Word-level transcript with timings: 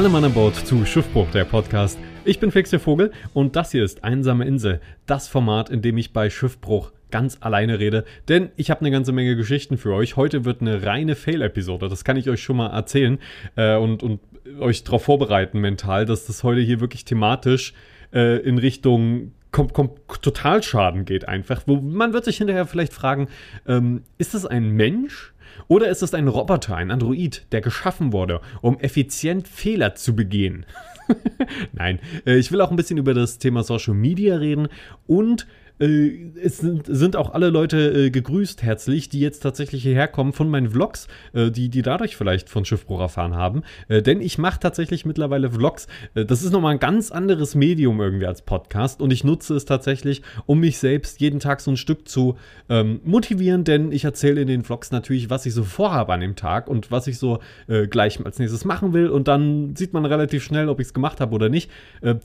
Alle 0.00 0.08
Mann 0.08 0.24
an 0.24 0.32
Bord 0.32 0.56
zu 0.56 0.86
Schiffbruch, 0.86 1.30
der 1.30 1.44
Podcast. 1.44 1.98
Ich 2.24 2.40
bin 2.40 2.50
Fix 2.50 2.70
der 2.70 2.80
Vogel 2.80 3.12
und 3.34 3.54
das 3.54 3.70
hier 3.70 3.84
ist 3.84 4.02
Einsame 4.02 4.46
Insel, 4.46 4.80
das 5.04 5.28
Format, 5.28 5.68
in 5.68 5.82
dem 5.82 5.98
ich 5.98 6.14
bei 6.14 6.30
Schiffbruch 6.30 6.92
ganz 7.10 7.36
alleine 7.42 7.78
rede, 7.78 8.06
denn 8.26 8.48
ich 8.56 8.70
habe 8.70 8.80
eine 8.80 8.90
ganze 8.90 9.12
Menge 9.12 9.36
Geschichten 9.36 9.76
für 9.76 9.92
euch. 9.92 10.16
Heute 10.16 10.46
wird 10.46 10.62
eine 10.62 10.86
reine 10.86 11.16
Fail-Episode, 11.16 11.90
das 11.90 12.02
kann 12.02 12.16
ich 12.16 12.30
euch 12.30 12.42
schon 12.42 12.56
mal 12.56 12.68
erzählen 12.68 13.18
äh, 13.56 13.76
und, 13.76 14.02
und 14.02 14.20
euch 14.58 14.84
darauf 14.84 15.04
vorbereiten 15.04 15.60
mental, 15.60 16.06
dass 16.06 16.24
das 16.24 16.44
heute 16.44 16.62
hier 16.62 16.80
wirklich 16.80 17.04
thematisch 17.04 17.74
äh, 18.14 18.38
in 18.38 18.56
Richtung 18.56 19.32
kom 19.52 19.70
kom 19.70 19.90
Totalschaden 20.22 21.04
geht 21.04 21.28
einfach. 21.28 21.64
Wo 21.66 21.76
man 21.76 22.14
wird 22.14 22.24
sich 22.24 22.38
hinterher 22.38 22.64
vielleicht 22.64 22.94
fragen, 22.94 23.28
ähm, 23.68 24.04
ist 24.16 24.32
das 24.32 24.46
ein 24.46 24.70
Mensch? 24.70 25.34
Oder 25.68 25.88
ist 25.88 26.02
es 26.02 26.14
ein 26.14 26.28
Roboter, 26.28 26.76
ein 26.76 26.90
Android, 26.90 27.46
der 27.52 27.60
geschaffen 27.60 28.12
wurde, 28.12 28.40
um 28.60 28.78
effizient 28.80 29.48
Fehler 29.48 29.94
zu 29.94 30.14
begehen? 30.14 30.66
Nein, 31.72 31.98
äh, 32.26 32.36
ich 32.36 32.52
will 32.52 32.60
auch 32.60 32.70
ein 32.70 32.76
bisschen 32.76 32.98
über 32.98 33.14
das 33.14 33.38
Thema 33.38 33.62
Social 33.62 33.94
Media 33.94 34.36
reden 34.36 34.68
und 35.06 35.46
äh, 35.80 36.30
es 36.42 36.58
sind, 36.58 36.84
sind, 36.86 37.16
auch 37.16 37.32
alle 37.32 37.48
Leute 37.48 38.06
äh, 38.06 38.10
gegrüßt 38.10 38.62
herzlich, 38.62 39.08
die 39.08 39.20
jetzt 39.20 39.40
tatsächlich 39.40 39.82
hierher 39.82 40.08
kommen 40.08 40.32
von 40.32 40.48
meinen 40.48 40.70
Vlogs, 40.70 41.08
äh, 41.32 41.50
die, 41.50 41.68
die 41.68 41.82
dadurch 41.82 42.16
vielleicht 42.16 42.48
von 42.48 42.64
Schiffbruch 42.64 43.00
erfahren 43.00 43.34
haben. 43.34 43.62
Äh, 43.88 44.02
denn 44.02 44.20
ich 44.20 44.38
mache 44.38 44.60
tatsächlich 44.60 45.06
mittlerweile 45.06 45.50
Vlogs. 45.50 45.86
Äh, 46.14 46.26
das 46.26 46.42
ist 46.42 46.52
nochmal 46.52 46.74
ein 46.74 46.80
ganz 46.80 47.10
anderes 47.10 47.54
Medium 47.54 48.00
irgendwie 48.00 48.26
als 48.26 48.42
Podcast 48.42 49.00
und 49.00 49.10
ich 49.12 49.24
nutze 49.24 49.54
es 49.54 49.64
tatsächlich, 49.64 50.22
um 50.46 50.60
mich 50.60 50.78
selbst 50.78 51.20
jeden 51.20 51.40
Tag 51.40 51.60
so 51.60 51.70
ein 51.70 51.76
Stück 51.76 52.06
zu 52.06 52.36
ähm, 52.68 53.00
motivieren, 53.04 53.64
denn 53.64 53.90
ich 53.90 54.04
erzähle 54.04 54.42
in 54.42 54.48
den 54.48 54.64
Vlogs 54.64 54.90
natürlich, 54.90 55.30
was 55.30 55.46
ich 55.46 55.54
so 55.54 55.64
vorhabe 55.64 56.12
an 56.12 56.20
dem 56.20 56.36
Tag 56.36 56.68
und 56.68 56.90
was 56.90 57.06
ich 57.06 57.18
so 57.18 57.40
äh, 57.68 57.86
gleich 57.86 58.24
als 58.24 58.38
nächstes 58.38 58.64
machen 58.64 58.92
will 58.92 59.08
und 59.08 59.28
dann 59.28 59.74
sieht 59.76 59.94
man 59.94 60.04
relativ 60.04 60.44
schnell, 60.44 60.68
ob 60.68 60.78
ich 60.80 60.88
es 60.88 60.94
gemacht 60.94 61.20
habe 61.20 61.34
oder 61.34 61.48
nicht. 61.48 61.70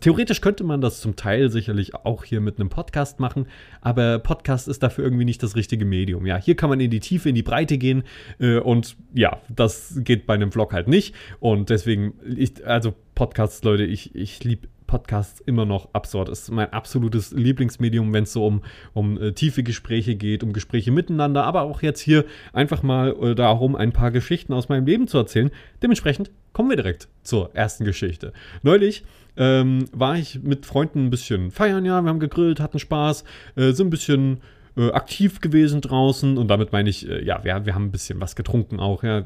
theoretisch 0.02 0.42
könnte 0.42 0.64
man 0.64 0.81
das 0.81 1.00
zum 1.00 1.16
Teil 1.16 1.50
sicherlich 1.50 1.95
auch 1.95 2.23
hier 2.23 2.42
mit 2.42 2.59
einem 2.59 2.70
Podcast 2.70 3.20
machen 3.20 3.45
aber 3.82 4.20
Podcast 4.20 4.68
ist 4.68 4.84
dafür 4.84 5.04
irgendwie 5.04 5.26
nicht 5.26 5.42
das 5.44 5.56
richtige 5.56 5.86
Medium. 5.86 6.26
Ja, 6.26 6.38
hier 6.38 6.56
kann 6.56 6.70
man 6.70 6.80
in 6.80 6.92
die 6.92 7.00
Tiefe, 7.00 7.30
in 7.30 7.36
die 7.36 7.44
Breite 7.44 7.78
gehen 7.78 8.04
äh, 8.40 8.58
und 8.58 8.96
ja, 9.14 9.42
das 9.50 10.00
geht 10.04 10.26
bei 10.26 10.34
einem 10.34 10.52
Vlog 10.52 10.74
halt 10.74 10.88
nicht 10.88 11.16
und 11.40 11.70
deswegen, 11.70 12.14
ich, 12.36 12.66
also 12.66 12.94
Podcasts, 13.16 13.64
Leute, 13.64 13.84
ich, 13.84 14.14
ich 14.16 14.44
liebe 14.44 14.68
Podcasts 14.96 15.42
immer 15.42 15.66
noch 15.66 15.90
absurd. 15.92 16.30
Es 16.30 16.44
ist 16.44 16.52
mein 16.52 16.72
absolutes 16.72 17.32
Lieblingsmedium, 17.32 18.14
wenn 18.14 18.24
es 18.24 18.32
so 18.32 18.48
um, 18.48 18.62
um 18.94 19.22
äh, 19.22 19.34
tiefe 19.34 19.62
Gespräche 19.62 20.16
geht, 20.16 20.42
um 20.42 20.54
Gespräche 20.54 20.90
miteinander, 20.90 21.44
aber 21.44 21.64
auch 21.64 21.82
jetzt 21.82 22.00
hier 22.00 22.24
einfach 22.54 22.82
mal 22.82 23.14
äh, 23.22 23.36
darum, 23.36 23.76
ein 23.76 23.92
paar 23.92 24.12
Geschichten 24.12 24.54
aus 24.54 24.70
meinem 24.70 24.86
Leben 24.86 25.10
zu 25.10 25.18
erzählen. 25.18 25.52
Dementsprechend 25.84 26.32
kommen 26.54 26.70
wir 26.70 26.78
direkt 26.78 27.10
zur 27.23 27.54
ersten 27.54 27.84
Geschichte. 27.84 28.32
Neulich 28.64 29.04
ähm, 29.36 29.84
war 29.92 30.16
ich 30.16 30.42
mit 30.44 30.66
Freunden 30.66 31.08
ein 31.08 31.10
bisschen 31.10 31.52
feiern, 31.52 31.84
ja, 31.84 32.02
wir 32.02 32.08
haben 32.08 32.22
gegrillt, 32.22 32.62
hatten 32.62 32.80
Spaß, 32.80 33.26
äh, 33.58 33.73
sind 33.73 33.88
ein 33.88 33.90
bisschen 33.90 34.40
äh, 34.78 34.92
aktiv 34.92 35.42
gewesen 35.42 35.82
draußen 35.82 36.38
und 36.38 36.48
damit 36.48 36.72
meine 36.72 36.90
ich, 36.90 37.06
äh, 37.10 37.22
ja, 37.22 37.44
wir, 37.44 37.66
wir 37.66 37.76
haben 37.76 37.88
ein 37.88 37.92
bisschen 37.92 38.22
was 38.22 38.38
getrunken 38.38 38.80
auch, 38.80 39.04
ja. 39.04 39.26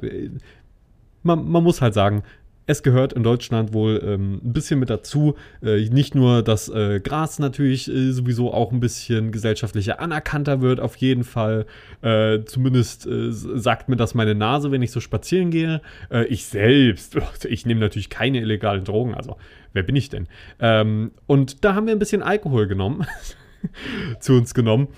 Man, 1.22 1.48
man 1.48 1.64
muss 1.64 1.82
halt 1.82 1.94
sagen, 1.94 2.24
es 2.70 2.84
gehört 2.84 3.14
in 3.14 3.24
Deutschland 3.24 3.74
wohl 3.74 4.00
ähm, 4.06 4.42
ein 4.44 4.54
bisschen 4.54 4.80
mit 4.80 4.92
dazu. 4.92 5.34
Äh, 5.64 5.90
nicht 5.90 6.14
nur, 6.14 6.44
dass 6.44 6.70
äh, 6.70 7.00
Gras 7.00 7.40
natürlich 7.40 7.90
äh, 7.90 8.12
sowieso 8.12 8.54
auch 8.54 8.72
ein 8.72 8.80
bisschen 8.80 9.32
gesellschaftlicher 9.32 10.00
anerkannter 10.00 10.62
wird, 10.62 10.80
auf 10.80 10.96
jeden 10.98 11.24
Fall. 11.24 11.66
Äh, 12.04 12.44
zumindest 12.46 13.08
äh, 13.08 13.32
sagt 13.32 13.90
mir 13.90 13.96
das 13.96 14.14
meine 14.14 14.36
Nase, 14.36 14.72
wenn 14.72 14.84
ich 14.84 14.92
so 14.92 15.00
spazieren 15.00 15.50
gehe. 15.50 15.82
Äh, 16.12 16.26
ich 16.26 16.46
selbst, 16.46 17.18
ich 17.50 17.66
nehme 17.66 17.80
natürlich 17.80 18.12
keine 18.12 18.40
illegalen 18.40 18.84
Drogen, 18.84 19.16
also 19.16 19.38
wer 19.74 19.82
bin 19.82 19.96
ich 19.96 20.10
denn? 20.10 20.28
Ähm, 20.60 21.10
und 21.26 21.66
da 21.66 21.74
haben 21.74 21.88
wir 21.88 21.96
ein 21.96 22.00
bisschen 22.00 22.22
Alkohol 22.22 22.68
genommen, 22.68 23.08
zu 24.20 24.34
uns 24.34 24.54
genommen. 24.54 24.90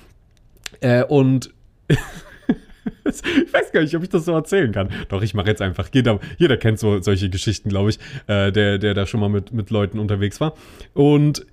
und 1.08 1.54
ich 3.06 3.53
weiß 3.53 3.72
gar 3.72 3.81
nicht, 3.81 3.96
ob 3.96 4.03
ich 4.03 4.09
das 4.09 4.25
so 4.25 4.34
erzählen 4.34 4.72
kann. 4.72 4.90
Doch, 5.09 5.22
ich 5.22 5.34
mache 5.34 5.47
jetzt 5.47 5.62
einfach. 5.62 5.90
Jeder, 5.94 6.19
jeder 6.38 6.57
kennt 6.57 6.79
so 6.79 7.02
solche 7.02 7.29
Geschichten, 7.29 7.69
glaube 7.69 7.91
ich, 7.91 8.00
äh, 8.28 8.52
der, 8.52 8.78
der 8.78 8.94
da 8.94 9.06
schon 9.06 9.19
mal 9.19 9.29
mit, 9.29 9.52
mit 9.52 9.69
Leuten 9.69 10.00
unterwegs 10.00 10.40
war. 10.40 10.53
Und 10.94 11.46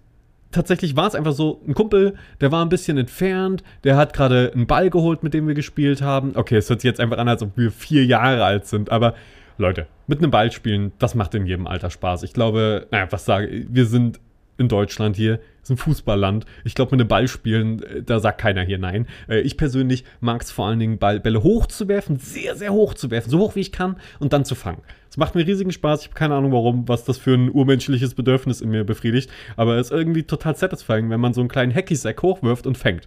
tatsächlich 0.51 0.97
war 0.97 1.07
es 1.07 1.15
einfach 1.15 1.33
so, 1.33 1.61
ein 1.67 1.75
Kumpel, 1.75 2.15
der 2.41 2.53
war 2.53 2.65
ein 2.65 2.69
bisschen 2.69 2.99
entfernt, 2.99 3.63
der 3.85 3.97
hat 3.97 4.13
gerade 4.13 4.53
einen 4.55 4.67
Ball 4.67 4.91
geholt, 4.91 5.23
mit 5.23 5.35
dem 5.35 5.47
wir 5.47 5.55
gespielt 5.55 6.03
haben. 6.03 6.33
Okay, 6.35 6.57
es 6.57 6.71
hört 6.71 6.81
sich 6.81 6.89
jetzt 6.89 7.01
einfach 7.01 7.19
an, 7.19 7.29
als 7.29 7.43
ob 7.43 7.57
wir 7.57 7.71
vier 7.71 8.05
Jahre 8.05 8.45
alt 8.45 8.67
sind, 8.67 8.91
aber 8.91 9.15
Leute, 9.59 9.87
mit 10.07 10.19
einem 10.19 10.31
Ball 10.31 10.53
spielen, 10.53 10.93
das 10.99 11.15
macht 11.15 11.35
in 11.35 11.47
jedem 11.47 11.67
Alter 11.67 11.91
Spaß. 11.91 12.23
Ich 12.23 12.33
glaube, 12.33 12.87
naja, 12.91 13.09
was 13.11 13.25
sage 13.25 13.67
wir 13.69 13.87
sind 13.87 14.21
in 14.57 14.69
Deutschland 14.69 15.17
hier. 15.17 15.41
Ist 15.69 15.73
ein 15.73 15.77
Fußballland. 15.77 16.47
Ich 16.65 16.75
glaube, 16.75 16.93
mit 16.93 17.01
einem 17.03 17.09
Ball 17.09 17.29
spielen, 17.29 17.83
äh, 17.83 18.03
da 18.03 18.21
sagt 18.21 18.41
keiner 18.41 18.63
hier 18.63 18.79
nein. 18.79 19.07
Äh, 19.29 19.41
ich 19.41 19.59
persönlich 19.59 20.05
mag 20.21 20.41
es 20.41 20.51
vor 20.51 20.67
allen 20.67 20.79
Dingen, 20.79 20.97
Ball, 20.97 21.21
Bälle 21.21 21.43
hochzuwerfen, 21.43 22.17
sehr, 22.17 22.57
sehr 22.57 22.73
hoch 22.73 22.95
zu 22.95 23.11
werfen, 23.11 23.29
so 23.29 23.39
hoch 23.39 23.55
wie 23.55 23.61
ich 23.61 23.71
kann 23.71 23.97
und 24.19 24.33
dann 24.33 24.47
zu 24.47 24.55
fangen. 24.55 24.81
Es 25.11 25.19
macht 25.19 25.35
mir 25.35 25.47
riesigen 25.47 25.71
Spaß. 25.71 26.01
Ich 26.01 26.07
habe 26.07 26.15
keine 26.15 26.37
Ahnung, 26.37 26.53
warum, 26.53 26.89
was 26.89 27.05
das 27.05 27.19
für 27.19 27.35
ein 27.35 27.51
urmenschliches 27.51 28.15
Bedürfnis 28.15 28.63
in 28.63 28.71
mir 28.71 28.85
befriedigt. 28.85 29.31
Aber 29.57 29.77
es 29.77 29.89
ist 29.89 29.93
irgendwie 29.93 30.23
total 30.23 30.57
satisfying, 30.57 31.11
wenn 31.11 31.21
man 31.21 31.35
so 31.35 31.43
einen 31.43 31.51
kleinen 31.51 31.75
Hacky-Sack 31.75 32.23
hochwirft 32.23 32.67
und 32.67 32.79
fängt. 32.79 33.07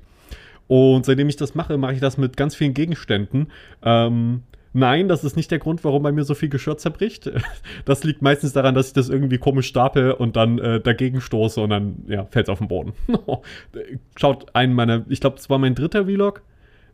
Und 0.67 1.07
seitdem 1.07 1.29
ich 1.29 1.37
das 1.37 1.55
mache, 1.55 1.79
mache 1.79 1.93
ich 1.93 1.99
das 1.99 2.19
mit 2.19 2.37
ganz 2.37 2.53
vielen 2.53 2.75
Gegenständen. 2.75 3.47
Ähm, 3.81 4.43
Nein, 4.73 5.07
das 5.07 5.23
ist 5.23 5.35
nicht 5.35 5.51
der 5.51 5.59
Grund, 5.59 5.83
warum 5.83 6.03
bei 6.03 6.11
mir 6.11 6.23
so 6.23 6.33
viel 6.33 6.49
Geschirr 6.49 6.77
zerbricht. 6.77 7.31
Das 7.85 8.03
liegt 8.03 8.21
meistens 8.21 8.53
daran, 8.53 8.75
dass 8.75 8.87
ich 8.87 8.93
das 8.93 9.09
irgendwie 9.09 9.37
komisch 9.37 9.67
stapel 9.67 10.11
und 10.11 10.35
dann 10.35 10.59
äh, 10.59 10.79
dagegen 10.79 11.19
stoße 11.19 11.59
und 11.59 11.69
dann 11.69 12.03
ja, 12.07 12.25
fällt 12.25 12.45
es 12.45 12.49
auf 12.49 12.59
den 12.59 12.67
Boden. 12.67 12.93
Schaut 14.15 14.55
einen 14.55 14.73
meiner, 14.73 15.03
ich 15.09 15.19
glaube, 15.19 15.37
es 15.37 15.49
war 15.49 15.57
mein 15.57 15.73
dritter 15.75 16.05
Vlog, 16.05 16.41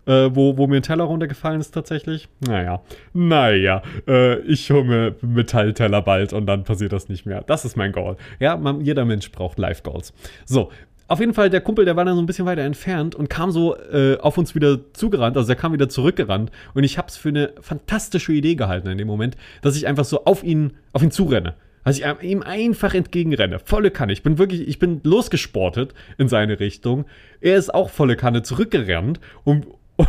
äh, 0.05 0.29
wo, 0.33 0.57
wo 0.57 0.67
mir 0.67 0.77
ein 0.77 0.81
Teller 0.81 1.03
runtergefallen 1.03 1.59
ist 1.59 1.71
tatsächlich. 1.71 2.29
Naja, 2.39 2.81
naja, 3.13 3.81
äh, 4.07 4.39
ich 4.39 4.71
hole 4.71 4.83
mir 4.83 5.15
Metallteller 5.21 6.01
bald 6.01 6.33
und 6.33 6.45
dann 6.45 6.63
passiert 6.63 6.93
das 6.93 7.09
nicht 7.09 7.25
mehr. 7.25 7.43
Das 7.45 7.65
ist 7.65 7.75
mein 7.75 7.91
Goal. 7.91 8.15
Ja, 8.39 8.55
man, 8.55 8.81
jeder 8.81 9.05
Mensch 9.05 9.31
braucht 9.31 9.59
Life-Goals. 9.59 10.13
So, 10.45 10.71
auf 11.07 11.19
jeden 11.21 11.33
Fall, 11.33 11.49
der 11.49 11.61
Kumpel, 11.61 11.85
der 11.85 11.95
war 11.95 12.03
dann 12.03 12.15
so 12.15 12.21
ein 12.21 12.25
bisschen 12.25 12.45
weiter 12.45 12.63
entfernt 12.63 13.15
und 13.15 13.29
kam 13.29 13.51
so 13.51 13.77
äh, 13.77 14.17
auf 14.17 14.37
uns 14.37 14.55
wieder 14.55 14.79
zugerannt. 14.93 15.37
Also 15.37 15.49
er 15.49 15.55
kam 15.55 15.71
wieder 15.71 15.87
zurückgerannt. 15.87 16.51
Und 16.73 16.83
ich 16.83 16.97
habe 16.97 17.07
es 17.07 17.15
für 17.15 17.29
eine 17.29 17.53
fantastische 17.61 18.33
Idee 18.33 18.55
gehalten 18.55 18.89
in 18.89 18.97
dem 18.97 19.07
Moment, 19.07 19.37
dass 19.61 19.77
ich 19.77 19.87
einfach 19.87 20.03
so 20.03 20.25
auf 20.25 20.43
ihn, 20.43 20.73
auf 20.91 21.01
ihn 21.01 21.11
zurenne. 21.11 21.55
Also 21.85 22.03
ich 22.03 22.23
ihm 22.29 22.43
einfach 22.43 22.93
entgegenrenne. 22.93 23.59
Volle 23.59 23.91
Kanne. 23.91 24.11
Ich 24.11 24.21
bin 24.21 24.37
wirklich, 24.37 24.67
ich 24.67 24.79
bin 24.79 24.99
losgesportet 25.03 25.93
in 26.17 26.27
seine 26.27 26.59
Richtung. 26.59 27.05
Er 27.39 27.55
ist 27.55 27.73
auch 27.73 27.89
volle 27.89 28.17
Kanne 28.17 28.43
zurückgerannt 28.43 29.19
und. 29.43 29.67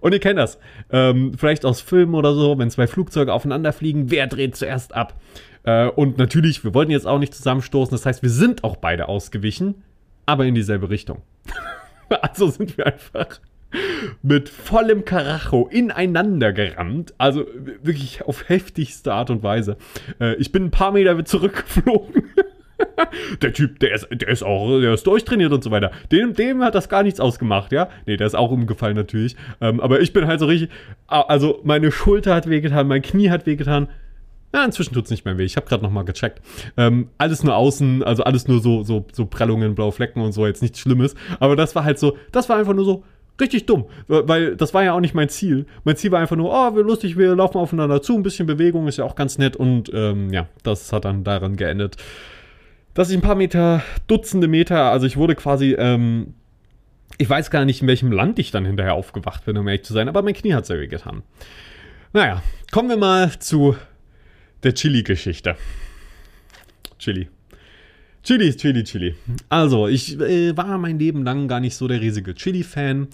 Und 0.00 0.12
ihr 0.12 0.20
kennt 0.20 0.38
das. 0.38 0.60
Ähm, 0.90 1.32
vielleicht 1.36 1.64
aus 1.64 1.80
Filmen 1.80 2.14
oder 2.14 2.34
so, 2.34 2.56
wenn 2.56 2.70
zwei 2.70 2.86
Flugzeuge 2.86 3.32
aufeinander 3.32 3.72
fliegen, 3.72 4.12
wer 4.12 4.28
dreht 4.28 4.54
zuerst 4.54 4.94
ab? 4.94 5.20
Äh, 5.64 5.88
und 5.88 6.18
natürlich, 6.18 6.62
wir 6.62 6.72
wollten 6.72 6.92
jetzt 6.92 7.06
auch 7.06 7.18
nicht 7.18 7.34
zusammenstoßen. 7.34 7.90
Das 7.90 8.06
heißt, 8.06 8.22
wir 8.22 8.30
sind 8.30 8.62
auch 8.62 8.76
beide 8.76 9.08
ausgewichen 9.08 9.82
aber 10.26 10.44
in 10.44 10.54
dieselbe 10.54 10.90
Richtung. 10.90 11.22
also 12.20 12.48
sind 12.48 12.76
wir 12.76 12.86
einfach 12.86 13.40
mit 14.22 14.48
vollem 14.48 15.04
Karacho 15.04 15.68
ineinander 15.70 16.52
gerammt. 16.52 17.14
Also 17.18 17.46
wirklich 17.82 18.22
auf 18.22 18.48
heftigste 18.48 19.12
Art 19.12 19.30
und 19.30 19.42
Weise. 19.42 19.76
Äh, 20.20 20.34
ich 20.36 20.52
bin 20.52 20.66
ein 20.66 20.70
paar 20.70 20.92
Meter 20.92 21.24
zurückgeflogen. 21.24 22.24
der 23.42 23.52
Typ, 23.52 23.78
der 23.80 23.94
ist, 23.94 24.08
der 24.10 24.28
ist 24.28 24.42
auch, 24.42 24.80
der 24.80 24.94
ist 24.94 25.06
durchtrainiert 25.06 25.52
und 25.52 25.64
so 25.64 25.70
weiter. 25.70 25.90
Dem, 26.12 26.34
dem 26.34 26.62
hat 26.62 26.74
das 26.74 26.88
gar 26.88 27.02
nichts 27.02 27.20
ausgemacht, 27.20 27.72
ja. 27.72 27.88
Nee, 28.06 28.16
der 28.16 28.26
ist 28.26 28.34
auch 28.34 28.50
umgefallen 28.50 28.96
natürlich. 28.96 29.36
Ähm, 29.60 29.80
aber 29.80 30.00
ich 30.00 30.12
bin 30.12 30.26
halt 30.26 30.40
so 30.40 30.46
richtig, 30.46 30.70
also 31.06 31.60
meine 31.64 31.90
Schulter 31.90 32.34
hat 32.34 32.48
wehgetan, 32.48 32.86
mein 32.86 33.02
Knie 33.02 33.30
hat 33.30 33.46
wehgetan. 33.46 33.88
Ja, 34.54 34.64
inzwischen 34.64 34.94
tut 34.94 35.04
es 35.04 35.10
nicht 35.10 35.24
mehr 35.24 35.38
weh. 35.38 35.44
Ich 35.44 35.56
habe 35.56 35.66
gerade 35.66 35.82
nochmal 35.82 36.04
gecheckt. 36.04 36.40
Ähm, 36.76 37.08
alles 37.18 37.42
nur 37.42 37.56
außen, 37.56 38.02
also 38.02 38.24
alles 38.24 38.48
nur 38.48 38.60
so, 38.60 38.82
so, 38.84 39.04
so 39.12 39.26
Prellungen, 39.26 39.74
blaue 39.74 39.92
Flecken 39.92 40.20
und 40.20 40.32
so, 40.32 40.46
jetzt 40.46 40.62
nichts 40.62 40.80
Schlimmes. 40.80 41.14
Aber 41.40 41.56
das 41.56 41.74
war 41.74 41.84
halt 41.84 41.98
so, 41.98 42.16
das 42.32 42.48
war 42.48 42.56
einfach 42.56 42.74
nur 42.74 42.84
so 42.84 43.04
richtig 43.40 43.66
dumm. 43.66 43.86
Weil 44.08 44.56
das 44.56 44.72
war 44.72 44.84
ja 44.84 44.92
auch 44.92 45.00
nicht 45.00 45.14
mein 45.14 45.28
Ziel. 45.28 45.66
Mein 45.84 45.96
Ziel 45.96 46.12
war 46.12 46.20
einfach 46.20 46.36
nur, 46.36 46.50
oh, 46.50 46.74
wir 46.74 46.82
lustig, 46.82 47.18
wir 47.18 47.34
laufen 47.34 47.58
aufeinander 47.58 48.02
zu, 48.02 48.14
ein 48.14 48.22
bisschen 48.22 48.46
Bewegung 48.46 48.88
ist 48.88 48.98
ja 48.98 49.04
auch 49.04 49.14
ganz 49.14 49.38
nett. 49.38 49.56
Und 49.56 49.90
ähm, 49.92 50.32
ja, 50.32 50.48
das 50.62 50.92
hat 50.92 51.04
dann 51.04 51.24
daran 51.24 51.56
geendet, 51.56 51.96
dass 52.94 53.10
ich 53.10 53.16
ein 53.16 53.22
paar 53.22 53.34
Meter, 53.34 53.82
Dutzende 54.06 54.48
Meter, 54.48 54.90
also 54.90 55.06
ich 55.06 55.16
wurde 55.16 55.34
quasi, 55.34 55.72
ähm, 55.78 56.34
ich 57.18 57.28
weiß 57.28 57.50
gar 57.50 57.64
nicht, 57.64 57.82
in 57.82 57.88
welchem 57.88 58.10
Land 58.10 58.38
ich 58.38 58.50
dann 58.50 58.64
hinterher 58.64 58.94
aufgewacht 58.94 59.44
bin, 59.44 59.58
um 59.58 59.68
ehrlich 59.68 59.84
zu 59.84 59.92
sein, 59.92 60.08
aber 60.08 60.22
mein 60.22 60.34
Knie 60.34 60.54
hat 60.54 60.64
sehr 60.66 60.80
weh 60.80 60.86
getan. 60.86 61.22
Naja, 62.14 62.42
kommen 62.72 62.88
wir 62.88 62.96
mal 62.96 63.38
zu 63.38 63.76
der 64.66 64.74
Chili-Geschichte. 64.74 65.54
Chili. 66.98 67.28
Chili, 68.24 68.56
Chili, 68.56 68.82
Chili. 68.82 69.14
Also, 69.48 69.86
ich 69.86 70.18
äh, 70.18 70.56
war 70.56 70.76
mein 70.78 70.98
Leben 70.98 71.22
lang 71.22 71.46
gar 71.46 71.60
nicht 71.60 71.76
so 71.76 71.86
der 71.86 72.00
riesige 72.00 72.34
Chili-Fan, 72.34 73.06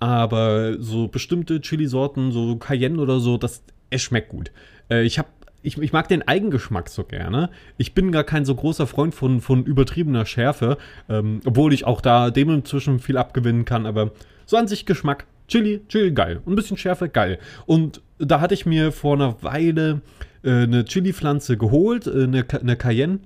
aber 0.00 0.76
so 0.78 1.08
bestimmte 1.08 1.62
Chili-Sorten, 1.62 2.30
so 2.30 2.56
Cayenne 2.56 3.00
oder 3.00 3.20
so, 3.20 3.38
das, 3.38 3.62
es 3.88 4.02
schmeckt 4.02 4.28
gut. 4.28 4.52
Äh, 4.90 5.04
ich 5.04 5.18
habe 5.18 5.28
ich, 5.62 5.78
ich 5.78 5.92
mag 5.92 6.08
den 6.08 6.28
Eigengeschmack 6.28 6.88
so 6.90 7.04
gerne. 7.04 7.50
Ich 7.78 7.94
bin 7.94 8.12
gar 8.12 8.22
kein 8.22 8.44
so 8.44 8.54
großer 8.54 8.86
Freund 8.86 9.14
von, 9.14 9.40
von 9.40 9.64
übertriebener 9.64 10.24
Schärfe, 10.24 10.76
ähm, 11.08 11.40
obwohl 11.46 11.72
ich 11.72 11.84
auch 11.84 12.00
da 12.00 12.30
dem 12.30 12.50
inzwischen 12.50 13.00
viel 13.00 13.16
abgewinnen 13.16 13.64
kann, 13.64 13.86
aber 13.86 14.12
so 14.44 14.56
an 14.58 14.68
sich 14.68 14.84
Geschmack. 14.84 15.26
Chili, 15.48 15.80
Chili, 15.88 16.12
geil. 16.12 16.42
Ein 16.46 16.54
bisschen 16.54 16.76
Schärfe, 16.76 17.08
geil. 17.08 17.38
Und 17.64 18.02
da 18.18 18.40
hatte 18.40 18.54
ich 18.54 18.66
mir 18.66 18.92
vor 18.92 19.14
einer 19.14 19.42
Weile 19.42 20.02
äh, 20.42 20.62
eine 20.62 20.84
Chili-Pflanze 20.84 21.56
geholt, 21.56 22.06
äh, 22.06 22.24
eine, 22.24 22.44
eine 22.50 22.76
Cayenne. 22.76 23.20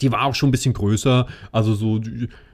Die 0.00 0.12
war 0.12 0.24
auch 0.24 0.34
schon 0.34 0.50
ein 0.50 0.52
bisschen 0.52 0.74
größer, 0.74 1.26
also 1.50 1.74
so, 1.74 2.00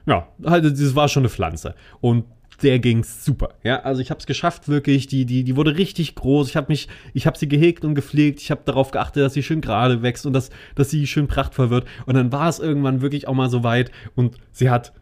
ja, 0.05 0.27
halt, 0.45 0.65
das 0.65 0.95
war 0.95 1.09
schon 1.09 1.21
eine 1.21 1.29
Pflanze. 1.29 1.75
Und 2.01 2.25
der 2.61 2.79
ging's 2.79 3.25
super. 3.25 3.49
Ja, 3.63 3.81
also 3.81 4.01
ich 4.01 4.09
habe 4.09 4.19
es 4.19 4.25
geschafft, 4.25 4.67
wirklich. 4.67 5.07
Die, 5.07 5.25
die, 5.25 5.43
die 5.43 5.55
wurde 5.55 5.77
richtig 5.77 6.15
groß. 6.15 6.49
Ich 6.49 6.55
habe 6.55 6.67
mich, 6.69 6.87
ich 7.13 7.27
habe 7.27 7.37
sie 7.37 7.47
gehegt 7.47 7.83
und 7.83 7.95
gepflegt. 7.95 8.41
Ich 8.41 8.51
habe 8.51 8.61
darauf 8.65 8.91
geachtet, 8.91 9.23
dass 9.23 9.33
sie 9.33 9.43
schön 9.43 9.61
gerade 9.61 10.01
wächst 10.01 10.25
und 10.25 10.33
dass, 10.33 10.49
dass 10.75 10.89
sie 10.89 11.05
schön 11.07 11.27
prachtvoll 11.27 11.69
wird. 11.69 11.85
Und 12.05 12.15
dann 12.15 12.31
war 12.31 12.49
es 12.49 12.59
irgendwann 12.59 13.01
wirklich 13.01 13.27
auch 13.27 13.33
mal 13.33 13.49
so 13.49 13.63
weit 13.63 13.91
und 14.15 14.37
sie 14.51 14.69
hat 14.69 14.93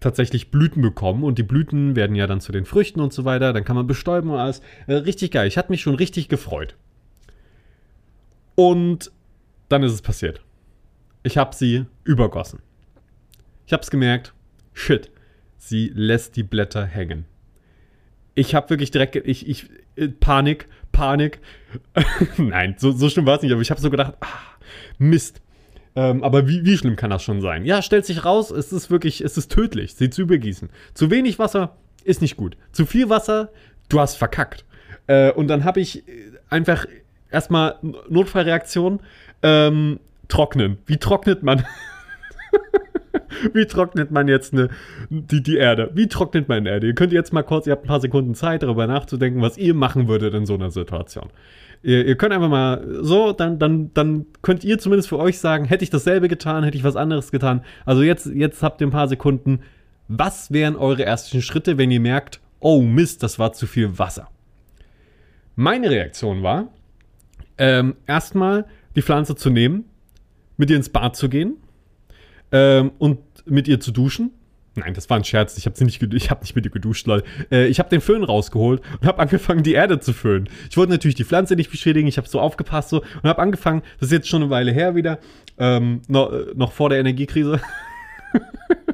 tatsächlich 0.00 0.50
Blüten 0.50 0.82
bekommen 0.82 1.22
und 1.22 1.38
die 1.38 1.44
Blüten 1.44 1.94
werden 1.94 2.16
ja 2.16 2.26
dann 2.26 2.40
zu 2.40 2.50
den 2.50 2.64
Früchten 2.64 3.00
und 3.00 3.12
so 3.12 3.24
weiter. 3.24 3.52
Dann 3.52 3.64
kann 3.64 3.76
man 3.76 3.86
bestäuben 3.86 4.30
und 4.30 4.38
alles. 4.38 4.62
Äh, 4.86 4.94
richtig 4.94 5.30
geil. 5.30 5.46
Ich 5.46 5.58
hatte 5.58 5.70
mich 5.70 5.82
schon 5.82 5.94
richtig 5.94 6.28
gefreut. 6.28 6.76
Und 8.54 9.10
dann 9.68 9.82
ist 9.82 9.92
es 9.92 10.02
passiert. 10.02 10.42
Ich 11.22 11.38
habe 11.38 11.54
sie 11.54 11.86
übergossen. 12.04 12.60
Ich 13.66 13.72
habe 13.72 13.82
es 13.82 13.90
gemerkt. 13.90 14.34
Shit 14.74 15.12
Sie 15.64 15.92
lässt 15.94 16.34
die 16.34 16.42
Blätter 16.42 16.84
hängen. 16.84 17.24
Ich 18.34 18.56
habe 18.56 18.68
wirklich 18.70 18.90
direkt, 18.90 19.14
ich, 19.14 19.48
ich, 19.48 19.70
äh, 19.94 20.08
Panik, 20.08 20.66
Panik. 20.90 21.38
Nein, 22.36 22.74
so, 22.78 22.90
so 22.90 23.08
schlimm 23.08 23.26
war 23.26 23.36
es 23.36 23.42
nicht, 23.42 23.52
aber 23.52 23.62
ich 23.62 23.70
habe 23.70 23.80
so 23.80 23.88
gedacht, 23.88 24.14
ah, 24.22 24.26
Mist. 24.98 25.40
Ähm, 25.94 26.24
aber 26.24 26.48
wie, 26.48 26.64
wie 26.64 26.76
schlimm 26.76 26.96
kann 26.96 27.10
das 27.10 27.22
schon 27.22 27.40
sein? 27.40 27.64
Ja, 27.64 27.80
stellt 27.80 28.06
sich 28.06 28.24
raus, 28.24 28.50
es 28.50 28.72
ist 28.72 28.90
wirklich, 28.90 29.20
es 29.20 29.36
ist 29.36 29.52
tödlich, 29.52 29.94
sie 29.94 30.10
zu 30.10 30.22
übergießen. 30.22 30.68
Zu 30.94 31.12
wenig 31.12 31.38
Wasser 31.38 31.76
ist 32.02 32.22
nicht 32.22 32.36
gut. 32.36 32.56
Zu 32.72 32.84
viel 32.84 33.08
Wasser, 33.08 33.52
du 33.88 34.00
hast 34.00 34.16
verkackt. 34.16 34.64
Äh, 35.06 35.30
und 35.30 35.46
dann 35.46 35.62
habe 35.62 35.78
ich 35.78 36.02
einfach 36.50 36.86
erstmal 37.32 37.76
Notfallreaktion, 38.08 39.00
ähm, 39.42 40.00
trocknen. 40.28 40.78
Wie 40.86 40.98
trocknet 40.98 41.42
man? 41.42 41.64
Wie 43.52 43.66
trocknet 43.66 44.10
man 44.10 44.28
jetzt 44.28 44.52
eine, 44.52 44.68
die, 45.10 45.42
die 45.42 45.56
Erde? 45.56 45.90
Wie 45.94 46.06
trocknet 46.06 46.48
man 46.48 46.66
Erde? 46.66 46.86
Ihr 46.86 46.94
könnt 46.94 47.12
jetzt 47.12 47.32
mal 47.32 47.42
kurz, 47.42 47.66
ihr 47.66 47.72
habt 47.72 47.84
ein 47.84 47.88
paar 47.88 48.00
Sekunden 48.00 48.34
Zeit, 48.34 48.62
darüber 48.62 48.86
nachzudenken, 48.86 49.42
was 49.42 49.58
ihr 49.58 49.74
machen 49.74 50.08
würdet 50.08 50.34
in 50.34 50.46
so 50.46 50.54
einer 50.54 50.70
Situation. 50.70 51.28
Ihr, 51.82 52.06
ihr 52.06 52.16
könnt 52.16 52.32
einfach 52.32 52.48
mal 52.48 52.86
so, 53.00 53.32
dann, 53.32 53.58
dann, 53.58 53.92
dann 53.94 54.26
könnt 54.42 54.64
ihr 54.64 54.78
zumindest 54.78 55.08
für 55.08 55.18
euch 55.18 55.38
sagen, 55.38 55.64
hätte 55.64 55.82
ich 55.82 55.90
dasselbe 55.90 56.28
getan, 56.28 56.64
hätte 56.64 56.76
ich 56.76 56.84
was 56.84 56.96
anderes 56.96 57.32
getan. 57.32 57.64
Also 57.84 58.02
jetzt, 58.02 58.26
jetzt 58.26 58.62
habt 58.62 58.80
ihr 58.80 58.86
ein 58.86 58.92
paar 58.92 59.08
Sekunden. 59.08 59.60
Was 60.08 60.52
wären 60.52 60.76
eure 60.76 61.04
ersten 61.04 61.42
Schritte, 61.42 61.78
wenn 61.78 61.90
ihr 61.90 62.00
merkt, 62.00 62.40
oh 62.60 62.82
Mist, 62.82 63.22
das 63.22 63.38
war 63.38 63.52
zu 63.52 63.66
viel 63.66 63.98
Wasser? 63.98 64.28
Meine 65.56 65.90
Reaktion 65.90 66.42
war, 66.42 66.68
ähm, 67.62 67.94
erstmal 68.08 68.66
die 68.96 69.02
Pflanze 69.02 69.36
zu 69.36 69.48
nehmen, 69.48 69.84
mit 70.56 70.68
ihr 70.68 70.76
ins 70.76 70.88
Bad 70.88 71.14
zu 71.14 71.28
gehen, 71.28 71.58
ähm, 72.50 72.90
und 72.98 73.20
mit 73.46 73.68
ihr 73.68 73.78
zu 73.78 73.92
duschen. 73.92 74.32
Nein, 74.74 74.94
das 74.94 75.08
war 75.08 75.16
ein 75.16 75.22
Scherz. 75.22 75.56
Ich 75.58 75.66
habe 75.66 75.76
sie 75.76 75.84
nicht, 75.84 76.02
ich 76.02 76.30
habe 76.30 76.40
nicht 76.40 76.56
mit 76.56 76.64
ihr 76.64 76.72
geduscht, 76.72 77.06
Leute. 77.06 77.24
Äh, 77.52 77.66
ich 77.66 77.78
habe 77.78 77.88
den 77.88 78.00
Föhn 78.00 78.24
rausgeholt 78.24 78.82
und 79.00 79.06
habe 79.06 79.20
angefangen, 79.20 79.62
die 79.62 79.74
Erde 79.74 80.00
zu 80.00 80.12
föhnen. 80.12 80.48
Ich 80.70 80.76
wollte 80.76 80.90
natürlich 80.90 81.14
die 81.14 81.24
Pflanze 81.24 81.54
nicht 81.54 81.70
beschädigen. 81.70 82.08
Ich 82.08 82.16
habe 82.16 82.28
so 82.28 82.40
aufgepasst 82.40 82.88
so 82.88 83.00
und 83.00 83.28
habe 83.28 83.40
angefangen. 83.40 83.82
Das 84.00 84.08
ist 84.08 84.12
jetzt 84.12 84.28
schon 84.28 84.42
eine 84.42 84.50
Weile 84.50 84.72
her 84.72 84.96
wieder, 84.96 85.20
ähm, 85.56 86.02
noch, 86.08 86.32
äh, 86.32 86.46
noch 86.56 86.72
vor 86.72 86.88
der 86.88 86.98
Energiekrise. 86.98 87.60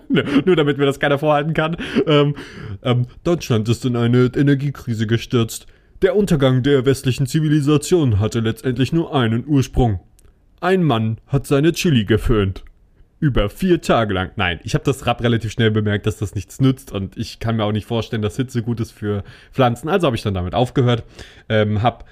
Nur 0.45 0.57
damit 0.57 0.77
mir 0.77 0.85
das 0.85 1.01
keiner 1.01 1.19
vorhalten 1.19 1.55
kann. 1.55 1.77
Ähm, 2.07 2.35
ähm, 2.83 3.07
Deutschland 3.25 3.67
ist 3.71 3.85
in 3.87 3.97
eine 3.97 4.31
Energiekrise 4.37 5.07
gestürzt. 5.07 5.67
Der 6.01 6.15
Untergang 6.15 6.63
der 6.63 6.87
westlichen 6.87 7.27
Zivilisation 7.27 8.21
hatte 8.21 8.39
letztendlich 8.39 8.93
nur 8.93 9.13
einen 9.13 9.45
Ursprung. 9.49 9.99
Ein 10.61 10.85
Mann 10.85 11.19
hat 11.27 11.45
seine 11.49 11.73
Chili 11.73 12.05
geföhnt 12.05 12.65
über 13.19 13.51
vier 13.51 13.81
Tage 13.81 14.15
lang. 14.15 14.31
Nein, 14.37 14.61
ich 14.63 14.75
habe 14.75 14.85
das 14.85 15.07
Rap 15.07 15.21
relativ 15.23 15.51
schnell 15.51 15.73
bemerkt, 15.73 16.07
dass 16.07 16.19
das 16.19 16.37
nichts 16.37 16.61
nützt 16.61 16.93
und 16.93 17.17
ich 17.17 17.41
kann 17.41 17.57
mir 17.57 17.65
auch 17.65 17.73
nicht 17.73 17.87
vorstellen, 17.87 18.23
dass 18.23 18.37
Hitze 18.37 18.63
gut 18.63 18.79
ist 18.79 18.93
für 18.93 19.25
Pflanzen. 19.51 19.89
Also 19.89 20.07
habe 20.07 20.15
ich 20.15 20.23
dann 20.23 20.35
damit 20.35 20.55
aufgehört, 20.55 21.03
ähm, 21.49 21.83
habe 21.83 22.05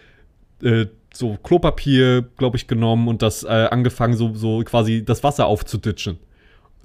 äh, 0.64 0.86
so 1.14 1.36
Klopapier, 1.40 2.22
glaube 2.36 2.56
ich, 2.56 2.66
genommen 2.66 3.06
und 3.06 3.22
das 3.22 3.44
äh, 3.44 3.68
angefangen, 3.70 4.14
so, 4.16 4.34
so 4.34 4.64
quasi 4.64 5.04
das 5.04 5.22
Wasser 5.22 5.46
aufzuditschen. 5.46 6.18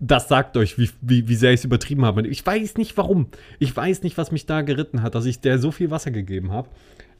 Das 0.03 0.27
sagt 0.27 0.57
euch, 0.57 0.79
wie, 0.79 0.89
wie, 1.01 1.27
wie 1.27 1.35
sehr 1.35 1.51
ich 1.51 1.59
es 1.59 1.65
übertrieben 1.65 2.05
habe. 2.05 2.27
Ich 2.27 2.43
weiß 2.43 2.77
nicht 2.77 2.97
warum. 2.97 3.27
Ich 3.59 3.75
weiß 3.75 4.01
nicht, 4.01 4.17
was 4.17 4.31
mich 4.31 4.47
da 4.47 4.63
geritten 4.63 5.03
hat, 5.03 5.13
dass 5.13 5.25
ich 5.25 5.41
der 5.41 5.59
so 5.59 5.71
viel 5.71 5.91
Wasser 5.91 6.09
gegeben 6.09 6.51
habe. 6.51 6.67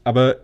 Aber 0.02 0.38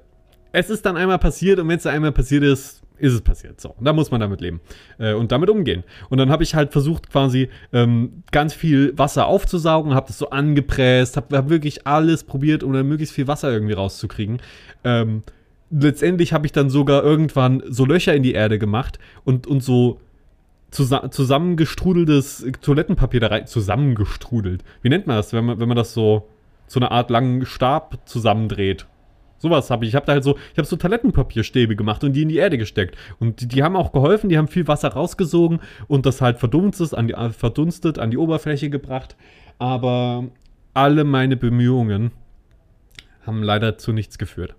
es 0.52 0.70
ist 0.70 0.86
dann 0.86 0.96
einmal 0.96 1.18
passiert 1.18 1.58
und 1.58 1.68
wenn 1.68 1.78
es 1.78 1.86
einmal 1.86 2.12
passiert 2.12 2.44
ist, 2.44 2.82
ist 2.96 3.12
es 3.12 3.20
passiert. 3.20 3.60
So, 3.60 3.74
da 3.80 3.92
muss 3.92 4.10
man 4.10 4.20
damit 4.20 4.40
leben 4.40 4.60
äh, 4.98 5.14
und 5.14 5.32
damit 5.32 5.50
umgehen. 5.50 5.84
Und 6.10 6.18
dann 6.18 6.30
habe 6.30 6.42
ich 6.42 6.54
halt 6.54 6.72
versucht, 6.72 7.10
quasi 7.10 7.48
ähm, 7.72 8.22
ganz 8.30 8.54
viel 8.54 8.96
Wasser 8.96 9.26
aufzusaugen, 9.26 9.94
habe 9.94 10.06
das 10.06 10.18
so 10.18 10.30
angepresst, 10.30 11.16
habe 11.16 11.36
hab 11.36 11.48
wirklich 11.48 11.86
alles 11.86 12.24
probiert, 12.24 12.62
um 12.62 12.72
dann 12.72 12.86
möglichst 12.88 13.14
viel 13.14 13.26
Wasser 13.26 13.52
irgendwie 13.52 13.74
rauszukriegen. 13.74 14.38
Ähm, 14.84 15.22
letztendlich 15.70 16.32
habe 16.32 16.46
ich 16.46 16.52
dann 16.52 16.70
sogar 16.70 17.02
irgendwann 17.02 17.62
so 17.68 17.84
Löcher 17.84 18.14
in 18.14 18.22
die 18.22 18.32
Erde 18.32 18.58
gemacht 18.58 18.98
und, 19.24 19.46
und 19.46 19.62
so 19.62 20.00
zusa 20.70 21.10
zusammengestrudeltes 21.10 22.46
Toilettenpapier 22.60 23.20
da 23.20 23.28
rein. 23.28 23.46
Zusammengestrudelt. 23.46 24.64
Wie 24.82 24.88
nennt 24.88 25.06
man 25.06 25.16
das, 25.16 25.32
wenn 25.32 25.44
man, 25.44 25.60
wenn 25.60 25.68
man 25.68 25.76
das 25.76 25.94
so 25.94 26.28
zu 26.66 26.78
einer 26.78 26.92
Art 26.92 27.10
langen 27.10 27.46
Stab 27.46 27.98
zusammendreht? 28.06 28.86
Sowas 29.38 29.70
habe 29.70 29.84
ich. 29.84 29.90
Ich 29.90 29.94
habe 29.94 30.04
da 30.04 30.12
halt 30.12 30.24
so, 30.24 30.36
ich 30.52 30.58
habe 30.58 30.66
so 30.66 30.76
Toilettenpapierstäbe 30.76 31.76
gemacht 31.76 32.02
und 32.02 32.12
die 32.12 32.22
in 32.22 32.28
die 32.28 32.36
Erde 32.36 32.58
gesteckt. 32.58 32.96
Und 33.20 33.40
die, 33.40 33.48
die, 33.48 33.62
haben 33.62 33.76
auch 33.76 33.92
geholfen, 33.92 34.28
die 34.28 34.36
haben 34.36 34.48
viel 34.48 34.66
Wasser 34.66 34.88
rausgesogen 34.88 35.60
und 35.86 36.06
das 36.06 36.20
halt 36.20 36.38
verdunstet 36.38 36.94
an 36.94 37.06
die, 37.06 37.14
verdunstet, 37.32 37.98
an 37.98 38.10
die 38.10 38.18
Oberfläche 38.18 38.68
gebracht. 38.68 39.16
Aber 39.58 40.24
alle 40.74 41.04
meine 41.04 41.36
Bemühungen 41.36 42.10
haben 43.24 43.42
leider 43.42 43.78
zu 43.78 43.92
nichts 43.92 44.18
geführt. 44.18 44.56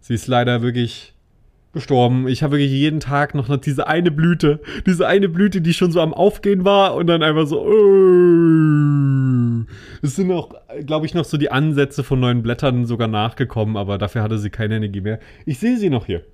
Sie 0.00 0.14
ist 0.14 0.26
leider 0.26 0.62
wirklich 0.62 1.14
gestorben. 1.72 2.26
Ich 2.26 2.42
habe 2.42 2.52
wirklich 2.52 2.72
jeden 2.72 3.00
Tag 3.00 3.34
noch 3.34 3.54
diese 3.58 3.86
eine 3.86 4.10
Blüte, 4.10 4.60
diese 4.86 5.06
eine 5.06 5.28
Blüte, 5.28 5.60
die 5.60 5.72
schon 5.72 5.92
so 5.92 6.00
am 6.00 6.12
Aufgehen 6.12 6.64
war 6.64 6.94
und 6.94 7.06
dann 7.06 7.22
einfach 7.22 7.46
so. 7.46 7.64
Äh. 7.66 9.66
Es 10.02 10.16
sind 10.16 10.32
auch, 10.32 10.54
glaube 10.84 11.06
ich, 11.06 11.14
noch 11.14 11.24
so 11.24 11.36
die 11.36 11.52
Ansätze 11.52 12.02
von 12.02 12.18
neuen 12.18 12.42
Blättern 12.42 12.86
sogar 12.86 13.08
nachgekommen, 13.08 13.76
aber 13.76 13.98
dafür 13.98 14.22
hatte 14.22 14.38
sie 14.38 14.50
keine 14.50 14.76
Energie 14.76 15.00
mehr. 15.00 15.20
Ich 15.46 15.58
sehe 15.58 15.76
sie 15.76 15.90
noch 15.90 16.06
hier. 16.06 16.24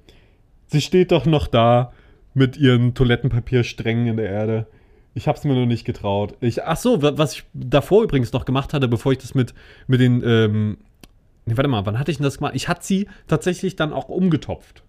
Sie 0.69 0.81
steht 0.81 1.13
doch 1.13 1.27
noch 1.27 1.49
da 1.49 1.93
mit 2.33 2.57
ihren 2.57 2.95
Toilettenpapiersträngen 2.95 4.07
in 4.07 4.17
der 4.17 4.31
Erde. 4.31 4.67
Ich 5.15 5.29
habe 5.29 5.39
es 5.39 5.45
mir 5.45 5.55
noch 5.55 5.67
nicht 5.67 5.85
getraut. 5.85 6.35
Ich, 6.41 6.65
ach 6.65 6.77
so, 6.77 7.03
was 7.03 7.35
ich 7.35 7.45
davor 7.55 8.05
übrigens 8.05 8.33
noch 8.33 8.45
gemacht 8.45 8.75
hatte, 8.75 8.89
bevor 8.89 9.13
ich 9.13 9.19
das 9.19 9.35
mit, 9.35 9.55
mit 9.87 10.01
den, 10.01 10.23
ähm, 10.25 10.79
nee, 11.47 11.57
warte 11.57 11.69
mal, 11.69 11.87
wann 11.87 11.99
hatte 11.99 12.11
ich 12.11 12.19
denn 12.19 12.25
das 12.25 12.39
gemacht? 12.39 12.55
Ich 12.55 12.69
hatte 12.69 12.85
sie 12.85 13.09
tatsächlich 13.27 13.77
dann 13.77 13.93
auch 13.93 14.09
umgetopft 14.09 14.83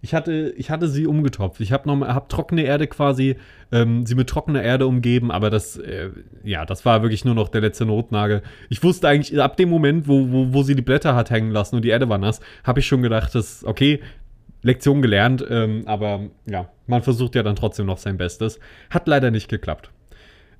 ich 0.00 0.14
hatte, 0.14 0.54
ich 0.56 0.70
hatte 0.70 0.88
sie 0.88 1.06
umgetopft. 1.06 1.60
Ich 1.60 1.72
habe 1.72 1.90
hab 2.06 2.28
trockene 2.28 2.62
Erde 2.62 2.86
quasi, 2.86 3.36
ähm, 3.72 4.06
sie 4.06 4.14
mit 4.14 4.28
trockener 4.28 4.62
Erde 4.62 4.86
umgeben, 4.86 5.30
aber 5.30 5.50
das, 5.50 5.76
äh, 5.76 6.10
ja, 6.44 6.64
das 6.64 6.84
war 6.84 7.02
wirklich 7.02 7.24
nur 7.24 7.34
noch 7.34 7.48
der 7.48 7.62
letzte 7.62 7.84
Notnagel. 7.84 8.42
Ich 8.68 8.82
wusste 8.82 9.08
eigentlich, 9.08 9.40
ab 9.40 9.56
dem 9.56 9.68
Moment, 9.68 10.06
wo, 10.06 10.30
wo, 10.30 10.52
wo 10.52 10.62
sie 10.62 10.76
die 10.76 10.82
Blätter 10.82 11.14
hat 11.16 11.30
hängen 11.30 11.50
lassen 11.50 11.76
und 11.76 11.84
die 11.84 11.88
Erde 11.88 12.08
war 12.08 12.18
nass, 12.18 12.40
habe 12.62 12.80
ich 12.80 12.86
schon 12.86 13.02
gedacht, 13.02 13.34
dass, 13.34 13.64
okay, 13.64 14.00
Lektion 14.62 15.02
gelernt, 15.02 15.44
ähm, 15.48 15.82
aber 15.86 16.28
ja, 16.46 16.68
man 16.86 17.02
versucht 17.02 17.34
ja 17.34 17.42
dann 17.42 17.56
trotzdem 17.56 17.86
noch 17.86 17.98
sein 17.98 18.18
Bestes. 18.18 18.58
Hat 18.90 19.06
leider 19.06 19.30
nicht 19.30 19.48
geklappt. 19.48 19.90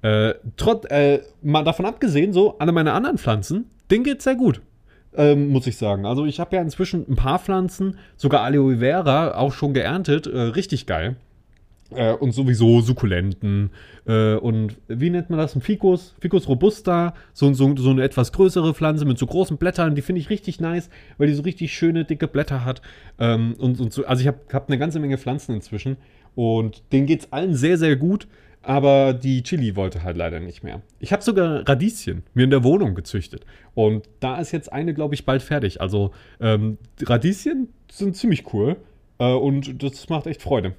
Äh, 0.02 0.34
trotz, 0.56 0.84
äh, 0.90 1.20
mal 1.42 1.64
davon 1.64 1.86
abgesehen, 1.86 2.32
so, 2.32 2.58
alle 2.58 2.72
meine 2.72 2.92
anderen 2.92 3.18
Pflanzen, 3.18 3.70
denen 3.90 4.04
geht's 4.04 4.24
sehr 4.24 4.36
gut 4.36 4.60
ähm, 5.14 5.48
muss 5.48 5.66
ich 5.66 5.76
sagen. 5.76 6.06
Also 6.06 6.26
ich 6.26 6.40
habe 6.40 6.56
ja 6.56 6.62
inzwischen 6.62 7.06
ein 7.08 7.16
paar 7.16 7.38
Pflanzen, 7.38 7.98
sogar 8.16 8.42
Aloe 8.42 8.78
Vera, 8.78 9.36
auch 9.36 9.52
schon 9.52 9.74
geerntet. 9.74 10.26
Äh, 10.26 10.38
richtig 10.38 10.86
geil. 10.86 11.16
Äh, 11.90 12.12
und 12.12 12.32
sowieso 12.32 12.82
Sukkulenten. 12.82 13.70
Äh, 14.06 14.34
und 14.34 14.76
wie 14.88 15.08
nennt 15.08 15.30
man 15.30 15.38
das? 15.38 15.56
Ein 15.56 15.62
Ficus, 15.62 16.14
Ficus 16.20 16.46
robusta. 16.46 17.14
So, 17.32 17.52
so, 17.54 17.74
so 17.76 17.90
eine 17.90 18.02
etwas 18.02 18.32
größere 18.32 18.74
Pflanze 18.74 19.06
mit 19.06 19.18
so 19.18 19.26
großen 19.26 19.56
Blättern. 19.56 19.94
Die 19.94 20.02
finde 20.02 20.20
ich 20.20 20.28
richtig 20.28 20.60
nice, 20.60 20.90
weil 21.16 21.28
die 21.28 21.34
so 21.34 21.42
richtig 21.42 21.72
schöne, 21.72 22.04
dicke 22.04 22.28
Blätter 22.28 22.64
hat. 22.64 22.82
Ähm, 23.18 23.54
und, 23.58 23.80
und 23.80 23.92
so, 23.92 24.04
also 24.04 24.20
ich 24.20 24.26
habe 24.26 24.38
hab 24.52 24.68
eine 24.68 24.78
ganze 24.78 25.00
Menge 25.00 25.16
Pflanzen 25.16 25.54
inzwischen. 25.54 25.96
Und 26.34 26.82
denen 26.92 27.06
geht 27.06 27.20
es 27.20 27.32
allen 27.32 27.54
sehr, 27.54 27.78
sehr 27.78 27.96
gut. 27.96 28.28
Aber 28.68 29.14
die 29.14 29.42
Chili 29.42 29.76
wollte 29.76 30.02
halt 30.02 30.18
leider 30.18 30.40
nicht 30.40 30.62
mehr. 30.62 30.82
Ich 31.00 31.14
habe 31.14 31.22
sogar 31.22 31.66
Radieschen 31.66 32.22
mir 32.34 32.44
in 32.44 32.50
der 32.50 32.64
Wohnung 32.64 32.94
gezüchtet. 32.94 33.46
Und 33.74 34.06
da 34.20 34.38
ist 34.38 34.52
jetzt 34.52 34.70
eine, 34.70 34.92
glaube 34.92 35.14
ich, 35.14 35.24
bald 35.24 35.42
fertig. 35.42 35.80
Also 35.80 36.10
ähm, 36.38 36.76
Radieschen 37.00 37.72
sind 37.90 38.14
ziemlich 38.14 38.52
cool. 38.52 38.76
Äh, 39.18 39.32
und 39.32 39.82
das 39.82 40.10
macht 40.10 40.26
echt 40.26 40.42
Freude. 40.42 40.74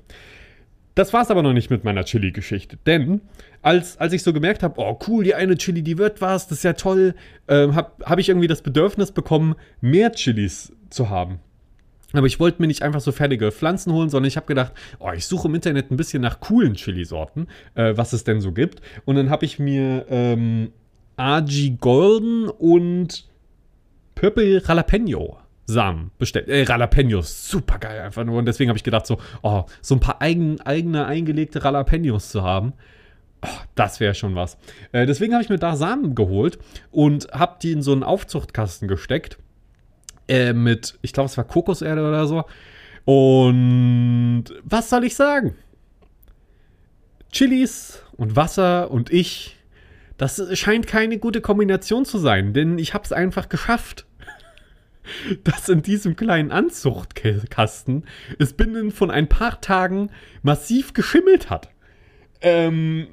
Das 0.94 1.14
war 1.14 1.24
es 1.24 1.32
aber 1.32 1.42
noch 1.42 1.54
nicht 1.54 1.72
mit 1.72 1.84
meiner 1.84 2.04
Chili-Geschichte. 2.04 2.78
Denn 2.86 3.22
als, 3.64 3.98
als 3.98 4.14
ich 4.14 4.22
so 4.22 4.34
gemerkt 4.34 4.62
habe, 4.62 4.76
oh 4.78 5.00
cool, 5.08 5.24
die 5.24 5.34
eine 5.34 5.58
Chili, 5.58 5.82
die 5.82 5.98
wird 5.98 6.22
was, 6.22 6.48
das 6.48 6.60
ist 6.60 6.64
ja 6.66 6.74
toll, 6.74 7.16
äh, 7.48 7.70
habe 7.70 7.92
hab 8.06 8.20
ich 8.20 8.30
irgendwie 8.30 8.48
das 8.48 8.62
Bedürfnis 8.62 9.12
bekommen, 9.12 9.56
mehr 9.82 10.12
Chilis 10.12 10.72
zu 10.92 11.10
haben. 11.10 11.40
Aber 12.14 12.28
ich 12.28 12.40
wollte 12.40 12.62
mir 12.62 12.68
nicht 12.68 12.82
einfach 12.82 13.02
so 13.02 13.12
fertige 13.12 13.52
Pflanzen 13.52 13.94
holen, 13.94 14.10
sondern 14.10 14.28
ich 14.28 14.38
habe 14.38 14.48
gedacht, 14.48 14.74
oh, 15.00 15.12
ich 15.16 15.28
suche 15.28 15.48
im 15.48 15.56
Internet 15.56 15.92
ein 15.92 15.98
bisschen 15.98 16.22
nach 16.22 16.40
coolen 16.40 16.74
Chili-Sorten, 16.74 17.48
äh, 17.76 17.96
was 17.96 18.14
es 18.14 18.24
denn 18.24 18.42
so 18.42 18.52
gibt. 18.52 18.82
Und 19.06 19.16
dann 19.16 19.30
habe 19.30 19.46
ich 19.46 19.60
mir 19.60 20.06
ähm, 20.10 20.72
Aji 21.18 21.78
Golden 21.80 22.50
und 22.50 23.28
Purple 24.16 24.62
Jalapeno 24.66 25.38
Samen 25.70 26.12
bestellt. 26.18 26.50
Äh, 26.50 26.64
Jalapenos, 26.64 27.48
super 27.48 27.78
geil 27.78 28.02
einfach 28.02 28.26
nur. 28.26 28.40
Und 28.40 28.46
deswegen 28.46 28.70
habe 28.70 28.78
ich 28.78 28.84
gedacht, 28.84 29.06
so, 29.06 29.20
oh, 29.44 29.66
so 29.82 29.96
ein 29.96 30.00
paar 30.00 30.22
eigen, 30.22 30.60
eigene 30.62 31.06
eingelegte 31.06 31.60
Jalapenos 31.60 32.30
zu 32.30 32.44
haben. 32.44 32.74
Oh, 33.42 33.62
das 33.76 34.00
wäre 34.00 34.16
schon 34.16 34.36
was. 34.36 34.58
Äh, 34.92 35.06
deswegen 35.06 35.34
habe 35.34 35.44
ich 35.44 35.50
mir 35.50 35.60
da 35.60 35.76
Samen 35.76 36.16
geholt 36.16 36.58
und 36.92 37.32
habe 37.32 37.58
die 37.62 37.72
in 37.72 37.82
so 37.82 37.94
einen 37.94 38.04
Aufzuchtkasten 38.04 38.88
gesteckt 38.88 39.38
äh, 40.30 40.54
mit, 40.54 40.98
ich 41.02 41.12
glaube, 41.12 41.28
es 41.28 41.38
war 41.38 41.44
Kokoserde 41.44 42.08
oder 42.08 42.28
so. 42.28 42.46
Und 43.04 44.46
was 44.64 44.90
soll 44.90 45.04
ich 45.04 45.16
sagen? 45.16 45.56
Chilis 47.32 48.04
und 48.16 48.36
Wasser 48.36 48.92
und 48.92 49.12
ich, 49.12 49.58
das 50.18 50.42
scheint 50.58 50.88
keine 50.88 51.18
gute 51.18 51.42
Kombination 51.42 52.06
zu 52.06 52.18
sein, 52.18 52.54
denn 52.54 52.78
ich 52.78 52.94
habe 52.94 53.04
es 53.04 53.12
einfach 53.12 53.50
geschafft, 53.50 54.06
dass 55.44 55.70
in 55.70 55.82
diesem 55.82 56.16
kleinen 56.16 56.52
Anzuchtkasten 56.52 58.06
es 58.38 58.54
binnen 58.54 58.92
von 58.92 59.12
ein 59.12 59.28
paar 59.28 59.62
Tagen 59.62 60.12
massiv 60.44 60.94
geschimmelt 60.94 61.50
hat. 61.50 61.70
Ähm, 62.42 63.08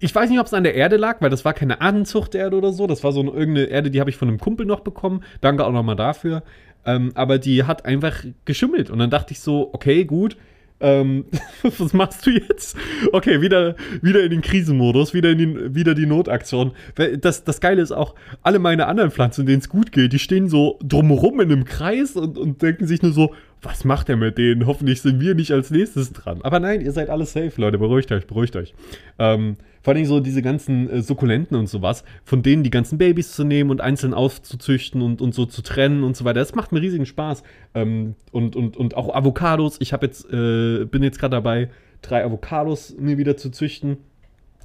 ich 0.00 0.14
weiß 0.14 0.30
nicht, 0.30 0.40
ob 0.40 0.46
es 0.46 0.54
an 0.54 0.64
der 0.64 0.74
Erde 0.74 0.96
lag, 0.96 1.20
weil 1.20 1.30
das 1.30 1.44
war 1.44 1.54
keine 1.54 1.80
Anzuchterde 1.80 2.56
oder 2.56 2.72
so. 2.72 2.86
Das 2.86 3.04
war 3.04 3.12
so 3.12 3.20
eine, 3.20 3.30
irgendeine 3.30 3.66
Erde, 3.66 3.90
die 3.90 4.00
habe 4.00 4.10
ich 4.10 4.16
von 4.16 4.28
einem 4.28 4.38
Kumpel 4.38 4.66
noch 4.66 4.80
bekommen. 4.80 5.22
Danke 5.40 5.64
auch 5.64 5.72
nochmal 5.72 5.96
dafür. 5.96 6.42
Ähm, 6.84 7.12
aber 7.14 7.38
die 7.38 7.64
hat 7.64 7.84
einfach 7.84 8.24
geschimmelt. 8.44 8.90
Und 8.90 8.98
dann 8.98 9.10
dachte 9.10 9.32
ich 9.32 9.40
so, 9.40 9.70
okay, 9.72 10.04
gut. 10.04 10.36
Ähm, 10.78 11.24
was 11.78 11.94
machst 11.94 12.26
du 12.26 12.30
jetzt? 12.30 12.76
Okay, 13.12 13.40
wieder, 13.40 13.76
wieder 14.02 14.22
in 14.22 14.30
den 14.30 14.42
Krisenmodus, 14.42 15.14
wieder, 15.14 15.30
in 15.30 15.38
den, 15.38 15.74
wieder 15.74 15.94
die 15.94 16.04
Notaktion. 16.04 16.72
Das, 17.20 17.44
das 17.44 17.60
Geile 17.60 17.80
ist 17.80 17.92
auch, 17.92 18.14
alle 18.42 18.58
meine 18.58 18.86
anderen 18.86 19.10
Pflanzen, 19.10 19.46
denen 19.46 19.60
es 19.60 19.70
gut 19.70 19.90
geht, 19.90 20.12
die 20.12 20.18
stehen 20.18 20.48
so 20.48 20.78
drumherum 20.82 21.40
in 21.40 21.50
einem 21.50 21.64
Kreis 21.64 22.14
und, 22.14 22.36
und 22.36 22.60
denken 22.60 22.86
sich 22.86 23.00
nur 23.00 23.12
so, 23.12 23.34
was 23.62 23.84
macht 23.84 24.08
er 24.08 24.16
mit 24.16 24.38
denen? 24.38 24.66
Hoffentlich 24.66 25.02
sind 25.02 25.20
wir 25.20 25.34
nicht 25.34 25.52
als 25.52 25.70
nächstes 25.70 26.12
dran. 26.12 26.40
Aber 26.42 26.60
nein, 26.60 26.80
ihr 26.80 26.92
seid 26.92 27.10
alle 27.10 27.26
safe, 27.26 27.52
Leute. 27.56 27.78
Beruhigt 27.78 28.12
euch, 28.12 28.26
beruhigt 28.26 28.54
euch. 28.56 28.74
Ähm, 29.18 29.56
vor 29.82 29.94
allem 29.94 30.04
so 30.04 30.20
diese 30.20 30.42
ganzen 30.42 30.90
äh, 30.90 31.02
Sukkulenten 31.02 31.56
und 31.56 31.68
sowas, 31.68 32.04
von 32.24 32.42
denen 32.42 32.62
die 32.62 32.70
ganzen 32.70 32.98
Babys 32.98 33.32
zu 33.32 33.44
nehmen 33.44 33.70
und 33.70 33.80
einzeln 33.80 34.14
aufzuzüchten 34.14 35.00
und, 35.00 35.20
und 35.20 35.34
so 35.34 35.46
zu 35.46 35.62
trennen 35.62 36.04
und 36.04 36.16
so 36.16 36.24
weiter. 36.24 36.40
Das 36.40 36.54
macht 36.54 36.72
mir 36.72 36.82
riesigen 36.82 37.06
Spaß. 37.06 37.42
Ähm, 37.74 38.14
und, 38.30 38.56
und, 38.56 38.76
und 38.76 38.96
auch 38.96 39.14
Avocados. 39.14 39.76
Ich 39.80 39.92
habe 39.92 40.06
jetzt, 40.06 40.26
äh, 40.32 40.84
bin 40.84 41.02
jetzt 41.02 41.18
gerade 41.18 41.36
dabei, 41.36 41.70
drei 42.02 42.24
Avocados 42.24 42.96
mir 42.98 43.18
wieder 43.18 43.36
zu 43.36 43.50
züchten. 43.50 43.98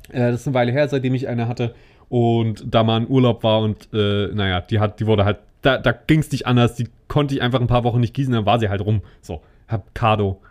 Äh, 0.10 0.32
das 0.32 0.42
ist 0.42 0.48
eine 0.48 0.54
Weile 0.54 0.72
her, 0.72 0.88
seitdem 0.88 1.14
ich 1.14 1.28
eine 1.28 1.48
hatte. 1.48 1.74
Und 2.12 2.66
da 2.68 2.84
mal 2.84 2.98
ein 2.98 3.08
Urlaub 3.08 3.42
war 3.42 3.62
und 3.62 3.88
äh, 3.94 4.28
naja, 4.34 4.60
die 4.60 4.82
hat, 4.82 5.00
die 5.00 5.08
wurde 5.08 5.24
halt 5.24 5.38
da, 5.62 5.78
da 5.78 5.94
ging 5.94 6.20
es 6.20 6.30
nicht 6.30 6.46
anders. 6.46 6.76
Die 6.76 6.90
konnte 7.08 7.34
ich 7.34 7.42
einfach 7.42 7.62
ein 7.62 7.68
paar 7.68 7.86
Wochen 7.86 8.02
nicht 8.02 8.14
gießen, 8.14 8.34
dann 8.34 8.46
war 8.46 8.60
sie 8.60 8.68
halt 8.68 8.82
rum. 8.82 9.02
So, 9.22 9.42
hab 9.70 9.96
Cardo. 9.96 10.42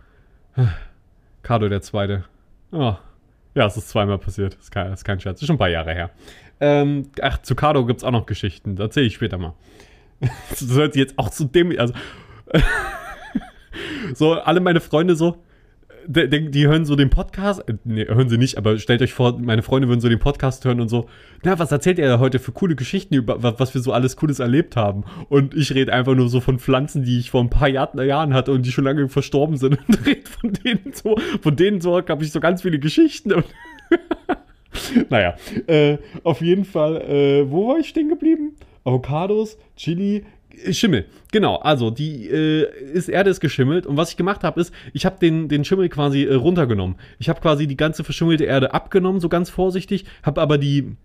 Cardo 1.43 1.69
der 1.69 1.83
Zweite. 1.83 2.25
Oh. 2.73 2.95
Ja, 3.55 3.67
es 3.67 3.76
ist 3.76 3.90
zweimal 3.90 4.17
passiert. 4.17 4.55
Das 4.55 4.64
ist 4.64 4.71
kein, 4.71 4.90
das 4.90 5.00
ist 5.00 5.05
kein 5.05 5.21
Scherz. 5.21 5.43
Ist 5.43 5.49
schon 5.49 5.57
ein 5.57 5.59
paar 5.59 5.69
Jahre 5.69 5.93
her. 5.93 6.11
Ähm, 6.61 7.11
ach, 7.21 7.43
zu 7.43 7.55
Cardo 7.55 7.85
gibt 7.85 7.99
es 8.00 8.05
auch 8.05 8.11
noch 8.11 8.25
Geschichten. 8.25 8.76
Da 8.76 8.85
erzähle 8.85 9.07
ich 9.07 9.14
später 9.14 9.37
mal. 9.37 9.52
das 10.49 10.67
hört 10.71 10.95
sich 10.95 11.00
jetzt 11.00 11.19
auch 11.19 11.29
zu 11.29 11.45
dem. 11.45 11.79
Also. 11.79 11.93
so, 14.14 14.33
alle 14.33 14.61
meine 14.61 14.81
Freunde 14.81 15.14
so 15.14 15.37
die, 16.11 16.50
die, 16.50 16.67
hören 16.67 16.85
so 16.85 16.97
den 16.97 17.09
Podcast, 17.11 17.62
nee, 17.85 18.05
hören 18.07 18.29
sie 18.29 18.38
nicht, 18.38 18.59
aber 18.59 18.79
stellt 18.79 19.00
euch 19.00 19.12
vor, 19.12 19.38
meine 19.38 19.62
Freunde 19.62 19.88
würden 19.88 20.00
so 20.00 20.09
den 20.09 20.19
Podcast 20.19 20.64
hören 20.64 20.81
und 20.81 20.88
so, 20.88 21.09
na, 21.45 21.59
was 21.59 21.71
erzählt 21.71 21.99
ihr 21.99 22.19
heute 22.19 22.38
für 22.40 22.52
coole 22.52 22.75
Geschichten 22.75 23.14
über, 23.14 23.43
was 23.59 23.75
wir 23.75 23.81
so 23.81 23.93
alles 23.93 24.17
Cooles 24.17 24.40
erlebt 24.40 24.76
haben? 24.76 25.05
Und 25.29 25.55
ich 25.55 25.73
rede 25.73 25.93
einfach 25.93 26.14
nur 26.14 26.29
so 26.29 26.40
von 26.40 26.59
Pflanzen, 26.59 27.05
die 27.05 27.19
ich 27.21 27.31
vor 27.31 27.40
ein 27.40 27.50
paar 27.50 27.69
Jahr, 27.69 27.95
Jahren 28.02 28.35
hatte 28.35 28.50
und 28.50 28.67
die 28.67 28.73
schon 28.73 28.85
lange 28.85 29.09
verstorben 29.09 29.57
sind 29.57 29.79
und 29.88 30.07
rede 30.07 30.29
von 30.29 30.52
denen 30.52 30.93
so, 30.93 31.17
von 31.40 31.55
denen 31.55 31.81
so 31.81 31.97
habe 31.97 32.25
ich 32.25 32.33
so 32.33 32.40
ganz 32.40 32.62
viele 32.62 32.79
Geschichten. 32.79 33.33
naja, 35.11 35.37
äh, 35.69 35.99
auf 36.25 36.40
jeden 36.40 36.64
Fall, 36.64 36.97
äh, 37.02 37.50
wo 37.50 37.69
war 37.69 37.79
ich 37.79 37.88
stehen 37.88 38.09
geblieben? 38.09 38.57
Avocados, 38.85 39.59
Chili, 39.76 40.25
Schimmel, 40.73 41.07
genau. 41.33 41.57
Also 41.57 41.90
die 41.90 42.28
äh, 42.28 42.69
ist 42.92 43.09
Erde 43.09 43.30
ist 43.30 43.40
geschimmelt 43.40 43.87
und 43.87 43.97
was 43.97 44.11
ich 44.11 44.16
gemacht 44.16 44.45
habe 44.45 44.61
ist, 44.61 44.75
ich 44.92 45.07
habe 45.07 45.19
den, 45.21 45.49
den 45.49 45.64
Schimmel 45.64 45.88
quasi 45.88 46.25
äh, 46.25 46.35
runtergenommen. 46.35 46.97
Ich 47.19 47.28
habe 47.28 47.40
quasi 47.40 47.66
die 47.66 47.76
ganze 47.76 48.04
verschimmelte 48.04 48.45
Erde 48.45 48.75
abgenommen, 48.75 49.21
so 49.21 49.28
ganz 49.28 49.50
vorsichtig, 49.50 50.04
habe 50.23 50.40
aber 50.40 50.59
die 50.59 50.97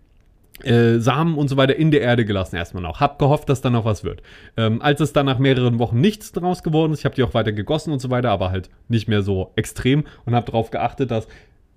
äh, 0.63 0.99
Samen 0.99 1.37
und 1.37 1.47
so 1.47 1.57
weiter 1.57 1.75
in 1.75 1.91
der 1.91 2.01
Erde 2.01 2.25
gelassen 2.25 2.55
erstmal 2.55 2.83
noch. 2.83 2.99
Hab 2.99 3.19
gehofft, 3.19 3.49
dass 3.49 3.61
da 3.61 3.69
noch 3.69 3.85
was 3.85 4.03
wird. 4.03 4.21
Ähm, 4.55 4.81
als 4.81 5.01
es 5.01 5.13
dann 5.13 5.25
nach 5.25 5.39
mehreren 5.39 5.79
Wochen 5.79 5.99
nichts 5.99 6.31
draus 6.31 6.63
geworden 6.63 6.93
ist, 6.93 6.99
ich 6.99 7.05
habe 7.05 7.15
die 7.15 7.23
auch 7.23 7.33
weiter 7.33 7.51
gegossen 7.51 7.91
und 7.91 7.99
so 7.99 8.09
weiter, 8.09 8.31
aber 8.31 8.51
halt 8.51 8.69
nicht 8.87 9.07
mehr 9.07 9.21
so 9.21 9.51
extrem 9.55 10.05
und 10.25 10.33
habe 10.33 10.45
darauf 10.45 10.71
geachtet, 10.71 11.11
dass 11.11 11.27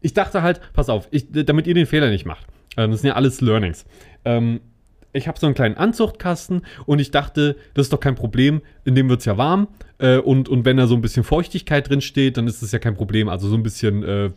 ich 0.00 0.14
dachte 0.14 0.42
halt, 0.42 0.60
pass 0.74 0.88
auf, 0.88 1.08
ich, 1.10 1.26
damit 1.30 1.66
ihr 1.66 1.74
den 1.74 1.86
Fehler 1.86 2.10
nicht 2.10 2.24
macht. 2.24 2.46
Ähm, 2.76 2.92
das 2.92 3.00
sind 3.00 3.08
ja 3.08 3.14
alles 3.14 3.40
Learnings. 3.40 3.84
Ähm, 4.24 4.60
ich 5.12 5.28
habe 5.28 5.38
so 5.38 5.46
einen 5.46 5.54
kleinen 5.54 5.76
Anzuchtkasten 5.76 6.62
und 6.86 6.98
ich 6.98 7.10
dachte, 7.10 7.56
das 7.74 7.86
ist 7.86 7.92
doch 7.92 8.00
kein 8.00 8.14
Problem, 8.14 8.60
in 8.84 8.94
dem 8.94 9.08
wird 9.08 9.20
es 9.20 9.26
ja 9.26 9.38
warm. 9.38 9.68
Äh, 9.98 10.18
und, 10.18 10.48
und 10.48 10.64
wenn 10.64 10.76
da 10.76 10.86
so 10.86 10.94
ein 10.94 11.00
bisschen 11.00 11.24
Feuchtigkeit 11.24 11.88
drin 11.88 12.00
steht, 12.00 12.36
dann 12.36 12.46
ist 12.46 12.62
das 12.62 12.72
ja 12.72 12.78
kein 12.78 12.94
Problem. 12.94 13.28
Also 13.28 13.48
so 13.48 13.56
ein 13.56 13.62
bisschen 13.62 14.02
äh, 14.02 14.30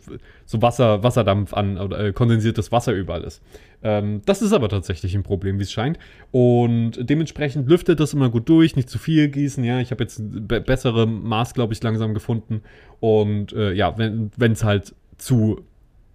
so 0.46 0.62
Wasser, 0.62 1.02
Wasserdampf 1.02 1.52
an 1.52 1.78
oder 1.78 2.00
äh, 2.00 2.12
kondensiertes 2.12 2.72
Wasser 2.72 2.92
überall 2.92 3.22
ist. 3.22 3.42
Ähm, 3.82 4.22
das 4.24 4.42
ist 4.42 4.52
aber 4.52 4.68
tatsächlich 4.68 5.14
ein 5.14 5.22
Problem, 5.22 5.58
wie 5.58 5.64
es 5.64 5.72
scheint. 5.72 5.98
Und 6.30 6.92
dementsprechend 6.98 7.68
lüftet 7.68 8.00
das 8.00 8.14
immer 8.14 8.30
gut 8.30 8.48
durch, 8.48 8.74
nicht 8.74 8.88
zu 8.88 8.98
viel 8.98 9.28
gießen. 9.28 9.62
Ja, 9.64 9.80
ich 9.80 9.90
habe 9.90 10.02
jetzt 10.02 10.20
be 10.22 10.60
bessere 10.60 11.06
Maß, 11.06 11.54
glaube 11.54 11.74
ich, 11.74 11.82
langsam 11.82 12.14
gefunden. 12.14 12.62
Und 13.00 13.52
äh, 13.52 13.72
ja, 13.72 13.96
wenn 13.98 14.52
es 14.52 14.64
halt 14.64 14.94
zu 15.18 15.60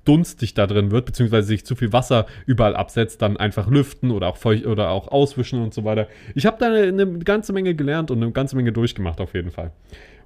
dunstig 0.07 0.53
da 0.53 0.67
drin 0.67 0.91
wird, 0.91 1.05
beziehungsweise 1.05 1.47
sich 1.47 1.65
zu 1.65 1.75
viel 1.75 1.91
Wasser 1.91 2.25
überall 2.45 2.75
absetzt, 2.75 3.21
dann 3.21 3.37
einfach 3.37 3.67
lüften 3.67 4.11
oder 4.11 4.27
auch 4.27 4.37
feucht 4.37 4.65
oder 4.65 4.89
auch 4.89 5.09
auswischen 5.09 5.61
und 5.61 5.73
so 5.73 5.83
weiter. 5.83 6.07
Ich 6.35 6.45
habe 6.45 6.57
da 6.59 6.67
eine, 6.67 6.83
eine, 6.83 7.19
ganze 7.19 7.53
Menge 7.53 7.75
gelernt 7.75 8.11
und 8.11 8.21
eine 8.21 8.31
ganze 8.31 8.55
Menge 8.55 8.71
durchgemacht 8.71 9.19
auf 9.19 9.33
jeden 9.33 9.51
Fall. 9.51 9.71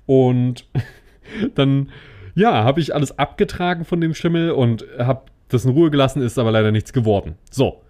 Und 0.06 0.66
dann, 1.56 1.90
ja, 2.36 2.64
habe 2.64 2.80
ich 2.80 2.94
alles 2.94 3.18
abgetragen 3.18 3.86
von 3.86 4.00
dem 4.02 4.14
Schimmel 4.14 4.52
und 4.52 4.86
habe 5.00 5.24
das 5.50 5.66
in 5.66 5.72
Ruhe 5.72 5.92
gelassen, 5.92 6.22
ist 6.22 6.38
aber 6.38 6.52
leider 6.52 6.72
nichts 6.72 6.94
geworden. 6.94 7.36
So, 7.50 7.82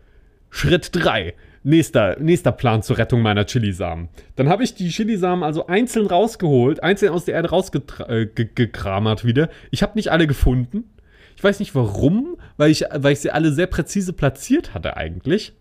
Schritt 0.49 0.89
3. 0.93 1.33
Nächster, 1.63 2.19
nächster 2.19 2.51
Plan 2.51 2.81
zur 2.81 2.97
Rettung 2.97 3.21
meiner 3.21 3.45
Chilisamen. 3.45 4.09
Dann 4.35 4.49
habe 4.49 4.63
ich 4.63 4.73
die 4.73 4.89
Chilisamen 4.89 5.43
also 5.43 5.67
einzeln 5.67 6.07
rausgeholt, 6.07 6.81
einzeln 6.81 7.11
aus 7.11 7.25
der 7.25 7.35
Erde 7.35 7.49
rausgekramert 7.51 9.25
wieder. 9.25 9.49
Ich 9.69 9.83
habe 9.83 9.93
nicht 9.93 10.11
alle 10.11 10.25
gefunden. 10.25 10.85
Ich 11.35 11.43
weiß 11.43 11.59
nicht 11.59 11.75
warum, 11.75 12.37
weil 12.57 12.71
ich, 12.71 12.83
weil 12.93 13.13
ich 13.13 13.19
sie 13.19 13.31
alle 13.31 13.51
sehr 13.51 13.67
präzise 13.67 14.13
platziert 14.13 14.73
hatte 14.73 14.97
eigentlich. 14.97 15.53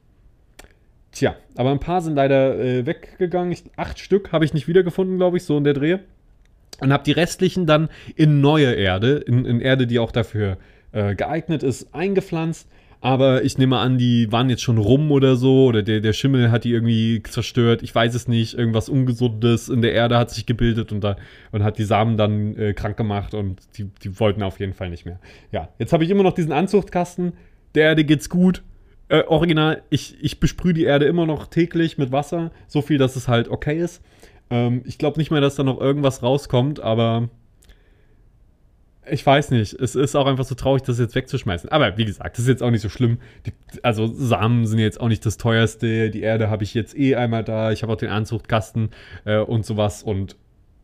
Tja, 1.12 1.34
aber 1.56 1.70
ein 1.70 1.80
paar 1.80 2.02
sind 2.02 2.14
leider 2.14 2.58
äh, 2.58 2.86
weggegangen. 2.86 3.52
Ich, 3.52 3.64
acht 3.76 3.98
Stück 3.98 4.32
habe 4.32 4.44
ich 4.44 4.54
nicht 4.54 4.68
wiedergefunden, 4.68 5.16
glaube 5.16 5.38
ich, 5.38 5.44
so 5.44 5.58
in 5.58 5.64
der 5.64 5.74
Dreh. 5.74 5.98
Und 6.80 6.92
habe 6.92 7.04
die 7.04 7.12
restlichen 7.12 7.66
dann 7.66 7.90
in 8.14 8.40
neue 8.40 8.72
Erde, 8.72 9.16
in, 9.18 9.44
in 9.44 9.60
Erde, 9.60 9.86
die 9.86 9.98
auch 9.98 10.12
dafür 10.12 10.56
äh, 10.92 11.14
geeignet 11.14 11.62
ist, 11.62 11.94
eingepflanzt. 11.94 12.68
Aber 13.02 13.44
ich 13.44 13.56
nehme 13.56 13.78
an, 13.78 13.96
die 13.96 14.30
waren 14.30 14.50
jetzt 14.50 14.62
schon 14.62 14.76
rum 14.76 15.10
oder 15.10 15.36
so, 15.36 15.66
oder 15.66 15.82
der, 15.82 16.00
der 16.00 16.12
Schimmel 16.12 16.50
hat 16.50 16.64
die 16.64 16.72
irgendwie 16.72 17.22
zerstört. 17.22 17.82
Ich 17.82 17.94
weiß 17.94 18.14
es 18.14 18.28
nicht. 18.28 18.54
Irgendwas 18.54 18.90
Ungesundes 18.90 19.70
in 19.70 19.80
der 19.80 19.94
Erde 19.94 20.18
hat 20.18 20.30
sich 20.30 20.44
gebildet 20.44 20.92
und, 20.92 21.02
da, 21.02 21.16
und 21.50 21.64
hat 21.64 21.78
die 21.78 21.84
Samen 21.84 22.18
dann 22.18 22.54
äh, 22.56 22.74
krank 22.74 22.98
gemacht 22.98 23.32
und 23.32 23.60
die, 23.78 23.84
die 23.84 24.20
wollten 24.20 24.42
auf 24.42 24.60
jeden 24.60 24.74
Fall 24.74 24.90
nicht 24.90 25.06
mehr. 25.06 25.18
Ja, 25.50 25.70
jetzt 25.78 25.94
habe 25.94 26.04
ich 26.04 26.10
immer 26.10 26.22
noch 26.22 26.34
diesen 26.34 26.52
Anzuchtkasten. 26.52 27.32
Der 27.74 27.84
Erde 27.84 28.04
geht's 28.04 28.28
gut. 28.28 28.62
Äh, 29.08 29.24
original, 29.26 29.82
ich, 29.88 30.22
ich 30.22 30.38
besprühe 30.38 30.74
die 30.74 30.84
Erde 30.84 31.06
immer 31.06 31.24
noch 31.24 31.46
täglich 31.46 31.96
mit 31.96 32.12
Wasser. 32.12 32.50
So 32.68 32.82
viel, 32.82 32.98
dass 32.98 33.16
es 33.16 33.28
halt 33.28 33.48
okay 33.48 33.78
ist. 33.78 34.02
Ähm, 34.50 34.82
ich 34.84 34.98
glaube 34.98 35.18
nicht 35.18 35.30
mehr, 35.30 35.40
dass 35.40 35.54
da 35.54 35.62
noch 35.62 35.80
irgendwas 35.80 36.22
rauskommt, 36.22 36.80
aber 36.80 37.30
ich 39.08 39.24
weiß 39.24 39.50
nicht. 39.50 39.72
Es 39.74 39.94
ist 39.94 40.14
auch 40.14 40.26
einfach 40.26 40.44
so 40.44 40.54
traurig, 40.54 40.82
das 40.82 40.98
jetzt 40.98 41.14
wegzuschmeißen. 41.14 41.70
Aber 41.70 41.96
wie 41.96 42.04
gesagt, 42.04 42.36
das 42.36 42.44
ist 42.44 42.48
jetzt 42.48 42.62
auch 42.62 42.70
nicht 42.70 42.82
so 42.82 42.88
schlimm. 42.88 43.18
Die, 43.46 43.52
also 43.82 44.06
Samen 44.06 44.66
sind 44.66 44.78
jetzt 44.78 45.00
auch 45.00 45.08
nicht 45.08 45.24
das 45.24 45.36
teuerste. 45.36 46.10
Die 46.10 46.20
Erde 46.20 46.50
habe 46.50 46.64
ich 46.64 46.74
jetzt 46.74 46.96
eh 46.96 47.16
einmal 47.16 47.44
da. 47.44 47.72
Ich 47.72 47.82
habe 47.82 47.92
auch 47.92 47.96
den 47.96 48.10
Anzuchtkasten 48.10 48.90
äh, 49.24 49.38
und 49.38 49.64
sowas. 49.64 50.02
Und 50.02 50.36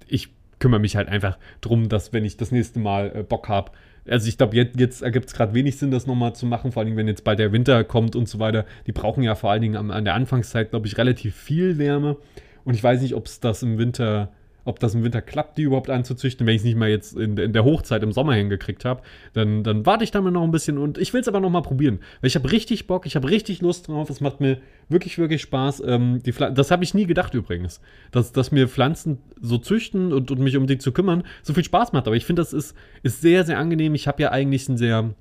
ich 0.08 0.30
kümmere 0.58 0.80
mich 0.80 0.96
halt 0.96 1.08
einfach 1.08 1.38
drum, 1.60 1.88
dass 1.88 2.12
wenn 2.12 2.24
ich 2.24 2.36
das 2.36 2.52
nächste 2.52 2.78
Mal 2.78 3.12
äh, 3.14 3.22
Bock 3.22 3.48
habe, 3.48 3.72
also 4.08 4.28
ich 4.28 4.38
glaube, 4.38 4.56
jetzt, 4.56 4.78
jetzt 4.78 5.02
ergibt 5.02 5.26
es 5.26 5.34
gerade 5.34 5.52
wenig 5.52 5.78
Sinn, 5.78 5.90
das 5.90 6.06
nochmal 6.06 6.34
zu 6.34 6.46
machen, 6.46 6.72
vor 6.72 6.82
allem 6.82 6.96
wenn 6.96 7.08
jetzt 7.08 7.24
bald 7.24 7.38
der 7.38 7.52
Winter 7.52 7.82
kommt 7.84 8.14
und 8.14 8.28
so 8.28 8.38
weiter. 8.38 8.64
Die 8.86 8.92
brauchen 8.92 9.22
ja 9.22 9.34
vor 9.34 9.50
allen 9.50 9.62
Dingen 9.62 9.76
an, 9.76 9.90
an 9.90 10.04
der 10.04 10.14
Anfangszeit, 10.14 10.70
glaube 10.70 10.86
ich, 10.86 10.96
relativ 10.96 11.34
viel 11.34 11.78
Wärme. 11.78 12.16
Und 12.64 12.74
ich 12.74 12.82
weiß 12.82 13.00
nicht, 13.02 13.14
ob 13.14 13.26
es 13.26 13.40
das 13.40 13.62
im 13.62 13.78
Winter 13.78 14.32
ob 14.66 14.80
das 14.80 14.94
im 14.94 15.04
Winter 15.04 15.22
klappt, 15.22 15.56
die 15.56 15.62
überhaupt 15.62 15.88
anzuzüchten. 15.88 16.46
Wenn 16.46 16.54
ich 16.54 16.60
es 16.60 16.64
nicht 16.64 16.76
mal 16.76 16.88
jetzt 16.88 17.16
in, 17.16 17.36
in, 17.36 17.52
der 17.52 17.64
Hochzeit 17.64 18.02
im 18.02 18.12
Sommer 18.12 18.34
hingekriegt 18.34 18.84
habe, 18.84 19.02
dann, 19.32 19.62
dann 19.62 19.86
warte 19.86 20.04
ich 20.04 20.10
damit 20.10 20.32
noch 20.32 20.42
ein 20.42 20.50
bisschen 20.50 20.76
und 20.76 20.98
ich 20.98 21.12
will 21.14 21.20
es 21.20 21.28
aber 21.28 21.40
noch 21.40 21.50
mal 21.50 21.62
probieren. 21.62 22.00
Weil 22.20 22.28
ich 22.28 22.34
habe 22.34 22.50
richtig 22.50 22.86
Bock, 22.86 23.06
ich 23.06 23.16
habe 23.16 23.30
richtig 23.30 23.62
Lust 23.62 23.88
drauf. 23.88 24.10
Es 24.10 24.20
macht 24.20 24.40
mir 24.40 24.58
wirklich, 24.88 25.18
wirklich 25.18 25.42
Spaß. 25.42 25.82
Ähm, 25.86 26.20
die 26.24 26.32
das 26.32 26.70
habe 26.70 26.84
ich 26.84 26.94
nie 26.94 27.06
gedacht 27.06 27.32
übrigens, 27.34 27.80
dass, 28.10 28.32
dass 28.32 28.50
mir 28.50 28.68
Pflanzen 28.68 29.18
so 29.40 29.58
züchten 29.58 30.12
und, 30.12 30.30
und 30.30 30.40
mich 30.40 30.56
um 30.56 30.66
die 30.66 30.78
zu 30.78 30.92
kümmern 30.92 31.22
so 31.42 31.54
viel 31.54 31.64
Spaß 31.64 31.92
macht. 31.92 32.06
Aber 32.08 32.16
ich 32.16 32.26
finde, 32.26 32.42
das 32.42 32.52
ist, 32.52 32.74
ist 33.02 33.20
sehr, 33.20 33.44
sehr 33.44 33.58
angenehm. 33.58 33.94
Ich 33.94 34.08
habe 34.08 34.22
ja 34.22 34.32
eigentlich 34.32 34.68
einen 34.68 34.78
sehr 34.78 35.14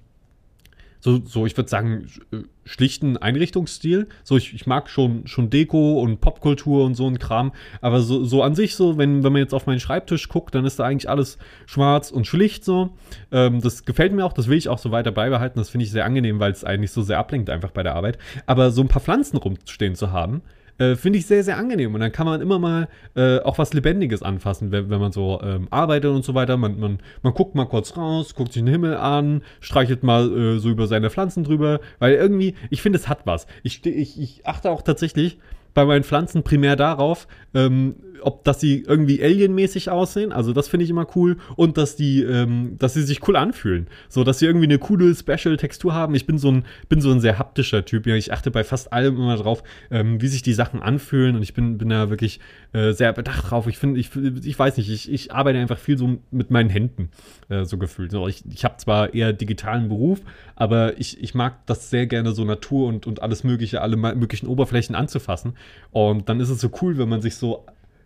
so, 1.05 1.21
so 1.23 1.45
ich 1.45 1.55
würde 1.55 1.69
sagen, 1.69 2.07
äh, 2.31 2.37
schlichten 2.63 3.15
Einrichtungsstil. 3.15 4.07
So, 4.23 4.37
ich, 4.37 4.55
ich 4.55 4.65
mag 4.65 4.89
schon, 4.89 5.27
schon 5.27 5.51
Deko 5.51 6.01
und 6.01 6.19
Popkultur 6.19 6.83
und 6.83 6.95
so 6.95 7.07
ein 7.07 7.19
Kram. 7.19 7.51
Aber 7.79 8.01
so, 8.01 8.23
so 8.23 8.41
an 8.41 8.55
sich, 8.55 8.75
so, 8.75 8.97
wenn, 8.97 9.23
wenn 9.23 9.31
man 9.31 9.39
jetzt 9.39 9.53
auf 9.53 9.67
meinen 9.67 9.79
Schreibtisch 9.79 10.29
guckt, 10.29 10.55
dann 10.55 10.65
ist 10.65 10.79
da 10.79 10.85
eigentlich 10.85 11.07
alles 11.07 11.37
schwarz 11.67 12.09
und 12.09 12.25
schlicht 12.25 12.65
so. 12.65 12.89
Ähm, 13.31 13.61
das 13.61 13.85
gefällt 13.85 14.13
mir 14.13 14.25
auch, 14.25 14.33
das 14.33 14.47
will 14.47 14.57
ich 14.57 14.67
auch 14.67 14.79
so 14.79 14.89
weiter 14.89 15.11
beibehalten. 15.11 15.59
Das 15.59 15.69
finde 15.69 15.83
ich 15.83 15.91
sehr 15.91 16.05
angenehm, 16.05 16.39
weil 16.39 16.51
es 16.51 16.63
eigentlich 16.63 16.91
so 16.91 17.03
sehr 17.03 17.19
ablenkt 17.19 17.51
einfach 17.51 17.69
bei 17.69 17.83
der 17.83 17.93
Arbeit. 17.93 18.17
Aber 18.47 18.71
so 18.71 18.81
ein 18.81 18.87
paar 18.87 19.01
Pflanzen 19.01 19.37
rumstehen 19.37 19.93
zu 19.93 20.11
haben, 20.11 20.41
äh, 20.77 20.95
Finde 20.95 21.19
ich 21.19 21.25
sehr, 21.25 21.43
sehr 21.43 21.57
angenehm. 21.57 21.93
Und 21.93 22.01
dann 22.01 22.11
kann 22.11 22.25
man 22.25 22.41
immer 22.41 22.59
mal 22.59 22.87
äh, 23.15 23.39
auch 23.39 23.57
was 23.57 23.73
Lebendiges 23.73 24.21
anfassen, 24.23 24.71
wenn, 24.71 24.89
wenn 24.89 24.99
man 24.99 25.11
so 25.11 25.39
ähm, 25.41 25.67
arbeitet 25.69 26.11
und 26.11 26.25
so 26.25 26.33
weiter. 26.33 26.57
Man, 26.57 26.79
man, 26.79 26.99
man 27.23 27.33
guckt 27.33 27.55
mal 27.55 27.65
kurz 27.65 27.95
raus, 27.95 28.35
guckt 28.35 28.53
sich 28.53 28.61
den 28.61 28.71
Himmel 28.71 28.97
an, 28.97 29.41
streichelt 29.61 30.03
mal 30.03 30.31
äh, 30.31 30.59
so 30.59 30.69
über 30.69 30.87
seine 30.87 31.09
Pflanzen 31.09 31.43
drüber. 31.43 31.79
Weil 31.99 32.15
irgendwie, 32.15 32.55
ich 32.69 32.81
finde, 32.81 32.99
es 32.99 33.07
hat 33.07 33.25
was. 33.25 33.47
Ich, 33.63 33.85
ich, 33.85 34.19
ich 34.19 34.45
achte 34.45 34.69
auch 34.69 34.81
tatsächlich 34.81 35.37
bei 35.75 35.85
meinen 35.85 36.03
Pflanzen 36.03 36.41
primär 36.41 36.75
darauf, 36.75 37.27
ähm, 37.53 37.95
ob 38.25 38.43
dass 38.43 38.59
sie 38.59 38.83
irgendwie 38.87 39.21
alienmäßig 39.23 39.89
aussehen, 39.89 40.31
also 40.31 40.51
das 40.51 40.67
finde 40.67 40.83
ich 40.83 40.89
immer 40.89 41.07
cool 41.15 41.37
und 41.55 41.77
dass 41.77 41.95
die, 41.95 42.23
ähm, 42.23 42.75
dass 42.79 42.93
sie 42.93 43.03
sich 43.03 43.27
cool 43.27 43.35
anfühlen, 43.35 43.87
so 44.09 44.23
dass 44.23 44.39
sie 44.39 44.45
irgendwie 44.45 44.65
eine 44.65 44.79
coole 44.79 45.13
Special-Textur 45.13 45.93
haben. 45.93 46.15
Ich 46.15 46.25
bin 46.25 46.37
so 46.37 46.51
ein 46.51 46.65
bin 46.89 47.01
so 47.01 47.11
ein 47.11 47.19
sehr 47.19 47.37
haptischer 47.37 47.85
Typ. 47.85 48.07
Ich 48.07 48.33
achte 48.33 48.51
bei 48.51 48.63
fast 48.63 48.91
allem 48.91 49.15
immer 49.15 49.37
drauf, 49.37 49.63
ähm, 49.91 50.21
wie 50.21 50.27
sich 50.27 50.41
die 50.41 50.53
Sachen 50.53 50.81
anfühlen 50.81 51.35
und 51.35 51.43
ich 51.43 51.53
bin 51.53 51.77
bin 51.77 51.89
da 51.89 52.09
wirklich 52.09 52.39
äh, 52.73 52.93
sehr 52.93 53.13
bedacht 53.13 53.51
drauf. 53.51 53.67
Ich 53.67 53.77
finde, 53.77 53.99
ich, 53.99 54.09
ich 54.43 54.57
weiß 54.57 54.77
nicht, 54.77 54.89
ich, 54.89 55.11
ich 55.11 55.31
arbeite 55.31 55.59
einfach 55.59 55.77
viel 55.77 55.97
so 55.97 56.17
mit 56.31 56.49
meinen 56.49 56.69
Händen 56.69 57.09
äh, 57.49 57.63
so 57.63 57.77
gefühlt. 57.77 58.11
So, 58.11 58.27
ich 58.27 58.43
ich 58.51 58.65
habe 58.65 58.77
zwar 58.77 59.13
eher 59.13 59.33
digitalen 59.33 59.87
Beruf, 59.87 60.21
aber 60.55 60.99
ich, 60.99 61.21
ich 61.21 61.35
mag 61.35 61.65
das 61.67 61.89
sehr 61.89 62.07
gerne 62.07 62.31
so 62.31 62.43
Natur 62.43 62.87
und 62.87 63.05
und 63.05 63.21
alles 63.21 63.43
mögliche, 63.43 63.81
alle 63.81 63.97
möglichen 63.97 64.47
Oberflächen 64.47 64.95
anzufassen 64.95 65.53
und 65.91 66.27
dann 66.27 66.39
ist 66.39 66.49
es 66.49 66.59
so 66.59 66.69
cool, 66.81 66.97
wenn 66.97 67.09
man 67.09 67.21
sich 67.21 67.35
so 67.35 67.65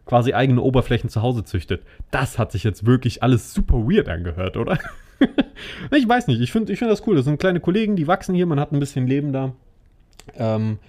quasi 0.09 0.33
eigene 0.33 0.61
Oberflächen 0.61 1.07
zu 1.07 1.21
Hause 1.21 1.43
züchtet. 1.43 1.83
Das 2.09 2.39
hat 2.39 2.51
sich 2.51 2.63
jetzt 2.63 2.83
wirklich 2.87 3.21
alles 3.21 3.53
super 3.53 3.75
weird 3.75 4.09
angehört, 4.09 4.57
oder? 4.57 4.79
ich 5.91 6.09
weiß 6.09 6.25
nicht, 6.25 6.41
ich 6.41 6.51
finde 6.51 6.73
ich 6.73 6.79
find 6.79 6.89
das 6.89 7.05
cool. 7.05 7.15
Das 7.15 7.25
sind 7.25 7.39
kleine 7.39 7.59
Kollegen, 7.59 7.95
die 7.95 8.07
wachsen 8.07 8.33
hier, 8.33 8.47
man 8.47 8.59
hat 8.59 8.71
ein 8.71 8.79
bisschen 8.79 9.05
Leben 9.05 9.31
da. 9.31 9.53
Ähm, 10.35 10.79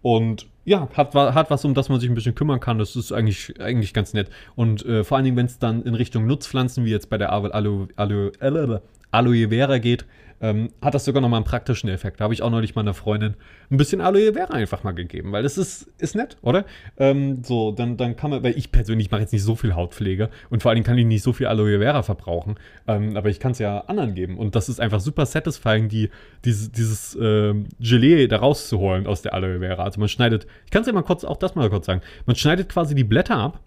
und 0.00 0.46
ja, 0.64 0.88
hat, 0.94 1.14
hat 1.14 1.50
was, 1.50 1.62
um 1.66 1.74
das 1.74 1.90
man 1.90 2.00
sich 2.00 2.08
ein 2.08 2.14
bisschen 2.14 2.34
kümmern 2.34 2.58
kann. 2.58 2.78
Das 2.78 2.96
ist 2.96 3.12
eigentlich, 3.12 3.60
eigentlich 3.60 3.92
ganz 3.92 4.14
nett. 4.14 4.30
Und 4.56 4.82
äh, 4.86 5.04
vor 5.04 5.18
allen 5.18 5.26
Dingen, 5.26 5.36
wenn 5.36 5.46
es 5.46 5.58
dann 5.58 5.82
in 5.82 5.94
Richtung 5.94 6.26
Nutzpflanzen, 6.26 6.86
wie 6.86 6.90
jetzt 6.90 7.10
bei 7.10 7.18
der 7.18 7.32
Aloe, 7.32 7.52
Aloe, 7.96 8.32
Aloe, 8.40 8.80
Aloe 9.10 9.48
Vera 9.50 9.76
geht, 9.76 10.06
ähm, 10.40 10.70
hat 10.80 10.94
das 10.94 11.04
sogar 11.04 11.20
nochmal 11.20 11.38
einen 11.38 11.44
praktischen 11.44 11.88
Effekt. 11.88 12.20
Da 12.20 12.24
habe 12.24 12.34
ich 12.34 12.42
auch 12.42 12.50
neulich 12.50 12.74
meiner 12.74 12.94
Freundin 12.94 13.34
ein 13.70 13.76
bisschen 13.76 14.00
Aloe 14.00 14.32
Vera 14.32 14.54
einfach 14.54 14.82
mal 14.84 14.92
gegeben, 14.92 15.32
weil 15.32 15.42
das 15.42 15.58
ist, 15.58 15.88
ist 15.98 16.14
nett, 16.14 16.36
oder? 16.42 16.64
Ähm, 16.96 17.42
so, 17.44 17.72
dann, 17.72 17.96
dann 17.96 18.16
kann 18.16 18.30
man, 18.30 18.42
weil 18.42 18.56
ich 18.56 18.72
persönlich 18.72 19.10
mache 19.10 19.20
jetzt 19.20 19.32
nicht 19.32 19.42
so 19.42 19.54
viel 19.54 19.74
Hautpflege 19.74 20.30
und 20.48 20.62
vor 20.62 20.70
allem 20.70 20.82
kann 20.82 20.96
ich 20.96 21.06
nicht 21.06 21.22
so 21.22 21.32
viel 21.32 21.46
Aloe 21.46 21.78
Vera 21.78 22.02
verbrauchen, 22.02 22.56
ähm, 22.88 23.16
aber 23.16 23.28
ich 23.28 23.38
kann 23.38 23.52
es 23.52 23.58
ja 23.58 23.80
anderen 23.80 24.14
geben 24.14 24.38
und 24.38 24.54
das 24.54 24.68
ist 24.68 24.80
einfach 24.80 25.00
super 25.00 25.26
satisfying, 25.26 25.88
die, 25.88 26.10
dieses, 26.44 26.72
dieses 26.72 27.18
ähm, 27.20 27.66
Gelee 27.78 28.26
da 28.26 28.38
rauszuholen 28.38 29.06
aus 29.06 29.22
der 29.22 29.34
Aloe 29.34 29.58
Vera. 29.60 29.84
Also 29.84 30.00
man 30.00 30.08
schneidet, 30.08 30.46
ich 30.64 30.70
kann 30.70 30.82
es 30.82 30.86
ja 30.86 30.92
mal 30.92 31.02
kurz, 31.02 31.24
auch 31.24 31.36
das 31.36 31.54
mal 31.54 31.68
kurz 31.68 31.86
sagen, 31.86 32.00
man 32.26 32.36
schneidet 32.36 32.68
quasi 32.68 32.94
die 32.94 33.04
Blätter 33.04 33.36
ab, 33.36 33.60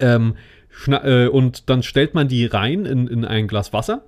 ähm, 0.00 0.34
äh, 0.88 1.26
und 1.28 1.68
dann 1.68 1.82
stellt 1.82 2.14
man 2.14 2.28
die 2.28 2.46
rein 2.46 2.86
in, 2.86 3.06
in 3.06 3.24
ein 3.24 3.48
Glas 3.48 3.72
Wasser 3.72 4.02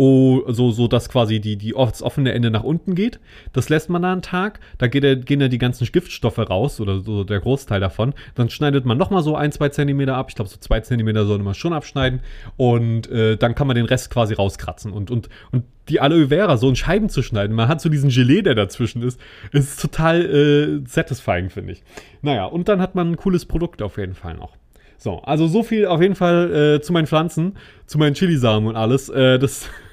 Oh, 0.00 0.44
so, 0.46 0.70
so 0.70 0.86
dass 0.86 1.08
quasi 1.08 1.40
die, 1.40 1.56
die, 1.56 1.72
das 1.76 2.02
offene 2.02 2.32
Ende 2.32 2.52
nach 2.52 2.62
unten 2.62 2.94
geht. 2.94 3.18
Das 3.52 3.68
lässt 3.68 3.90
man 3.90 4.02
da 4.02 4.12
einen 4.12 4.22
Tag. 4.22 4.60
Da 4.78 4.86
geht 4.86 5.26
gehen 5.26 5.40
ja 5.40 5.48
die 5.48 5.58
ganzen 5.58 5.84
Giftstoffe 5.90 6.38
raus 6.38 6.80
oder 6.80 7.00
so 7.00 7.24
der 7.24 7.40
Großteil 7.40 7.80
davon. 7.80 8.14
Dann 8.36 8.48
schneidet 8.48 8.84
man 8.84 8.96
nochmal 8.96 9.24
so 9.24 9.34
ein, 9.34 9.50
zwei 9.50 9.70
Zentimeter 9.70 10.16
ab. 10.16 10.26
Ich 10.28 10.36
glaube, 10.36 10.48
so 10.48 10.56
zwei 10.58 10.78
Zentimeter 10.80 11.26
sollte 11.26 11.42
man 11.42 11.54
schon 11.54 11.72
abschneiden. 11.72 12.20
Und 12.56 13.10
äh, 13.10 13.36
dann 13.36 13.56
kann 13.56 13.66
man 13.66 13.74
den 13.74 13.86
Rest 13.86 14.10
quasi 14.10 14.34
rauskratzen. 14.34 14.92
Und, 14.92 15.10
und, 15.10 15.28
und 15.50 15.64
die 15.88 16.00
Aloe 16.00 16.28
Vera 16.28 16.56
so 16.58 16.68
in 16.68 16.76
Scheiben 16.76 17.08
zu 17.08 17.22
schneiden, 17.22 17.56
man 17.56 17.66
hat 17.66 17.80
so 17.80 17.88
diesen 17.88 18.10
Gelee, 18.10 18.42
der 18.42 18.54
dazwischen 18.54 19.02
ist, 19.02 19.20
ist 19.50 19.80
total 19.80 20.24
äh, 20.24 20.86
satisfying, 20.86 21.50
finde 21.50 21.72
ich. 21.72 21.82
Naja, 22.22 22.44
und 22.44 22.68
dann 22.68 22.80
hat 22.80 22.94
man 22.94 23.10
ein 23.10 23.16
cooles 23.16 23.46
Produkt 23.46 23.82
auf 23.82 23.98
jeden 23.98 24.14
Fall 24.14 24.34
noch. 24.34 24.56
So, 24.96 25.20
also 25.20 25.46
so 25.46 25.62
viel 25.62 25.86
auf 25.86 26.02
jeden 26.02 26.16
Fall 26.16 26.76
äh, 26.76 26.80
zu 26.80 26.92
meinen 26.92 27.06
Pflanzen, 27.06 27.56
zu 27.86 27.98
meinen 27.98 28.14
Chilisamen 28.14 28.68
und 28.68 28.76
alles. 28.76 29.08
Äh, 29.08 29.38
das 29.38 29.68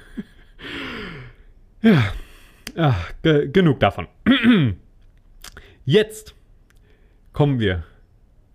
ja, 1.82 2.12
ja 2.76 2.96
ge 3.22 3.48
genug 3.48 3.80
davon. 3.80 4.08
Jetzt 5.84 6.34
kommen 7.32 7.60
wir 7.60 7.84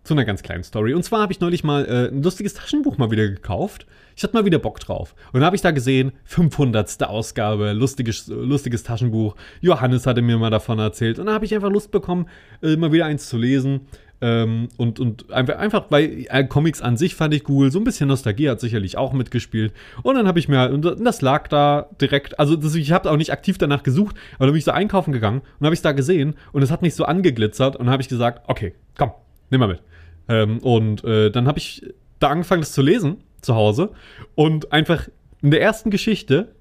zu 0.04 0.13
einer 0.13 0.26
ganz 0.26 0.41
kleinen 0.41 0.63
Story. 0.63 0.93
Und 0.93 1.04
zwar 1.04 1.21
habe 1.21 1.32
ich 1.32 1.39
neulich 1.39 1.63
mal 1.63 1.86
äh, 1.86 2.08
ein 2.10 2.24
lustiges 2.24 2.56
Taschenbuch 2.56 2.97
mal 2.97 3.12
wieder 3.12 3.28
gekauft. 3.28 3.86
Ich 4.15 4.24
hatte 4.24 4.34
mal 4.34 4.45
wieder 4.45 4.60
Bock 4.60 4.80
drauf. 4.80 5.15
Und 5.28 5.39
dann 5.39 5.45
habe 5.45 5.56
ich 5.56 5.62
da 5.62 5.71
gesehen, 5.71 6.12
500. 6.26 7.04
Ausgabe, 7.04 7.74
lustiges, 7.74 8.28
lustiges 8.28 8.84
Taschenbuch. 8.84 9.36
Johannes 9.62 10.08
hatte 10.08 10.21
mir 10.21 10.38
mal 10.38 10.50
davon 10.50 10.80
erzählt. 10.80 11.19
Und 11.19 11.28
dann 11.28 11.36
habe 11.36 11.45
ich 11.45 11.54
einfach 11.54 11.69
Lust 11.69 11.91
bekommen, 11.91 12.28
äh, 12.63 12.76
mal 12.76 12.91
wieder 12.91 13.06
eins 13.06 13.30
zu 13.30 13.38
lesen. 13.38 13.82
Ähm, 14.23 14.69
und, 14.77 14.99
und 14.99 15.31
einfach, 15.31 15.86
weil 15.89 16.25
äh, 16.29 16.43
Comics 16.43 16.81
an 16.81 16.95
sich 16.95 17.15
fand 17.15 17.34
ich 17.34 17.49
cool, 17.49 17.71
so 17.71 17.79
ein 17.79 17.84
bisschen 17.84 18.07
Nostalgie 18.07 18.49
hat 18.49 18.60
sicherlich 18.60 18.95
auch 18.95 19.13
mitgespielt. 19.13 19.73
Und 20.03 20.15
dann 20.15 20.27
habe 20.27 20.38
ich 20.38 20.47
mir, 20.47 20.71
und 20.71 20.84
das 20.84 21.21
lag 21.21 21.47
da 21.47 21.88
direkt, 21.99 22.39
also 22.39 22.55
das, 22.55 22.75
ich 22.75 22.91
habe 22.91 23.10
auch 23.10 23.17
nicht 23.17 23.31
aktiv 23.31 23.57
danach 23.57 23.81
gesucht, 23.81 24.15
aber 24.36 24.45
dann 24.45 24.53
bin 24.53 24.60
ich 24.60 24.65
so 24.65 24.71
einkaufen 24.71 25.12
gegangen 25.12 25.41
und 25.60 25.65
habe 25.65 25.73
ich 25.73 25.79
es 25.79 25.84
da 25.84 25.91
gesehen 25.91 26.36
und 26.51 26.62
es 26.62 26.69
hat 26.69 26.84
mich 26.84 26.93
so 26.93 27.05
angeglitzert 27.05 27.75
und 27.75 27.89
habe 27.89 28.03
ich 28.03 28.10
gesagt, 28.10 28.47
okay, 28.47 28.75
komm, 28.95 29.12
nimm 29.49 29.60
mal 29.60 29.67
mit. 29.67 29.81
Ähm, 30.29 30.60
und 30.60 31.03
äh, 31.03 31.31
dann 31.31 31.47
habe 31.47 31.57
ich 31.57 31.84
da 32.19 32.29
angefangen, 32.29 32.62
das 32.62 32.73
zu 32.73 32.84
lesen 32.84 33.17
zu 33.41 33.55
Hause 33.55 33.89
und 34.36 34.71
einfach 34.71 35.07
in 35.41 35.49
der 35.49 35.62
ersten 35.62 35.89
Geschichte 35.89 36.53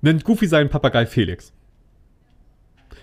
nennt 0.00 0.24
Goofy 0.24 0.46
seinen 0.46 0.70
Papagei 0.70 1.04
Felix 1.04 1.52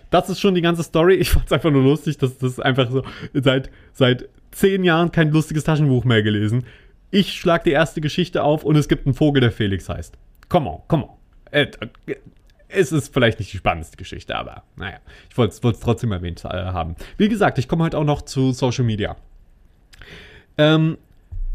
das 0.10 0.30
ist 0.30 0.40
schon 0.40 0.56
die 0.56 0.62
ganze 0.62 0.84
Story. 0.84 1.16
Ich 1.16 1.30
fand 1.30 1.46
es 1.46 1.52
einfach 1.52 1.72
nur 1.72 1.84
lustig, 1.84 2.18
dass 2.18 2.38
das 2.38 2.60
einfach 2.60 2.90
so 2.90 3.04
seit, 3.34 3.70
seit 3.94 4.30
zehn 4.52 4.84
Jahren 4.84 5.12
kein 5.12 5.32
lustiges 5.32 5.64
Taschenbuch 5.64 6.06
mehr 6.06 6.24
gelesen. 6.24 6.66
Ich 7.12 7.34
schlag 7.34 7.64
die 7.64 7.72
erste 7.72 8.02
Geschichte 8.02 8.44
auf 8.44 8.64
und 8.64 8.76
es 8.76 8.88
gibt 8.88 9.06
einen 9.06 9.14
Vogel, 9.14 9.42
der 9.42 9.52
Felix 9.52 9.90
heißt. 9.90 10.18
Come 10.50 10.70
on, 10.70 10.82
come 10.88 11.04
on. 11.04 11.10
Äh, 11.52 11.68
es 12.68 12.92
ist 12.92 13.14
vielleicht 13.14 13.40
nicht 13.40 13.54
die 13.54 13.58
spannendste 13.58 13.98
Geschichte, 13.98 14.36
aber 14.36 14.64
naja, 14.76 14.98
ich 15.30 15.38
wollte 15.38 15.54
es 15.54 15.80
trotzdem 15.80 16.12
erwähnt 16.12 16.44
äh, 16.46 16.50
haben. 16.50 16.96
Wie 17.18 17.30
gesagt, 17.30 17.58
ich 17.58 17.68
komme 17.68 17.84
heute 17.84 17.98
auch 17.98 18.04
noch 18.04 18.22
zu 18.22 18.52
Social 18.52 18.84
Media. 18.84 19.16
Ähm, 20.58 20.98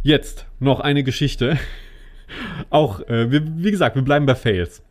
jetzt 0.02 0.46
noch 0.58 0.80
eine 0.80 1.02
Geschichte. 1.02 1.58
auch, 2.70 3.00
äh, 3.08 3.30
wir, 3.30 3.42
wie 3.44 3.70
gesagt, 3.70 3.96
wir 3.96 4.02
bleiben 4.02 4.26
bei 4.26 4.34
Fails. 4.34 4.82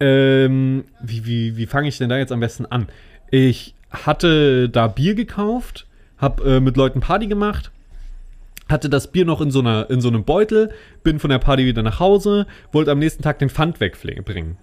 Ähm, 0.00 0.84
wie 1.02 1.24
wie, 1.24 1.56
wie 1.56 1.66
fange 1.66 1.88
ich 1.88 1.98
denn 1.98 2.08
da 2.08 2.18
jetzt 2.18 2.32
am 2.32 2.40
besten 2.40 2.66
an? 2.66 2.88
Ich 3.30 3.74
hatte 3.90 4.68
da 4.68 4.88
Bier 4.88 5.14
gekauft, 5.14 5.86
hab 6.18 6.44
äh, 6.44 6.60
mit 6.60 6.76
Leuten 6.76 7.00
Party 7.00 7.26
gemacht, 7.26 7.70
hatte 8.68 8.88
das 8.88 9.10
Bier 9.10 9.24
noch 9.24 9.40
in 9.40 9.50
so, 9.50 9.60
einer, 9.60 9.88
in 9.90 10.00
so 10.00 10.08
einem 10.08 10.24
Beutel, 10.24 10.70
bin 11.02 11.18
von 11.18 11.30
der 11.30 11.38
Party 11.38 11.64
wieder 11.64 11.82
nach 11.82 12.00
Hause, 12.00 12.46
wollte 12.72 12.90
am 12.90 12.98
nächsten 12.98 13.22
Tag 13.22 13.38
den 13.38 13.48
Pfand 13.48 13.80
wegbringen. 13.80 14.56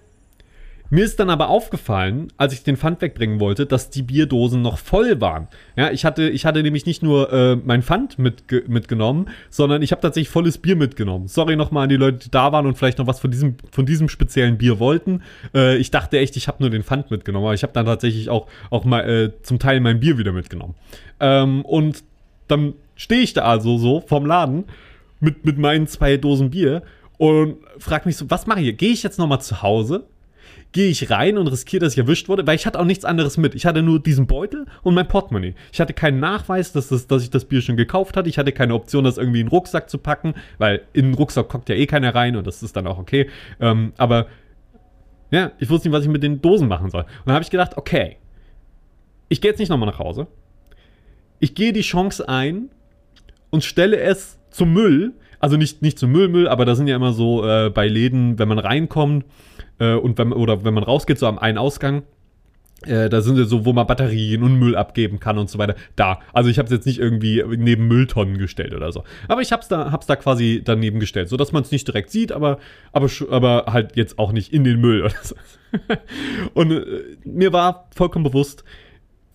Mir 0.94 1.06
ist 1.06 1.20
dann 1.20 1.32
aber 1.32 1.50
aufgefallen, 1.50 2.32
als 2.38 2.54
ich 2.54 2.62
den 2.62 2.78
Pfand 2.78 3.02
wegbringen 3.02 3.40
wollte, 3.40 3.66
dass 3.66 3.90
die 3.90 4.04
Bierdosen 4.04 4.62
noch 4.62 4.78
voll 4.78 5.20
waren. 5.20 5.48
Ja, 5.76 5.90
ich 5.90 6.06
hatte, 6.06 6.30
ich 6.30 6.46
hatte 6.46 6.62
nämlich 6.62 6.86
nicht 6.86 7.02
nur 7.02 7.34
äh, 7.34 7.56
mein 7.56 7.82
Pfand 7.82 8.20
mitge 8.20 8.64
mitgenommen, 8.68 9.28
sondern 9.50 9.82
ich 9.82 9.92
habe 9.92 10.04
tatsächlich 10.04 10.30
volles 10.30 10.60
Bier 10.60 10.76
mitgenommen. 10.76 11.28
Sorry 11.28 11.56
nochmal 11.56 11.86
an 11.86 11.90
die 11.90 11.96
Leute, 11.96 12.20
die 12.20 12.30
da 12.30 12.52
waren 12.52 12.68
und 12.68 12.78
vielleicht 12.78 13.00
noch 13.00 13.08
was 13.08 13.20
von 13.20 13.32
diesem, 13.32 13.56
von 13.72 13.88
diesem 13.88 14.08
speziellen 14.08 14.60
Bier 14.60 14.78
wollten. 14.78 15.24
Äh, 15.56 15.78
ich 15.78 15.90
dachte 15.90 16.20
echt, 16.20 16.38
ich 16.38 16.48
habe 16.48 16.62
nur 16.62 16.70
den 16.70 16.84
Pfand 16.84 17.10
mitgenommen, 17.10 17.46
aber 17.46 17.56
ich 17.56 17.64
habe 17.64 17.74
dann 17.74 17.88
tatsächlich 17.88 18.30
auch, 18.30 18.46
auch 18.70 18.86
mal 18.86 19.00
äh, 19.10 19.32
zum 19.42 19.58
Teil 19.58 19.80
mein 19.80 20.00
Bier 20.00 20.20
wieder 20.20 20.32
mitgenommen. 20.32 20.76
Ähm, 21.20 21.66
und 21.66 22.04
dann 22.48 22.76
stehe 22.96 23.22
ich 23.22 23.34
da 23.34 23.46
also 23.46 23.80
so 23.80 24.00
vom 24.02 24.28
Laden 24.28 24.66
mit, 25.20 25.44
mit 25.44 25.58
meinen 25.58 25.88
zwei 25.88 26.18
Dosen 26.18 26.52
Bier 26.52 26.84
und 27.18 27.58
frage 27.80 28.06
mich 28.06 28.16
so, 28.16 28.30
was 28.30 28.46
mache 28.46 28.60
ich 28.60 28.66
hier? 28.66 28.74
Gehe 28.74 28.92
ich 28.92 29.02
jetzt 29.02 29.18
nochmal 29.18 29.42
zu 29.42 29.64
Hause? 29.64 30.06
Gehe 30.74 30.90
ich 30.90 31.12
rein 31.12 31.38
und 31.38 31.48
riskiere, 31.48 31.86
dass 31.86 31.94
ich 31.94 32.00
erwischt 32.00 32.28
wurde? 32.30 32.46
Weil 32.46 32.56
ich 32.56 32.66
hatte 32.66 32.80
auch 32.80 32.86
nichts 32.86 33.06
anderes 33.06 33.38
mit. 33.38 33.54
Ich 33.54 33.66
hatte 33.66 33.84
nur 33.84 34.02
diesen 34.02 34.26
Beutel 34.26 34.66
und 34.82 34.96
mein 34.96 35.08
Portemonnaie. 35.08 35.54
Ich 35.72 35.80
hatte 35.80 35.94
keinen 35.94 36.20
Nachweis, 36.20 36.72
dass, 36.72 36.90
das, 36.90 37.06
dass 37.06 37.24
ich 37.24 37.30
das 37.30 37.46
Bier 37.46 37.62
schon 37.62 37.78
gekauft 37.78 38.18
hatte. 38.18 38.28
Ich 38.28 38.40
hatte 38.40 38.52
keine 38.52 38.74
Option, 38.74 39.04
das 39.04 39.20
irgendwie 39.20 39.40
in 39.40 39.46
den 39.46 39.52
Rucksack 39.52 39.90
zu 39.90 40.00
packen, 40.00 40.34
weil 40.58 40.82
in 40.92 41.06
den 41.06 41.14
Rucksack 41.14 41.48
kommt 41.48 41.70
ja 41.70 41.76
eh 41.76 41.86
keiner 41.86 42.14
rein 42.16 42.36
und 42.36 42.48
das 42.48 42.64
ist 42.64 42.76
dann 42.76 42.88
auch 42.88 42.98
okay. 42.98 43.30
Ähm, 43.60 43.94
aber 43.98 44.28
ja, 45.30 45.52
ich 45.60 45.70
wusste 45.70 45.88
nicht, 45.88 45.96
was 45.96 46.04
ich 46.04 46.12
mit 46.12 46.24
den 46.24 46.42
Dosen 46.42 46.68
machen 46.68 46.90
soll. 46.90 47.04
Und 47.04 47.28
dann 47.28 47.36
habe 47.36 47.44
ich 47.44 47.52
gedacht, 47.52 47.78
okay, 47.78 48.18
ich 49.30 49.42
gehe 49.42 49.52
jetzt 49.52 49.60
nicht 49.60 49.70
nochmal 49.70 49.90
nach 49.90 50.00
Hause. 50.00 50.28
Ich 51.40 51.56
gehe 51.56 51.74
die 51.74 51.82
Chance 51.82 52.28
ein 52.28 52.70
und 53.50 53.64
stelle 53.64 54.00
es 54.00 54.40
zum 54.50 54.74
Müll. 54.74 55.14
Also 55.44 55.58
nicht, 55.58 55.82
nicht 55.82 56.00
zum 56.00 56.14
Müllmüll, 56.14 56.48
aber 56.48 56.64
da 56.64 56.74
sind 56.74 56.88
ja 56.88 56.96
immer 56.96 57.12
so 57.12 57.46
äh, 57.46 57.70
bei 57.70 57.90
Läden, 57.90 58.40
wenn 58.40 58.48
man 58.48 58.60
reinkommt 58.60 59.26
äh, 59.78 59.94
und 59.94 60.18
wenn, 60.18 60.32
oder 60.32 60.64
wenn 60.64 60.74
man 60.74 60.86
rausgeht, 60.86 61.20
so 61.20 61.28
am 61.28 61.38
einen 61.38 61.58
Ausgang, 61.58 62.04
äh, 62.86 63.10
da 63.10 63.20
sind 63.20 63.38
ja 63.38 63.44
so, 63.44 63.66
wo 63.66 63.74
man 63.74 63.86
Batterien 63.86 64.42
und 64.42 64.58
Müll 64.58 64.78
abgeben 64.78 65.20
kann 65.20 65.38
und 65.38 65.50
so 65.50 65.58
weiter. 65.58 65.76
Da. 65.98 66.22
Also 66.32 66.50
ich 66.50 66.60
habe 66.60 66.68
es 66.68 66.72
jetzt 66.72 66.86
nicht 66.86 66.98
irgendwie 66.98 67.44
neben 67.58 67.90
Mülltonnen 67.90 68.38
gestellt 68.38 68.74
oder 68.74 68.94
so. 68.94 69.04
Aber 69.28 69.42
ich 69.42 69.52
habe 69.52 69.62
es 69.62 69.68
da, 69.68 69.92
hab's 69.92 70.06
da 70.06 70.16
quasi 70.16 70.62
daneben 70.64 71.02
gestellt, 71.02 71.28
sodass 71.28 71.52
man 71.52 71.64
es 71.64 71.72
nicht 71.72 71.90
direkt 71.90 72.10
sieht, 72.10 72.32
aber, 72.32 72.58
aber, 72.94 73.10
aber 73.30 73.66
halt 73.68 73.98
jetzt 73.98 74.20
auch 74.20 74.32
nicht 74.32 74.54
in 74.54 74.64
den 74.64 74.80
Müll 74.80 75.02
oder 75.02 75.16
so. 75.24 75.36
und 76.54 76.72
äh, 76.72 76.86
mir 77.26 77.52
war 77.52 77.90
vollkommen 77.94 78.24
bewusst, 78.24 78.64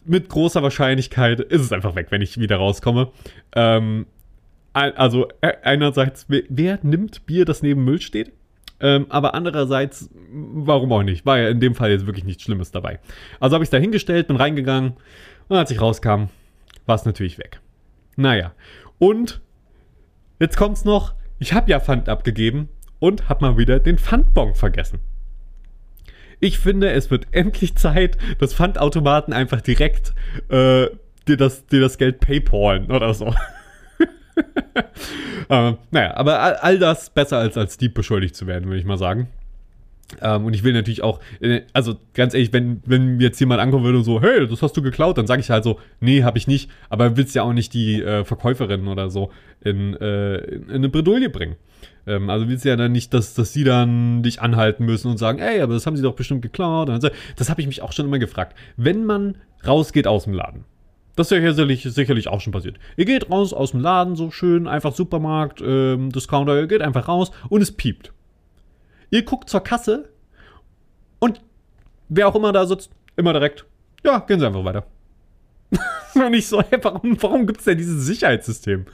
mit 0.07 0.31
großer 0.31 0.63
Wahrscheinlichkeit 0.63 1.41
ist 1.41 1.61
es 1.61 1.71
einfach 1.71 1.97
weg, 1.97 2.07
wenn 2.09 2.23
ich 2.23 2.41
wieder 2.41 2.57
rauskomme. 2.57 3.11
Ähm, 3.55 4.07
also 4.79 5.29
e-, 5.43 5.53
einerseits, 5.63 6.27
wer 6.29 6.79
nimmt 6.83 7.27
Bier, 7.27 7.45
das 7.45 7.63
neben 7.63 7.85
Müll 7.85 8.01
steht? 8.01 8.33
Ähm, 8.81 9.07
aber 9.09 9.35
andererseits, 9.35 10.09
warum 10.31 10.93
auch 10.93 11.03
nicht? 11.03 11.27
War 11.27 11.39
ja 11.39 11.49
in 11.49 11.61
dem 11.61 11.75
Fall 11.75 11.91
jetzt 11.91 12.07
wirklich 12.07 12.25
nichts 12.25 12.45
Schlimmes 12.45 12.71
dabei. 12.71 13.01
Also 13.41 13.55
habe 13.55 13.65
ich 13.65 13.69
es 13.69 13.71
da 13.71 13.79
hingestellt, 13.79 14.29
bin 14.29 14.37
reingegangen 14.37 14.95
und 15.49 15.57
als 15.57 15.71
ich 15.71 15.81
rauskam, 15.81 16.29
war 16.87 16.95
es 16.95 17.05
natürlich 17.05 17.39
weg. 17.39 17.61
Naja, 18.17 18.53
und 18.99 19.41
jetzt 20.39 20.57
kommt's 20.57 20.85
noch, 20.85 21.15
ich 21.39 21.53
habe 21.53 21.71
ja 21.71 21.81
Pfand 21.81 22.09
abgegeben 22.09 22.69
und 23.01 23.29
habe 23.29 23.45
mal 23.45 23.59
wieder 23.59 23.81
den 23.81 23.99
Pfandbon 23.99 24.55
vergessen. 24.55 25.01
Ich 26.41 26.59
finde, 26.59 26.93
es 26.93 27.11
wird 27.11 27.27
endlich 27.33 27.77
Zeit, 27.77 28.17
dass 28.39 28.55
Pfandautomaten 28.55 29.35
einfach 29.35 29.61
direkt 29.61 30.15
äh, 30.51 30.87
dir, 31.27 31.37
das, 31.37 31.67
dir 31.67 31.81
das 31.81 31.99
Geld 31.99 32.21
paypalen 32.21 32.93
oder 32.93 33.13
so. 33.13 33.35
äh, 35.49 35.73
naja, 35.91 36.17
aber 36.17 36.41
all, 36.41 36.55
all, 36.57 36.79
das 36.79 37.11
besser 37.11 37.39
als 37.39 37.57
als 37.57 37.79
Dieb 37.79 37.95
beschuldigt 37.95 38.37
zu 38.37 38.47
werden, 38.47 38.67
würde 38.67 38.79
ich 38.79 38.85
mal 38.85 38.99
sagen. 38.99 39.29
Ähm, 40.23 40.47
und 40.47 40.55
ich 40.55 40.65
will 40.65 40.73
natürlich 40.73 41.03
auch, 41.03 41.21
äh, 41.41 41.63
also 41.75 41.97
ganz 42.15 42.33
ehrlich, 42.33 42.53
wenn, 42.53 42.83
wenn 42.87 43.21
jetzt 43.21 43.39
jemand 43.41 43.61
ankommen 43.61 43.85
würde 43.85 43.99
und 43.99 44.05
so, 44.05 44.23
hey, 44.23 44.47
das 44.47 44.63
hast 44.63 44.77
du 44.77 44.83
geklaut, 44.83 45.19
dann 45.19 45.27
sage 45.27 45.41
ich 45.41 45.51
halt 45.51 45.65
so, 45.65 45.79
nee, 46.01 46.23
habe 46.23 46.39
ich 46.39 46.47
nicht. 46.47 46.71
Aber 46.89 47.17
willst 47.17 47.35
ja 47.35 47.43
auch 47.43 47.53
nicht 47.53 47.75
die 47.75 48.03
äh, 48.03 48.25
Verkäuferin 48.25 48.89
oder 48.89 49.11
so 49.11 49.31
in, 49.63 49.95
äh, 49.97 50.37
in, 50.37 50.71
eine 50.71 50.89
Bredouille 50.89 51.29
bringen. 51.29 51.57
Ähm, 52.07 52.31
also 52.31 52.49
willst 52.49 52.65
ja 52.65 52.77
dann 52.77 52.93
nicht, 52.93 53.13
dass, 53.13 53.35
dass 53.35 53.53
sie 53.53 53.65
dann 53.65 54.23
dich 54.23 54.41
anhalten 54.41 54.87
müssen 54.87 55.11
und 55.11 55.19
sagen, 55.19 55.41
ey, 55.41 55.61
aber 55.61 55.75
das 55.75 55.87
haben 55.87 55.97
sie 55.97 56.03
doch 56.03 56.15
bestimmt 56.15 56.43
geklaut. 56.43 56.89
Das 57.37 57.51
habe 57.51 57.61
ich 57.61 57.67
mich 57.67 57.83
auch 57.83 57.93
schon 57.93 58.07
immer 58.07 58.19
gefragt. 58.19 58.57
Wenn 58.77 59.05
man 59.05 59.37
rausgeht 59.67 60.07
aus 60.07 60.25
dem 60.25 60.33
Laden, 60.33 60.65
das 61.19 61.33
ist 61.33 61.39
ja 61.43 61.53
sicherlich, 61.53 61.83
sicherlich 61.83 62.29
auch 62.29 62.41
schon 62.41 62.53
passiert. 62.53 62.79
Ihr 62.97 63.05
geht 63.05 63.29
raus 63.29 63.53
aus 63.53 63.73
dem 63.73 63.81
Laden, 63.81 64.15
so 64.15 64.31
schön, 64.31 64.69
einfach 64.69 64.95
Supermarkt, 64.95 65.61
ähm, 65.61 66.13
Discounter, 66.13 66.55
ihr 66.55 66.69
geht 66.69 66.81
einfach 66.81 67.09
raus 67.09 67.33
und 67.49 67.61
es 67.61 67.73
piept. 67.73 68.13
Ihr 69.11 69.25
guckt 69.25 69.51
zur 69.51 69.61
Kasse 69.61 70.09
und 71.19 71.41
wer 72.09 72.29
auch 72.29 72.37
immer 72.37 72.53
da 72.53 72.67
sitzt, 72.67 72.91
immer 73.17 73.33
direkt, 73.33 73.67
ja, 74.05 74.21
gehen 74.21 74.39
Sie 74.39 74.47
einfach 74.47 74.65
weiter. 74.65 74.87
und 76.15 76.35
ich 76.35 76.47
so, 76.47 76.63
hey, 76.63 76.79
warum, 76.83 77.21
warum 77.21 77.47
gibt 77.47 77.59
es 77.59 77.65
denn 77.65 77.79
dieses 77.79 78.07
Sicherheitssystem? 78.07 78.87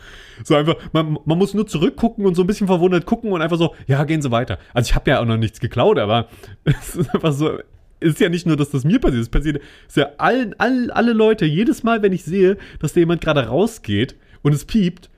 So 0.45 0.55
einfach, 0.55 0.77
man, 0.93 1.19
man 1.27 1.39
muss 1.39 1.53
nur 1.53 1.67
zurückgucken 1.67 2.25
und 2.25 2.37
so 2.37 2.43
ein 2.43 2.47
bisschen 2.47 2.67
verwundert 2.67 3.05
gucken 3.05 3.33
und 3.33 3.43
einfach 3.43 3.59
so, 3.59 3.75
ja, 3.87 4.03
gehen 4.05 4.23
Sie 4.23 4.31
weiter. 4.31 4.59
Also 4.73 4.89
ich 4.89 4.95
habe 4.95 5.11
ja 5.11 5.21
auch 5.21 5.27
noch 5.27 5.37
nichts 5.37 5.61
geklaut, 5.61 5.99
aber 5.99 6.29
es 6.65 6.97
ist 6.97 7.15
einfach 7.15 7.33
so, 7.33 7.59
ist 8.05 8.21
ja 8.21 8.29
nicht 8.29 8.47
nur, 8.47 8.57
dass 8.57 8.71
das 8.71 8.85
mir 8.85 8.99
passiert, 9.01 9.23
es 9.23 9.29
passiert 9.29 9.61
ist 9.89 9.97
ja 9.97 10.11
allen, 10.19 10.55
all, 10.59 10.91
alle 10.91 11.13
Leute, 11.13 11.45
jedes 11.45 11.83
Mal, 11.83 12.03
wenn 12.03 12.13
ich 12.13 12.25
sehe, 12.25 12.57
dass 12.81 12.93
da 12.93 13.01
jemand 13.01 13.21
gerade 13.21 13.47
rausgeht 13.47 14.15
und 14.43 14.55
es 14.55 14.65
piept, 14.65 15.11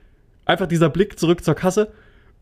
einfach 0.45 0.67
dieser 0.67 0.89
Blick 0.89 1.19
zurück 1.19 1.43
zur 1.43 1.55
Kasse 1.55 1.91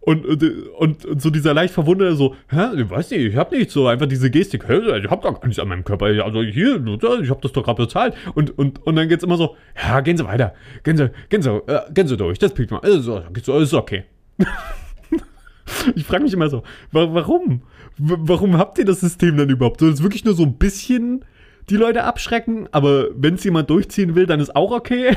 und, 0.05 0.23
und, 0.23 1.05
und, 1.05 1.21
so 1.21 1.31
dieser 1.31 1.55
leicht 1.55 1.73
verwunderte 1.73 2.15
so, 2.15 2.35
hä, 2.49 2.67
ich 2.77 2.87
weiß 2.87 3.09
nicht, 3.09 3.21
ich 3.21 3.35
hab 3.35 3.51
nicht 3.51 3.71
so 3.71 3.87
einfach 3.87 4.05
diese 4.05 4.29
Gestik, 4.29 4.67
hä, 4.67 4.99
ich 4.99 5.09
hab 5.09 5.23
gar 5.23 5.43
nichts 5.43 5.57
an 5.57 5.67
meinem 5.67 5.83
Körper, 5.83 6.05
also 6.23 6.43
hier, 6.43 6.79
ich 7.21 7.29
hab 7.31 7.41
das 7.41 7.51
doch 7.53 7.63
gerade 7.63 7.83
bezahlt. 7.83 8.13
Und, 8.35 8.55
und, 8.55 8.85
und 8.85 8.95
dann 8.95 9.09
geht's 9.09 9.23
immer 9.23 9.37
so, 9.37 9.57
ja, 9.75 10.01
gehen 10.01 10.15
Sie 10.15 10.25
weiter, 10.25 10.53
gehen 10.83 10.95
Sie, 10.95 11.09
gehen 11.29 11.41
Sie, 11.41 11.49
äh, 11.49 11.91
gehen 11.91 12.07
Sie 12.07 12.17
durch, 12.17 12.37
das 12.37 12.53
piekt 12.53 12.69
mal, 12.69 12.85
ist, 12.85 13.07
ist 13.07 13.73
okay. 13.73 14.03
ich 15.95 16.05
frage 16.05 16.23
mich 16.23 16.33
immer 16.33 16.49
so, 16.49 16.61
warum? 16.91 17.63
Warum 17.97 18.57
habt 18.57 18.77
ihr 18.77 18.85
das 18.85 18.99
System 18.99 19.37
dann 19.37 19.49
überhaupt? 19.49 19.79
Soll 19.79 19.91
es 19.91 20.03
wirklich 20.03 20.25
nur 20.25 20.33
so 20.33 20.43
ein 20.43 20.57
bisschen 20.57 21.23
die 21.69 21.77
Leute 21.77 22.03
abschrecken, 22.03 22.67
aber 22.71 23.07
wenn 23.15 23.35
es 23.35 23.43
jemand 23.43 23.69
durchziehen 23.69 24.15
will, 24.15 24.25
dann 24.25 24.39
ist 24.39 24.55
auch 24.55 24.71
okay? 24.71 25.15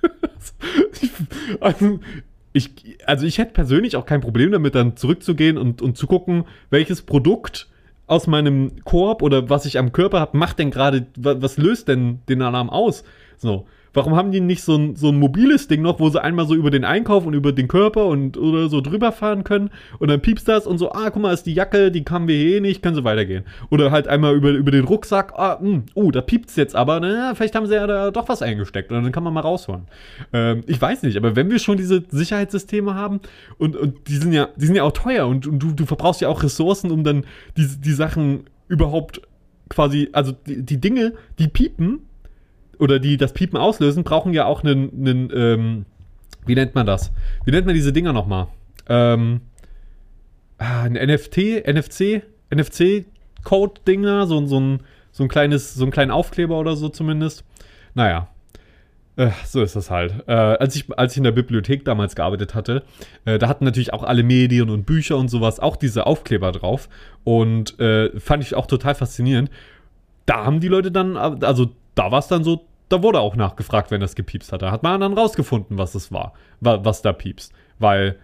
also, 1.60 2.00
ich, 2.52 2.98
also 3.06 3.26
ich 3.26 3.38
hätte 3.38 3.52
persönlich 3.52 3.96
auch 3.96 4.06
kein 4.06 4.20
Problem 4.20 4.52
damit, 4.52 4.74
dann 4.74 4.96
zurückzugehen 4.96 5.58
und, 5.58 5.82
und 5.82 5.96
zu 5.96 6.06
gucken, 6.06 6.44
welches 6.70 7.02
Produkt 7.02 7.68
aus 8.06 8.26
meinem 8.26 8.84
Korb 8.84 9.22
oder 9.22 9.48
was 9.48 9.64
ich 9.64 9.78
am 9.78 9.92
Körper 9.92 10.20
habe, 10.20 10.36
macht 10.36 10.58
denn 10.58 10.70
gerade, 10.70 11.06
was 11.16 11.56
löst 11.56 11.88
denn 11.88 12.20
den 12.28 12.42
Alarm 12.42 12.70
aus? 12.70 13.04
So. 13.38 13.66
Warum 13.94 14.16
haben 14.16 14.32
die 14.32 14.40
nicht 14.40 14.62
so 14.62 14.76
ein, 14.76 14.96
so 14.96 15.08
ein 15.08 15.16
mobiles 15.16 15.68
Ding 15.68 15.80
noch, 15.80 16.00
wo 16.00 16.10
sie 16.10 16.22
einmal 16.22 16.46
so 16.46 16.54
über 16.54 16.70
den 16.70 16.84
Einkauf 16.84 17.24
und 17.26 17.34
über 17.34 17.52
den 17.52 17.68
Körper 17.68 18.06
und 18.06 18.36
oder 18.36 18.68
so 18.68 18.80
drüber 18.80 19.12
fahren 19.12 19.44
können 19.44 19.70
und 20.00 20.10
dann 20.10 20.20
piepst 20.20 20.48
das 20.48 20.66
und 20.66 20.78
so, 20.78 20.92
ah, 20.92 21.10
guck 21.10 21.22
mal, 21.22 21.32
ist 21.32 21.44
die 21.44 21.54
Jacke, 21.54 21.90
die 21.90 22.04
kamen 22.04 22.26
wir 22.26 22.34
eh 22.34 22.60
nicht, 22.60 22.82
können 22.82 22.96
sie 22.96 23.04
weitergehen. 23.04 23.44
Oder 23.70 23.92
halt 23.92 24.08
einmal 24.08 24.34
über, 24.34 24.50
über 24.50 24.72
den 24.72 24.84
Rucksack, 24.84 25.32
ah, 25.36 25.58
mh, 25.60 25.68
hm, 25.68 25.82
oh, 25.94 26.10
da 26.10 26.20
piept's 26.20 26.56
jetzt 26.56 26.74
aber, 26.74 27.00
na, 27.00 27.34
vielleicht 27.34 27.54
haben 27.54 27.66
sie 27.66 27.74
ja 27.74 27.86
da 27.86 28.10
doch 28.10 28.28
was 28.28 28.42
eingesteckt 28.42 28.90
und 28.90 29.02
dann 29.02 29.12
kann 29.12 29.22
man 29.22 29.32
mal 29.32 29.40
rausholen. 29.40 29.86
Ähm, 30.32 30.62
ich 30.66 30.80
weiß 30.80 31.04
nicht, 31.04 31.16
aber 31.16 31.36
wenn 31.36 31.50
wir 31.50 31.60
schon 31.60 31.76
diese 31.76 32.02
Sicherheitssysteme 32.10 32.94
haben 32.94 33.20
und, 33.58 33.76
und 33.76 34.08
die 34.08 34.16
sind 34.16 34.32
ja, 34.32 34.48
die 34.56 34.66
sind 34.66 34.74
ja 34.74 34.82
auch 34.82 34.92
teuer 34.92 35.26
und, 35.28 35.46
und 35.46 35.60
du, 35.60 35.70
du 35.70 35.86
verbrauchst 35.86 36.20
ja 36.20 36.28
auch 36.28 36.42
Ressourcen, 36.42 36.90
um 36.90 37.04
dann 37.04 37.24
die, 37.56 37.66
die 37.66 37.92
Sachen 37.92 38.44
überhaupt 38.66 39.20
quasi, 39.68 40.08
also 40.12 40.32
die, 40.32 40.62
die 40.62 40.80
Dinge, 40.80 41.14
die 41.38 41.48
piepen, 41.48 42.00
oder 42.84 42.98
die 42.98 43.16
das 43.16 43.32
Piepen 43.32 43.58
auslösen, 43.58 44.04
brauchen 44.04 44.32
ja 44.32 44.44
auch 44.44 44.62
einen, 44.62 44.90
einen 44.94 45.30
ähm, 45.34 45.86
wie 46.46 46.54
nennt 46.54 46.74
man 46.74 46.86
das? 46.86 47.10
Wie 47.44 47.50
nennt 47.50 47.66
man 47.66 47.74
diese 47.74 47.92
Dinger 47.92 48.12
nochmal? 48.12 48.48
Ähm, 48.88 49.40
ah, 50.58 50.82
ein 50.82 50.92
NFT, 50.92 51.66
NFC, 51.66 52.22
NFC-Code-Dinger, 52.54 54.26
so, 54.26 54.46
so, 54.46 54.60
ein, 54.60 54.80
so 55.10 55.24
ein 55.24 55.28
kleines, 55.28 55.74
so 55.74 55.84
ein 55.84 55.90
kleinen 55.90 56.10
Aufkleber 56.10 56.58
oder 56.58 56.76
so 56.76 56.88
zumindest. 56.88 57.44
Naja. 57.94 58.28
Äh, 59.16 59.30
so 59.46 59.62
ist 59.62 59.76
das 59.76 59.90
halt. 59.90 60.24
Äh, 60.26 60.32
als, 60.32 60.76
ich, 60.76 60.86
als 60.98 61.12
ich 61.12 61.18
in 61.18 61.24
der 61.24 61.32
Bibliothek 61.32 61.84
damals 61.84 62.16
gearbeitet 62.16 62.54
hatte, 62.54 62.82
äh, 63.24 63.38
da 63.38 63.48
hatten 63.48 63.64
natürlich 63.64 63.92
auch 63.92 64.02
alle 64.02 64.22
Medien 64.24 64.70
und 64.70 64.86
Bücher 64.86 65.16
und 65.16 65.28
sowas 65.28 65.60
auch 65.60 65.76
diese 65.76 66.06
Aufkleber 66.06 66.52
drauf. 66.52 66.88
Und 67.22 67.78
äh, 67.80 68.18
fand 68.20 68.42
ich 68.42 68.54
auch 68.54 68.66
total 68.66 68.94
faszinierend. 68.94 69.50
Da 70.26 70.44
haben 70.44 70.60
die 70.60 70.68
Leute 70.68 70.90
dann, 70.90 71.16
also 71.16 71.70
da 71.94 72.10
war 72.10 72.18
es 72.18 72.28
dann 72.28 72.44
so, 72.44 72.66
da 72.88 73.02
wurde 73.02 73.20
auch 73.20 73.36
nachgefragt, 73.36 73.90
wenn 73.90 74.00
das 74.00 74.14
gepiepst 74.14 74.52
hat. 74.52 74.62
Da 74.62 74.70
hat 74.70 74.82
man 74.82 75.00
dann 75.00 75.14
rausgefunden, 75.14 75.78
was 75.78 75.94
es 75.94 76.12
war, 76.12 76.34
was 76.60 77.02
da 77.02 77.12
piepst. 77.12 77.52
Weil, 77.78 78.18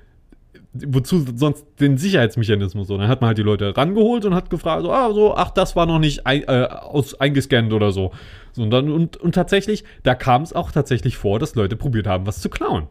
wozu 0.72 1.24
sonst 1.34 1.66
den 1.80 1.96
Sicherheitsmechanismus 1.96 2.88
so? 2.88 2.96
Dann 2.96 3.08
hat 3.08 3.20
man 3.20 3.28
halt 3.28 3.38
die 3.38 3.42
Leute 3.42 3.76
rangeholt 3.76 4.24
und 4.24 4.34
hat 4.34 4.50
gefragt, 4.50 4.82
so, 4.82 4.92
ah, 4.92 5.12
so, 5.12 5.34
ach, 5.34 5.50
das 5.50 5.76
war 5.76 5.86
noch 5.86 5.98
nicht 5.98 6.26
ein, 6.26 6.42
äh, 6.42 6.68
aus, 6.70 7.18
eingescannt 7.18 7.72
oder 7.72 7.90
so. 7.92 8.12
so 8.52 8.62
und, 8.62 8.70
dann, 8.70 8.90
und, 8.90 9.16
und 9.16 9.34
tatsächlich, 9.34 9.84
da 10.02 10.14
kam 10.14 10.42
es 10.42 10.52
auch 10.52 10.70
tatsächlich 10.70 11.16
vor, 11.16 11.38
dass 11.38 11.54
Leute 11.54 11.76
probiert 11.76 12.06
haben, 12.06 12.26
was 12.26 12.40
zu 12.40 12.50
klauen. 12.50 12.88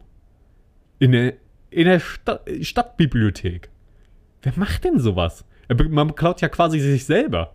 In 0.98 1.12
der, 1.12 1.34
in 1.70 1.86
der 1.86 2.00
Sta 2.00 2.40
Stadtbibliothek. 2.60 3.70
Wer 4.42 4.52
macht 4.56 4.84
denn 4.84 4.98
sowas? 4.98 5.44
Man 5.88 6.14
klaut 6.14 6.40
ja 6.40 6.48
quasi 6.48 6.80
sich 6.80 7.04
selber. 7.04 7.54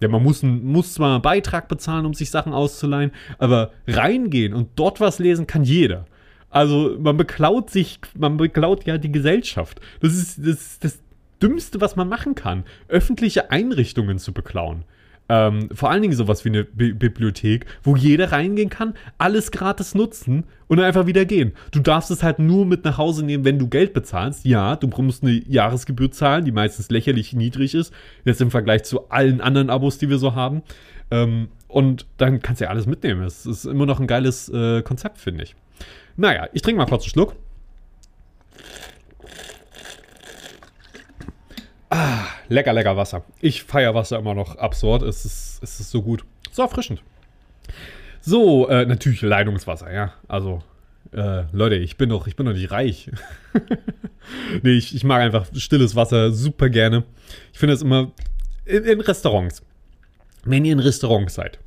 Ja, 0.00 0.08
man 0.08 0.22
muss, 0.22 0.42
muss 0.42 0.94
zwar 0.94 1.14
einen 1.14 1.22
Beitrag 1.22 1.68
bezahlen, 1.68 2.04
um 2.06 2.14
sich 2.14 2.30
Sachen 2.30 2.52
auszuleihen, 2.52 3.12
aber 3.38 3.70
reingehen 3.86 4.52
und 4.52 4.70
dort 4.76 5.00
was 5.00 5.18
lesen 5.18 5.46
kann 5.46 5.64
jeder. 5.64 6.06
Also 6.50 6.96
man 7.00 7.16
beklaut 7.16 7.70
sich, 7.70 7.98
man 8.16 8.36
beklaut 8.36 8.84
ja 8.84 8.98
die 8.98 9.10
Gesellschaft. 9.10 9.80
Das 10.00 10.14
ist 10.14 10.38
das, 10.38 10.46
ist 10.46 10.84
das 10.84 10.98
Dümmste, 11.42 11.80
was 11.80 11.96
man 11.96 12.08
machen 12.08 12.34
kann, 12.34 12.64
öffentliche 12.88 13.50
Einrichtungen 13.50 14.18
zu 14.18 14.32
beklauen. 14.32 14.84
Ähm, 15.28 15.70
vor 15.72 15.90
allen 15.90 16.02
Dingen 16.02 16.14
sowas 16.14 16.44
wie 16.44 16.50
eine 16.50 16.64
Bi 16.64 16.92
Bibliothek, 16.92 17.64
wo 17.82 17.96
jeder 17.96 18.30
reingehen 18.30 18.68
kann, 18.68 18.94
alles 19.16 19.50
gratis 19.50 19.94
nutzen 19.94 20.44
und 20.66 20.80
einfach 20.80 21.06
wieder 21.06 21.24
gehen. 21.24 21.52
Du 21.70 21.80
darfst 21.80 22.10
es 22.10 22.22
halt 22.22 22.38
nur 22.38 22.66
mit 22.66 22.84
nach 22.84 22.98
Hause 22.98 23.24
nehmen, 23.24 23.44
wenn 23.44 23.58
du 23.58 23.68
Geld 23.68 23.94
bezahlst. 23.94 24.44
Ja, 24.44 24.76
du 24.76 24.88
musst 25.02 25.22
eine 25.22 25.32
Jahresgebühr 25.32 26.10
zahlen, 26.10 26.44
die 26.44 26.52
meistens 26.52 26.90
lächerlich 26.90 27.32
niedrig 27.32 27.74
ist, 27.74 27.94
jetzt 28.24 28.42
im 28.42 28.50
Vergleich 28.50 28.84
zu 28.84 29.08
allen 29.10 29.40
anderen 29.40 29.70
Abos, 29.70 29.96
die 29.96 30.10
wir 30.10 30.18
so 30.18 30.34
haben. 30.34 30.62
Ähm, 31.10 31.48
und 31.68 32.06
dann 32.18 32.40
kannst 32.40 32.60
du 32.60 32.66
ja 32.66 32.70
alles 32.70 32.86
mitnehmen. 32.86 33.22
Es 33.24 33.46
ist 33.46 33.64
immer 33.64 33.86
noch 33.86 34.00
ein 34.00 34.06
geiles 34.06 34.48
äh, 34.50 34.82
Konzept, 34.82 35.18
finde 35.18 35.44
ich. 35.44 35.56
Naja, 36.16 36.48
ich 36.52 36.62
trinke 36.62 36.78
mal 36.78 36.86
kurz 36.86 37.04
einen 37.04 37.10
Schluck. 37.10 37.34
Ah, 41.96 42.26
lecker, 42.48 42.72
lecker 42.72 42.96
Wasser. 42.96 43.22
Ich 43.40 43.62
feiere 43.62 43.94
Wasser 43.94 44.18
immer 44.18 44.34
noch 44.34 44.56
absurd. 44.56 45.02
Es 45.02 45.24
ist, 45.24 45.60
es 45.62 45.78
ist 45.78 45.92
so 45.92 46.02
gut. 46.02 46.24
So 46.50 46.62
erfrischend. 46.62 47.04
So, 48.20 48.68
äh, 48.68 48.84
natürlich 48.84 49.22
Leitungswasser, 49.22 49.92
ja. 49.92 50.12
Also, 50.26 50.60
äh, 51.12 51.44
Leute, 51.52 51.76
ich 51.76 51.96
bin 51.96 52.08
doch, 52.08 52.26
ich 52.26 52.34
bin 52.34 52.46
doch 52.46 52.52
nicht 52.52 52.72
reich. 52.72 53.12
nee, 54.64 54.72
ich, 54.72 54.92
ich 54.92 55.04
mag 55.04 55.22
einfach 55.22 55.46
stilles 55.54 55.94
Wasser 55.94 56.32
super 56.32 56.68
gerne. 56.68 57.04
Ich 57.52 57.60
finde 57.60 57.74
es 57.74 57.82
immer 57.82 58.10
in, 58.64 58.82
in 58.82 59.00
Restaurants. 59.00 59.62
Wenn 60.44 60.64
ihr 60.64 60.72
in 60.72 60.80
Restaurants 60.80 61.34
seid 61.34 61.60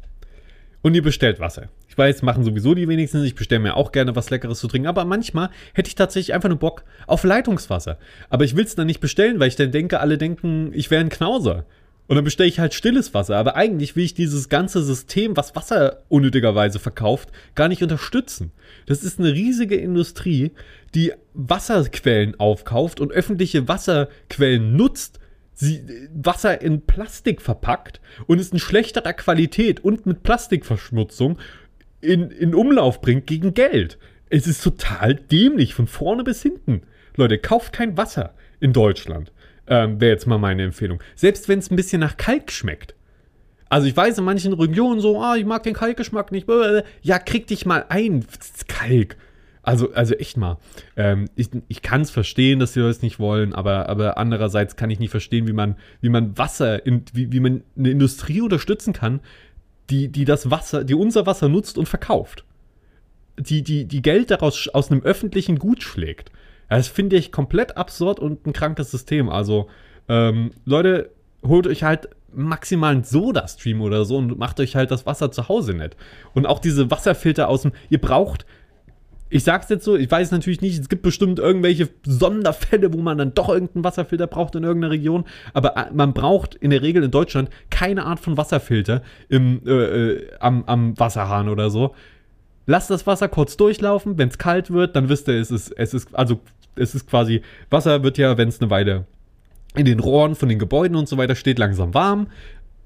und 0.82 0.94
ihr 0.94 1.04
bestellt 1.04 1.40
Wasser, 1.40 1.70
ich 1.98 2.00
weiß, 2.00 2.22
machen 2.22 2.44
sowieso 2.44 2.76
die 2.76 2.88
wenigsten. 2.88 3.24
Ich 3.24 3.34
bestelle 3.34 3.60
mir 3.60 3.76
auch 3.76 3.92
gerne 3.92 4.16
was 4.16 4.30
Leckeres 4.30 4.60
zu 4.60 4.68
trinken. 4.68 4.88
Aber 4.88 5.04
manchmal 5.04 5.50
hätte 5.74 5.88
ich 5.88 5.96
tatsächlich 5.96 6.36
einfach 6.36 6.48
nur 6.48 6.60
Bock 6.60 6.84
auf 7.08 7.24
Leitungswasser. 7.24 7.98
Aber 8.30 8.46
ich 8.46 8.56
will 8.56 8.66
es 8.66 8.76
dann 8.76 8.86
nicht 8.86 9.00
bestellen, 9.00 9.40
weil 9.40 9.48
ich 9.48 9.56
dann 9.56 9.72
denke, 9.72 10.00
alle 10.00 10.20
denken, 10.20 10.70
ich 10.76 10.92
wäre 10.92 11.02
ein 11.02 11.10
Knauser. 11.10 11.66
Und 12.06 12.16
dann 12.16 12.24
bestelle 12.24 12.50
ich 12.50 12.60
halt 12.60 12.76
stilles 12.76 13.16
Wasser. 13.16 13.36
Aber 13.38 13.56
eigentlich 13.56 13.96
will 13.96 14.04
ich 14.04 14.14
dieses 14.14 14.48
ganze 14.48 14.84
System, 14.84 15.36
was 15.36 15.56
Wasser 15.56 16.04
unnötigerweise 16.08 16.78
verkauft, 16.78 17.32
gar 17.56 17.68
nicht 17.68 17.82
unterstützen. 17.82 18.52
Das 18.86 19.04
ist 19.04 19.18
eine 19.18 19.34
riesige 19.34 19.76
Industrie, 19.76 20.52
die 20.94 21.14
Wasserquellen 21.34 22.40
aufkauft 22.40 23.00
und 23.00 23.12
öffentliche 23.12 23.68
Wasserquellen 23.68 24.76
nutzt, 24.76 25.20
sie 25.56 25.82
Wasser 26.14 26.62
in 26.62 26.82
Plastik 26.86 27.42
verpackt 27.42 28.02
und 28.28 28.38
ist 28.38 28.54
in 28.54 28.60
schlechterer 28.60 29.14
Qualität 29.14 29.80
und 29.80 30.06
mit 30.06 30.22
Plastikverschmutzung 30.22 31.40
in, 32.02 32.32
in 32.32 32.54
Umlauf 32.56 33.02
bringt 33.02 33.28
gegen 33.28 33.54
Geld. 33.54 33.98
Es 34.30 34.48
ist 34.48 34.64
total 34.64 35.16
dämlich, 35.16 35.74
von 35.74 35.88
vorne 35.88 36.24
bis 36.24 36.42
hinten. 36.42 36.82
Leute, 37.16 37.38
kauft 37.38 37.74
kein 37.74 37.98
Wasser 37.98 38.34
in 38.60 38.74
Deutschland. 38.74 39.32
Ähm, 39.68 40.00
Wäre 40.00 40.12
jetzt 40.12 40.28
mal 40.28 40.38
meine 40.38 40.64
Empfehlung. 40.64 41.02
Selbst 41.16 41.50
wenn 41.50 41.60
es 41.60 41.72
ein 41.72 41.76
bisschen 41.76 42.00
nach 42.00 42.18
Kalk 42.18 42.52
schmeckt. 42.52 42.96
Also 43.70 43.88
ich 43.88 43.98
weiß 43.98 44.18
in 44.18 44.24
manchen 44.24 44.54
Regionen 44.54 45.02
so, 45.02 45.22
ah, 45.22 45.36
ich 45.36 45.46
mag 45.46 45.64
den 45.64 45.74
Kalkgeschmack 45.74 46.32
nicht. 46.32 46.48
Ja, 47.02 47.20
krieg 47.20 47.48
dich 47.48 47.66
mal 47.66 47.86
ein. 47.90 48.26
Kalk. 48.68 49.18
Also, 49.62 49.92
also 49.92 50.14
echt 50.16 50.38
mal. 50.38 50.60
Ähm, 50.96 51.26
ich 51.36 51.50
ich 51.68 51.82
kann 51.82 52.00
es 52.00 52.10
verstehen, 52.10 52.60
dass 52.60 52.72
sie 52.72 52.80
das 52.80 53.02
nicht 53.02 53.20
wollen, 53.20 53.54
aber, 53.54 53.90
aber 53.90 54.18
andererseits 54.18 54.78
kann 54.78 54.90
ich 54.90 55.00
nicht 55.00 55.12
verstehen, 55.12 55.46
wie 55.46 55.54
man, 55.54 55.76
wie 56.00 56.08
man 56.08 56.38
Wasser, 56.38 56.86
in, 56.86 57.04
wie, 57.12 57.34
wie 57.34 57.42
man 57.42 57.64
eine 57.78 57.90
Industrie 57.90 58.40
unterstützen 58.40 58.94
kann, 58.94 59.20
die, 59.90 60.10
die 60.10 60.26
das 60.26 60.52
Wasser, 60.52 60.84
die 60.84 60.96
unser 60.96 61.26
Wasser 61.26 61.50
nutzt 61.50 61.78
und 61.78 61.88
verkauft. 61.88 62.44
Die, 63.40 63.62
die, 63.62 63.86
die 63.86 64.02
Geld 64.02 64.32
daraus 64.32 64.68
aus 64.70 64.92
einem 64.92 65.04
öffentlichen 65.04 65.60
Gut 65.60 65.84
schlägt. 65.84 66.32
Das 66.70 66.88
finde 66.88 67.16
ich 67.16 67.32
komplett 67.32 67.78
absurd 67.78 68.20
und 68.20 68.46
ein 68.46 68.54
krankes 68.54 68.92
System. 68.92 69.30
Also, 69.30 69.70
ähm, 70.10 70.52
Leute, 70.66 71.12
holt 71.46 71.68
euch 71.68 71.84
halt 71.84 72.10
maximal 72.34 72.94
einen 72.94 73.04
Soda-Stream 73.04 73.82
oder 73.82 74.06
so 74.06 74.18
und 74.18 74.38
macht 74.38 74.60
euch 74.60 74.76
halt 74.76 74.92
das 74.92 75.06
Wasser 75.06 75.32
zu 75.32 75.48
Hause 75.48 75.74
nett. 75.74 75.96
Und 76.34 76.46
auch 76.46 76.60
diese 76.60 76.92
Wasserfilter 76.92 77.48
aus 77.48 77.62
dem, 77.62 77.72
ihr 77.90 78.02
braucht 78.02 78.46
ich 79.30 79.44
sag's 79.44 79.70
jetzt 79.70 79.84
so, 79.84 79.96
ich 79.96 80.10
weiß 80.10 80.32
natürlich 80.32 80.62
nicht, 80.62 80.80
es 80.80 80.90
gibt 80.90 81.02
bestimmt 81.02 81.40
irgendwelche 81.40 81.90
Sonderfälle, 82.06 82.94
wo 82.94 83.00
man 83.00 83.18
dann 83.18 83.34
doch 83.34 83.50
irgendeinen 83.50 83.84
Wasserfilter 83.84 84.28
braucht 84.28 84.56
in 84.56 84.64
irgendeiner 84.64 84.92
Region, 84.92 85.26
aber 85.54 85.76
äh, 85.76 85.86
man 85.94 86.14
braucht 86.14 86.56
in 86.56 86.70
der 86.70 86.82
Regel 86.82 87.04
in 87.04 87.12
Deutschland 87.12 87.50
keine 87.70 88.06
Art 88.06 88.20
von 88.20 88.38
Wasserfilter 88.38 89.02
im, 89.30 89.62
äh, 89.66 89.72
äh, 89.72 90.28
am, 90.40 90.64
am 90.66 91.00
Wasserhahn 91.00 91.50
oder 91.50 91.70
so. 91.70 91.94
Lasst 92.66 92.90
das 92.90 93.08
Wasser 93.08 93.30
kurz 93.30 93.58
durchlaufen, 93.58 94.18
wenn 94.18 94.30
es 94.30 94.38
kalt 94.38 94.72
wird, 94.72 94.96
dann 94.96 95.10
wisst 95.10 95.28
ihr, 95.28 95.36
es 95.36 95.52
ist, 95.52 95.72
es 95.72 95.94
ist, 95.94 96.14
also 96.14 96.40
es 96.76 96.96
ist 96.96 97.10
quasi, 97.10 97.42
Wasser 97.70 98.04
wird 98.04 98.18
ja, 98.18 98.38
wenn 98.38 98.50
es 98.50 98.62
eine 98.62 98.70
Weile 98.70 99.06
in 99.76 99.86
den 99.86 100.00
Rohren 100.00 100.36
von 100.36 100.50
den 100.50 100.60
Gebäuden 100.60 100.98
und 100.98 101.08
so 101.08 101.18
weiter 101.18 101.36
steht, 101.36 101.60
langsam 101.60 101.94
warm. 101.94 102.28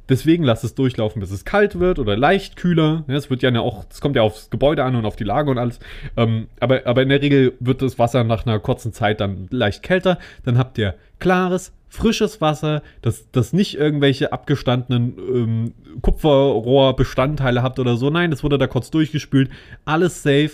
Deswegen 0.09 0.43
lasst 0.43 0.63
es 0.63 0.75
durchlaufen, 0.75 1.21
bis 1.21 1.31
es 1.31 1.45
kalt 1.45 1.79
wird 1.79 1.99
oder 1.99 2.17
leicht 2.17 2.55
kühler. 2.55 3.03
Es 3.07 3.29
wird 3.29 3.43
ja 3.43 3.57
auch, 3.59 3.85
es 3.89 4.01
kommt 4.01 4.15
ja 4.15 4.23
aufs 4.23 4.49
Gebäude 4.49 4.83
an 4.83 4.95
und 4.95 5.05
auf 5.05 5.15
die 5.15 5.23
Lage 5.23 5.49
und 5.49 5.57
alles. 5.57 5.79
Ähm, 6.17 6.47
aber, 6.59 6.81
aber 6.85 7.01
in 7.01 7.09
der 7.09 7.21
Regel 7.21 7.53
wird 7.59 7.81
das 7.81 7.97
Wasser 7.97 8.23
nach 8.23 8.45
einer 8.45 8.59
kurzen 8.59 8.93
Zeit 8.93 9.21
dann 9.21 9.47
leicht 9.51 9.83
kälter. 9.83 10.17
Dann 10.43 10.57
habt 10.57 10.77
ihr 10.77 10.95
klares, 11.19 11.71
frisches 11.87 12.41
Wasser, 12.41 12.81
das, 13.01 13.31
das 13.31 13.53
nicht 13.53 13.77
irgendwelche 13.77 14.33
abgestandenen 14.33 15.17
ähm, 15.17 15.73
Kupferrohrbestandteile 16.01 17.63
habt 17.63 17.79
oder 17.79 17.95
so. 17.95 18.09
Nein, 18.09 18.31
das 18.31 18.43
wurde 18.43 18.57
da 18.57 18.67
kurz 18.67 18.91
durchgespült. 18.91 19.49
Alles 19.85 20.23
safe. 20.23 20.51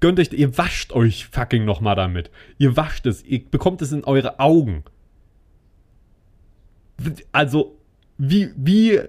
Gönnt 0.00 0.18
euch, 0.18 0.32
ihr 0.32 0.56
wascht 0.56 0.92
euch 0.92 1.26
fucking 1.26 1.64
nochmal 1.64 1.94
damit. 1.94 2.30
Ihr 2.58 2.76
wascht 2.76 3.06
es, 3.06 3.24
ihr 3.24 3.42
bekommt 3.50 3.82
es 3.82 3.92
in 3.92 4.04
eure 4.04 4.40
Augen. 4.40 4.84
Also, 7.32 7.76
wie, 8.20 8.50
wie 8.54 9.00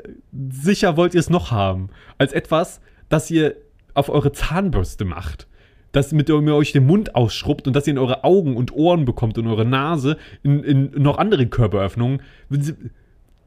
sicher 0.49 0.95
wollt 0.95 1.13
ihr 1.13 1.19
es 1.19 1.29
noch 1.29 1.51
haben? 1.51 1.89
Als 2.17 2.31
etwas, 2.31 2.79
das 3.09 3.29
ihr 3.29 3.55
auf 3.93 4.07
eure 4.07 4.31
Zahnbürste 4.31 5.03
macht. 5.03 5.47
Das 5.91 6.13
mit 6.13 6.29
dem 6.29 6.47
ihr 6.47 6.55
euch 6.55 6.71
den 6.71 6.85
Mund 6.85 7.13
ausschrubbt 7.13 7.67
und 7.67 7.75
das 7.75 7.85
ihr 7.85 7.91
in 7.91 7.97
eure 7.97 8.23
Augen 8.23 8.55
und 8.55 8.71
Ohren 8.71 9.03
bekommt 9.03 9.37
und 9.37 9.47
eure 9.47 9.65
Nase, 9.65 10.17
in, 10.43 10.63
in 10.63 10.91
noch 10.91 11.17
andere 11.17 11.45
Körperöffnungen. 11.47 12.21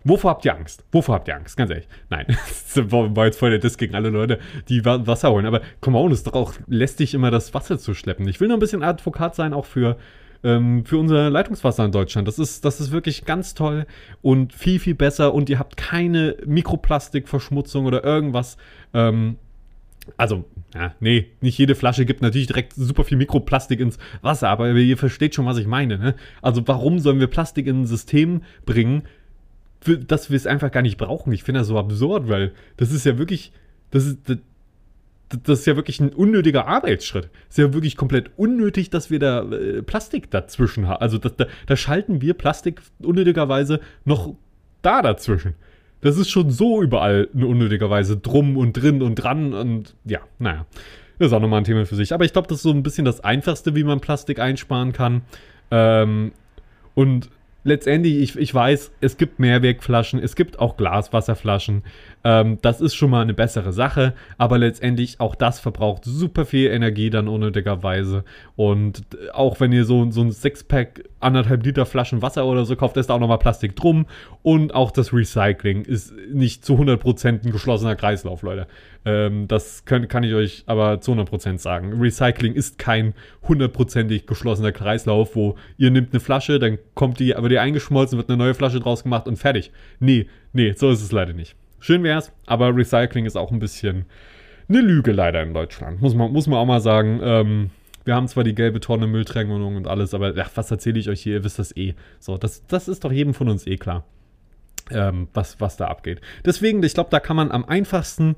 Wovor 0.04 0.32
habt 0.32 0.44
ihr 0.44 0.54
Angst? 0.54 0.84
Wovor 0.92 1.14
habt 1.14 1.28
ihr 1.28 1.36
Angst? 1.36 1.56
Ganz 1.56 1.70
ehrlich. 1.70 1.88
Nein, 2.10 2.26
das 2.74 2.90
war 2.90 3.24
jetzt 3.24 3.38
voll 3.38 3.48
der 3.48 3.58
Diss 3.58 3.78
gegen 3.78 3.94
alle 3.94 4.10
Leute, 4.10 4.38
die 4.68 4.84
Wasser 4.84 5.30
holen. 5.30 5.46
Aber 5.46 5.62
come 5.80 5.96
on, 5.96 6.12
es 6.12 6.18
ist 6.18 6.26
doch 6.26 6.34
auch 6.34 6.52
lästig, 6.66 7.14
immer 7.14 7.30
das 7.30 7.54
Wasser 7.54 7.78
zu 7.78 7.94
schleppen. 7.94 8.28
Ich 8.28 8.38
will 8.38 8.48
nur 8.48 8.58
ein 8.58 8.60
bisschen 8.60 8.82
Advokat 8.82 9.34
sein, 9.34 9.54
auch 9.54 9.64
für 9.64 9.96
ähm, 10.44 10.84
für 10.84 10.98
unser 10.98 11.30
Leitungswasser 11.30 11.84
in 11.84 11.92
Deutschland. 11.92 12.28
Das 12.28 12.38
ist, 12.38 12.64
das 12.64 12.80
ist 12.80 12.92
wirklich 12.92 13.24
ganz 13.24 13.54
toll 13.54 13.86
und 14.22 14.52
viel, 14.52 14.78
viel 14.78 14.94
besser 14.94 15.34
und 15.34 15.48
ihr 15.48 15.58
habt 15.58 15.76
keine 15.76 16.36
Mikroplastikverschmutzung 16.46 17.86
oder 17.86 18.04
irgendwas. 18.04 18.56
Ähm, 18.92 19.36
also, 20.18 20.44
ja, 20.74 20.94
nee, 21.00 21.28
nicht 21.40 21.56
jede 21.56 21.74
Flasche 21.74 22.04
gibt 22.04 22.20
natürlich 22.20 22.46
direkt 22.46 22.74
super 22.74 23.04
viel 23.04 23.16
Mikroplastik 23.16 23.80
ins 23.80 23.98
Wasser, 24.20 24.50
aber 24.50 24.70
ihr 24.70 24.98
versteht 24.98 25.34
schon, 25.34 25.46
was 25.46 25.56
ich 25.56 25.66
meine. 25.66 25.98
Ne? 25.98 26.14
Also, 26.42 26.66
warum 26.68 26.98
sollen 26.98 27.20
wir 27.20 27.26
Plastik 27.26 27.66
in 27.66 27.82
ein 27.82 27.86
System 27.86 28.42
bringen, 28.66 29.04
für, 29.80 29.96
dass 29.98 30.30
wir 30.30 30.36
es 30.36 30.46
einfach 30.46 30.70
gar 30.70 30.82
nicht 30.82 30.98
brauchen? 30.98 31.32
Ich 31.32 31.42
finde 31.42 31.60
das 31.60 31.68
so 31.68 31.78
absurd, 31.78 32.28
weil 32.28 32.52
das 32.76 32.92
ist 32.92 33.06
ja 33.06 33.16
wirklich, 33.16 33.50
das 33.90 34.04
ist, 34.04 34.18
das 35.42 35.60
ist 35.60 35.66
ja 35.66 35.76
wirklich 35.76 36.00
ein 36.00 36.10
unnötiger 36.10 36.66
Arbeitsschritt. 36.66 37.30
ist 37.48 37.58
ja 37.58 37.72
wirklich 37.72 37.96
komplett 37.96 38.30
unnötig, 38.36 38.90
dass 38.90 39.10
wir 39.10 39.18
da 39.18 39.42
äh, 39.42 39.82
Plastik 39.82 40.30
dazwischen 40.30 40.88
haben. 40.88 41.00
Also 41.00 41.18
das, 41.18 41.36
da, 41.36 41.46
da 41.66 41.76
schalten 41.76 42.20
wir 42.20 42.34
Plastik 42.34 42.82
unnötigerweise 43.00 43.80
noch 44.04 44.34
da 44.82 45.02
dazwischen. 45.02 45.54
Das 46.00 46.18
ist 46.18 46.30
schon 46.30 46.50
so 46.50 46.82
überall 46.82 47.28
unnötigerweise 47.32 48.16
drum 48.18 48.56
und 48.56 48.74
drin 48.74 49.02
und 49.02 49.14
dran 49.16 49.54
und 49.54 49.94
ja, 50.04 50.20
naja. 50.38 50.66
Das 51.18 51.28
ist 51.28 51.32
auch 51.32 51.40
nochmal 51.40 51.60
ein 51.60 51.64
Thema 51.64 51.86
für 51.86 51.94
sich. 51.94 52.12
Aber 52.12 52.24
ich 52.24 52.32
glaube, 52.32 52.48
das 52.48 52.58
ist 52.58 52.64
so 52.64 52.70
ein 52.70 52.82
bisschen 52.82 53.04
das 53.04 53.22
Einfachste, 53.22 53.74
wie 53.74 53.84
man 53.84 54.00
Plastik 54.00 54.40
einsparen 54.40 54.92
kann. 54.92 55.22
Ähm, 55.70 56.32
und 56.94 57.30
letztendlich, 57.64 58.16
ich, 58.18 58.36
ich 58.36 58.54
weiß, 58.54 58.92
es 59.00 59.16
gibt 59.16 59.40
Mehrwegflaschen, 59.40 60.20
es 60.20 60.36
gibt 60.36 60.58
auch 60.58 60.76
Glaswasserflaschen. 60.76 61.82
Ähm, 62.22 62.58
das 62.62 62.80
ist 62.80 62.94
schon 62.94 63.10
mal 63.10 63.22
eine 63.22 63.34
bessere 63.34 63.72
Sache, 63.72 64.14
aber 64.38 64.58
letztendlich 64.58 65.20
auch 65.20 65.34
das 65.34 65.60
verbraucht 65.60 66.04
super 66.04 66.44
viel 66.44 66.70
Energie 66.70 67.10
dann 67.10 67.26
unnötigerweise. 67.26 68.24
Und 68.56 69.02
auch 69.32 69.60
wenn 69.60 69.72
ihr 69.72 69.84
so, 69.84 70.10
so 70.10 70.22
ein 70.22 70.30
Sixpack, 70.30 71.04
anderthalb 71.20 71.64
Liter 71.64 71.86
Flaschen 71.86 72.22
Wasser 72.22 72.46
oder 72.46 72.64
so 72.64 72.76
kauft, 72.76 72.96
ist 72.98 73.08
da 73.08 73.14
auch 73.14 73.20
nochmal 73.20 73.38
Plastik 73.38 73.74
drum. 73.76 74.06
Und 74.42 74.74
auch 74.74 74.90
das 74.90 75.12
Recycling 75.12 75.82
ist 75.82 76.14
nicht 76.32 76.64
zu 76.64 76.74
100% 76.74 77.44
ein 77.44 77.52
geschlossener 77.52 77.96
Kreislauf, 77.96 78.42
Leute. 78.42 78.66
Ähm, 79.06 79.48
das 79.48 79.84
kann, 79.84 80.08
kann 80.08 80.22
ich 80.22 80.34
euch 80.34 80.64
aber 80.66 81.00
zu 81.00 81.12
100% 81.12 81.58
sagen. 81.58 82.00
Recycling 82.00 82.54
ist 82.54 82.78
kein 82.78 83.14
hundertprozentig 83.46 84.26
geschlossener 84.26 84.72
Kreislauf, 84.72 85.36
wo 85.36 85.56
ihr 85.76 85.90
nehmt 85.90 86.12
eine 86.12 86.20
Flasche, 86.20 86.58
dann 86.58 86.78
kommt 86.94 87.20
die, 87.20 87.36
aber 87.36 87.48
die 87.48 87.53
eingeschmolzen, 87.58 88.18
wird 88.18 88.28
eine 88.28 88.38
neue 88.38 88.54
Flasche 88.54 88.80
draus 88.80 89.02
gemacht 89.02 89.28
und 89.28 89.36
fertig. 89.36 89.72
Nee, 90.00 90.26
nee, 90.52 90.72
so 90.72 90.90
ist 90.90 91.02
es 91.02 91.12
leider 91.12 91.32
nicht. 91.32 91.56
Schön 91.80 92.02
wär's, 92.02 92.32
aber 92.46 92.74
Recycling 92.74 93.26
ist 93.26 93.36
auch 93.36 93.50
ein 93.50 93.58
bisschen 93.58 94.06
eine 94.68 94.80
Lüge 94.80 95.12
leider 95.12 95.42
in 95.42 95.52
Deutschland. 95.52 96.00
Muss 96.00 96.14
man, 96.14 96.32
muss 96.32 96.46
man 96.46 96.58
auch 96.58 96.66
mal 96.66 96.80
sagen. 96.80 97.20
Ähm, 97.22 97.70
wir 98.04 98.14
haben 98.14 98.28
zwar 98.28 98.44
die 98.44 98.54
gelbe 98.54 98.80
Tonne 98.80 99.06
Mülltrennung 99.06 99.76
und 99.76 99.86
alles, 99.86 100.12
aber 100.14 100.34
ach, 100.38 100.50
was 100.54 100.70
erzähle 100.70 100.98
ich 100.98 101.08
euch 101.08 101.22
hier? 101.22 101.34
Ihr 101.34 101.44
wisst 101.44 101.58
das 101.58 101.74
eh. 101.76 101.94
So, 102.20 102.36
das, 102.38 102.66
das 102.66 102.88
ist 102.88 103.04
doch 103.04 103.12
jedem 103.12 103.34
von 103.34 103.48
uns 103.48 103.66
eh 103.66 103.76
klar. 103.76 104.04
ähm, 104.90 105.28
was, 105.32 105.60
was 105.60 105.76
da 105.76 105.86
abgeht. 105.88 106.20
Deswegen, 106.44 106.82
ich 106.82 106.94
glaube, 106.94 107.10
da 107.10 107.20
kann 107.20 107.36
man 107.36 107.50
am 107.50 107.64
einfachsten 107.64 108.36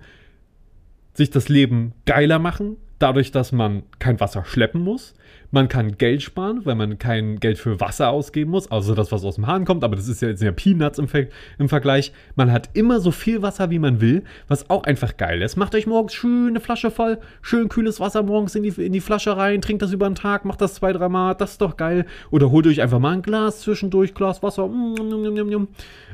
sich 1.15 1.31
das 1.31 1.49
Leben 1.49 1.95
geiler 2.05 2.39
machen, 2.39 2.77
dadurch, 2.99 3.31
dass 3.31 3.53
man 3.53 3.83
kein 3.99 4.21
Wasser 4.21 4.45
schleppen 4.45 4.83
muss. 4.83 5.15
Man 5.51 5.69
kann 5.69 5.97
Geld 5.97 6.23
sparen, 6.23 6.65
weil 6.65 6.75
man 6.75 6.99
kein 6.99 7.39
Geld 7.39 7.59
für 7.59 7.79
Wasser 7.81 8.11
ausgeben 8.11 8.51
muss, 8.51 8.71
also 8.71 8.95
das, 8.95 9.13
was 9.13 9.25
aus 9.25 9.37
dem 9.37 9.47
Hahn 9.47 9.65
kommt, 9.65 9.85
aber 9.85 9.95
das 9.95 10.09
ist 10.09 10.21
ja 10.21 10.29
jetzt 10.29 10.43
ja 10.43 10.51
Peanuts 10.51 10.99
im, 10.99 11.09
Ver 11.09 11.27
im 11.59 11.69
Vergleich. 11.69 12.13
Man 12.35 12.51
hat 12.51 12.71
immer 12.75 13.01
so 13.01 13.11
viel 13.11 13.43
Wasser, 13.43 13.71
wie 13.71 13.79
man 13.79 14.01
will, 14.01 14.25
was 14.49 14.69
auch 14.71 14.85
einfach 14.85 15.17
geil 15.17 15.43
ist. 15.43 15.57
Macht 15.57 15.75
euch 15.75 15.87
morgens 15.87 16.15
schön 16.15 16.49
eine 16.49 16.61
Flasche 16.61 16.91
voll, 16.91 17.19
schön 17.43 17.69
kühles 17.69 18.01
Wasser 18.01 18.23
morgens 18.23 18.55
in 18.55 18.65
die, 18.65 18.71
in 18.71 18.93
die 18.93 19.01
Flasche 19.01 19.37
rein, 19.37 19.61
trinkt 19.61 19.83
das 19.83 19.93
über 19.93 20.09
den 20.09 20.17
Tag, 20.17 20.45
macht 20.45 20.61
das 20.61 20.75
zwei, 20.75 20.93
dreimal, 20.93 21.35
das 21.37 21.53
ist 21.53 21.61
doch 21.61 21.77
geil. 21.77 22.07
Oder 22.31 22.51
holt 22.51 22.67
euch 22.67 22.83
einfach 22.83 22.99
mal 22.99 23.13
ein 23.13 23.23
Glas 23.23 23.61
zwischendurch, 23.61 24.15
Glas 24.15 24.43
Wasser. 24.43 24.67
Mm, 24.67 24.95
mm, 24.95 25.55
mm, 25.55 25.69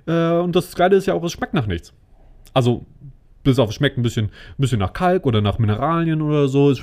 äh, 0.07 0.33
und 0.41 0.55
das 0.55 0.75
Geile 0.75 0.97
ist 0.97 1.07
ja 1.07 1.15
auch, 1.15 1.25
es 1.25 1.33
schmeckt 1.33 1.55
nach 1.55 1.67
nichts. 1.67 1.95
Also 2.55 2.85
bis 3.43 3.59
auf 3.59 3.73
schmeckt 3.73 3.99
ein 3.99 4.03
bisschen, 4.03 4.27
ein 4.27 4.59
bisschen 4.59 4.79
nach 4.79 4.93
Kalk 4.93 5.27
oder 5.27 5.41
nach 5.41 5.59
Mineralien 5.59 6.23
oder 6.23 6.49
so. 6.49 6.75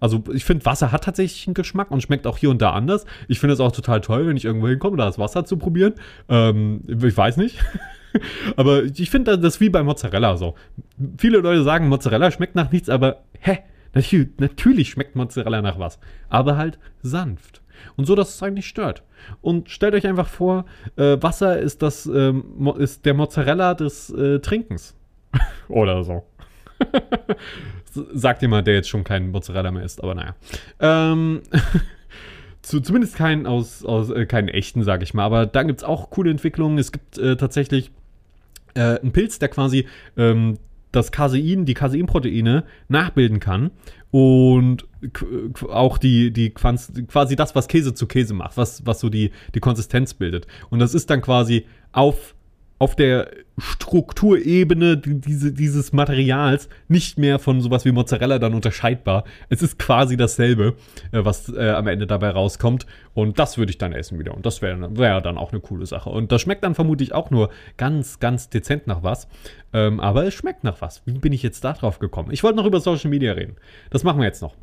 Also 0.00 0.24
ich 0.32 0.44
finde, 0.44 0.64
Wasser 0.64 0.92
hat 0.92 1.04
tatsächlich 1.04 1.46
einen 1.46 1.54
Geschmack 1.54 1.90
und 1.90 2.02
schmeckt 2.02 2.26
auch 2.26 2.38
hier 2.38 2.50
und 2.50 2.62
da 2.62 2.72
anders. 2.72 3.04
Ich 3.28 3.38
finde 3.38 3.54
es 3.54 3.60
auch 3.60 3.72
total 3.72 4.00
toll, 4.00 4.26
wenn 4.26 4.36
ich 4.36 4.44
irgendwo 4.44 4.68
hinkomme, 4.68 4.96
da 4.96 5.06
das 5.06 5.18
Wasser 5.18 5.44
zu 5.44 5.56
probieren. 5.56 5.94
Ähm, 6.28 6.82
ich 6.86 7.16
weiß 7.16 7.36
nicht. 7.36 7.58
aber 8.56 8.84
ich 8.84 9.10
finde 9.10 9.38
das 9.38 9.60
wie 9.60 9.68
bei 9.68 9.82
Mozzarella 9.82 10.36
so. 10.36 10.54
Viele 11.18 11.38
Leute 11.38 11.62
sagen, 11.62 11.88
Mozzarella 11.88 12.30
schmeckt 12.30 12.54
nach 12.54 12.70
nichts, 12.70 12.88
aber 12.88 13.22
hä? 13.40 13.58
Natürlich, 13.94 14.28
natürlich 14.38 14.90
schmeckt 14.90 15.16
Mozzarella 15.16 15.62
nach 15.62 15.78
was. 15.78 15.98
Aber 16.28 16.56
halt 16.56 16.78
sanft. 17.02 17.62
Und 17.96 18.06
so, 18.06 18.14
dass 18.14 18.34
es 18.34 18.42
eigentlich 18.42 18.66
stört. 18.66 19.02
Und 19.40 19.70
stellt 19.70 19.94
euch 19.94 20.06
einfach 20.06 20.28
vor, 20.28 20.66
äh, 20.96 21.16
Wasser 21.20 21.58
ist, 21.58 21.82
das, 21.82 22.06
ähm, 22.06 22.72
ist 22.78 23.06
der 23.06 23.14
Mozzarella 23.14 23.74
des 23.74 24.10
äh, 24.10 24.38
Trinkens. 24.40 24.95
Oder 25.68 26.04
so. 26.04 26.24
Sagt 27.90 28.42
jemand, 28.42 28.66
der 28.66 28.74
jetzt 28.74 28.88
schon 28.88 29.04
keinen 29.04 29.30
Mozzarella 29.30 29.70
mehr 29.70 29.84
isst, 29.84 30.02
aber 30.02 30.14
naja. 30.14 30.34
Ähm, 30.80 31.42
zu, 32.62 32.80
zumindest 32.80 33.16
keinen 33.16 33.46
aus, 33.46 33.84
aus 33.84 34.10
äh, 34.10 34.26
keinen 34.26 34.48
echten, 34.48 34.82
sage 34.82 35.04
ich 35.04 35.14
mal. 35.14 35.24
Aber 35.24 35.46
da 35.46 35.62
gibt 35.62 35.80
es 35.80 35.84
auch 35.84 36.10
coole 36.10 36.30
Entwicklungen. 36.30 36.78
Es 36.78 36.92
gibt 36.92 37.16
äh, 37.18 37.36
tatsächlich 37.36 37.90
äh, 38.74 39.00
einen 39.00 39.12
Pilz, 39.12 39.38
der 39.38 39.48
quasi 39.48 39.86
ähm, 40.16 40.58
das 40.92 41.12
Casein, 41.12 41.64
die 41.64 41.74
Caseinproteine 41.74 42.64
nachbilden 42.88 43.40
kann 43.40 43.70
und 44.10 44.86
auch 45.68 45.98
die, 45.98 46.32
die 46.32 46.50
quasi 46.50 47.36
das, 47.36 47.54
was 47.54 47.68
Käse 47.68 47.94
zu 47.94 48.06
Käse 48.06 48.34
macht, 48.34 48.56
was, 48.56 48.86
was 48.86 49.00
so 49.00 49.08
die, 49.08 49.30
die 49.54 49.60
Konsistenz 49.60 50.14
bildet. 50.14 50.46
Und 50.70 50.78
das 50.78 50.94
ist 50.94 51.10
dann 51.10 51.20
quasi 51.20 51.66
auf 51.92 52.34
auf 52.78 52.94
der 52.94 53.30
Strukturebene 53.58 54.98
diese, 54.98 55.52
dieses 55.52 55.92
Materials 55.94 56.68
nicht 56.88 57.18
mehr 57.18 57.38
von 57.38 57.62
sowas 57.62 57.86
wie 57.86 57.92
Mozzarella 57.92 58.38
dann 58.38 58.52
unterscheidbar. 58.52 59.24
Es 59.48 59.62
ist 59.62 59.78
quasi 59.78 60.18
dasselbe, 60.18 60.76
äh, 61.10 61.24
was 61.24 61.48
äh, 61.48 61.70
am 61.70 61.86
Ende 61.86 62.06
dabei 62.06 62.30
rauskommt. 62.30 62.86
Und 63.14 63.38
das 63.38 63.56
würde 63.56 63.70
ich 63.70 63.78
dann 63.78 63.94
essen 63.94 64.18
wieder. 64.18 64.34
Und 64.34 64.44
das 64.44 64.60
wäre 64.60 64.98
wär 64.98 65.22
dann 65.22 65.38
auch 65.38 65.52
eine 65.52 65.60
coole 65.60 65.86
Sache. 65.86 66.10
Und 66.10 66.32
das 66.32 66.42
schmeckt 66.42 66.64
dann 66.64 66.74
vermutlich 66.74 67.14
auch 67.14 67.30
nur 67.30 67.48
ganz, 67.78 68.18
ganz 68.18 68.50
dezent 68.50 68.86
nach 68.86 69.02
was. 69.02 69.26
Ähm, 69.72 69.98
aber 69.98 70.26
es 70.26 70.34
schmeckt 70.34 70.62
nach 70.62 70.82
was. 70.82 71.00
Wie 71.06 71.18
bin 71.18 71.32
ich 71.32 71.42
jetzt 71.42 71.64
da 71.64 71.72
drauf 71.72 71.98
gekommen? 71.98 72.30
Ich 72.30 72.42
wollte 72.42 72.56
noch 72.58 72.66
über 72.66 72.80
Social 72.80 73.08
Media 73.08 73.32
reden. 73.32 73.56
Das 73.88 74.04
machen 74.04 74.18
wir 74.18 74.26
jetzt 74.26 74.42
noch. 74.42 74.54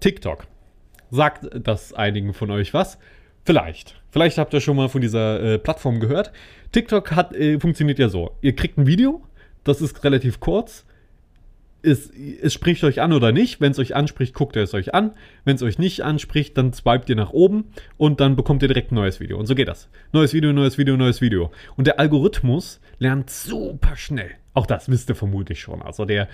TikTok. 0.00 0.46
Sagt 1.10 1.48
das 1.52 1.92
einigen 1.92 2.32
von 2.32 2.50
euch 2.50 2.72
was? 2.72 2.98
Vielleicht. 3.44 4.00
Vielleicht 4.10 4.38
habt 4.38 4.54
ihr 4.54 4.60
schon 4.60 4.76
mal 4.76 4.88
von 4.88 5.00
dieser 5.00 5.40
äh, 5.42 5.58
Plattform 5.58 6.00
gehört. 6.00 6.32
TikTok 6.72 7.12
hat, 7.12 7.34
äh, 7.34 7.60
funktioniert 7.60 7.98
ja 7.98 8.08
so. 8.08 8.36
Ihr 8.40 8.54
kriegt 8.56 8.78
ein 8.78 8.86
Video, 8.86 9.22
das 9.64 9.82
ist 9.82 10.02
relativ 10.02 10.40
kurz. 10.40 10.86
Es, 11.82 12.10
es 12.10 12.54
spricht 12.54 12.82
euch 12.84 13.02
an 13.02 13.12
oder 13.12 13.32
nicht. 13.32 13.60
Wenn 13.60 13.72
es 13.72 13.78
euch 13.78 13.94
anspricht, 13.94 14.32
guckt 14.32 14.56
ihr 14.56 14.62
es 14.62 14.72
euch 14.72 14.94
an. 14.94 15.12
Wenn 15.44 15.56
es 15.56 15.62
euch 15.62 15.78
nicht 15.78 16.00
anspricht, 16.00 16.56
dann 16.56 16.72
swipet 16.72 17.10
ihr 17.10 17.16
nach 17.16 17.32
oben 17.32 17.66
und 17.98 18.20
dann 18.20 18.36
bekommt 18.36 18.62
ihr 18.62 18.68
direkt 18.68 18.90
ein 18.90 18.94
neues 18.94 19.20
Video. 19.20 19.38
Und 19.38 19.46
so 19.46 19.54
geht 19.54 19.68
das. 19.68 19.90
Neues 20.12 20.32
Video, 20.32 20.54
neues 20.54 20.78
Video, 20.78 20.96
neues 20.96 21.20
Video. 21.20 21.50
Und 21.76 21.86
der 21.86 22.00
Algorithmus 22.00 22.80
lernt 22.98 23.28
super 23.28 23.96
schnell. 23.96 24.30
Auch 24.54 24.66
das 24.66 24.88
wisst 24.88 25.10
ihr 25.10 25.16
vermutlich 25.16 25.60
schon. 25.60 25.82
Also 25.82 26.06
der, 26.06 26.28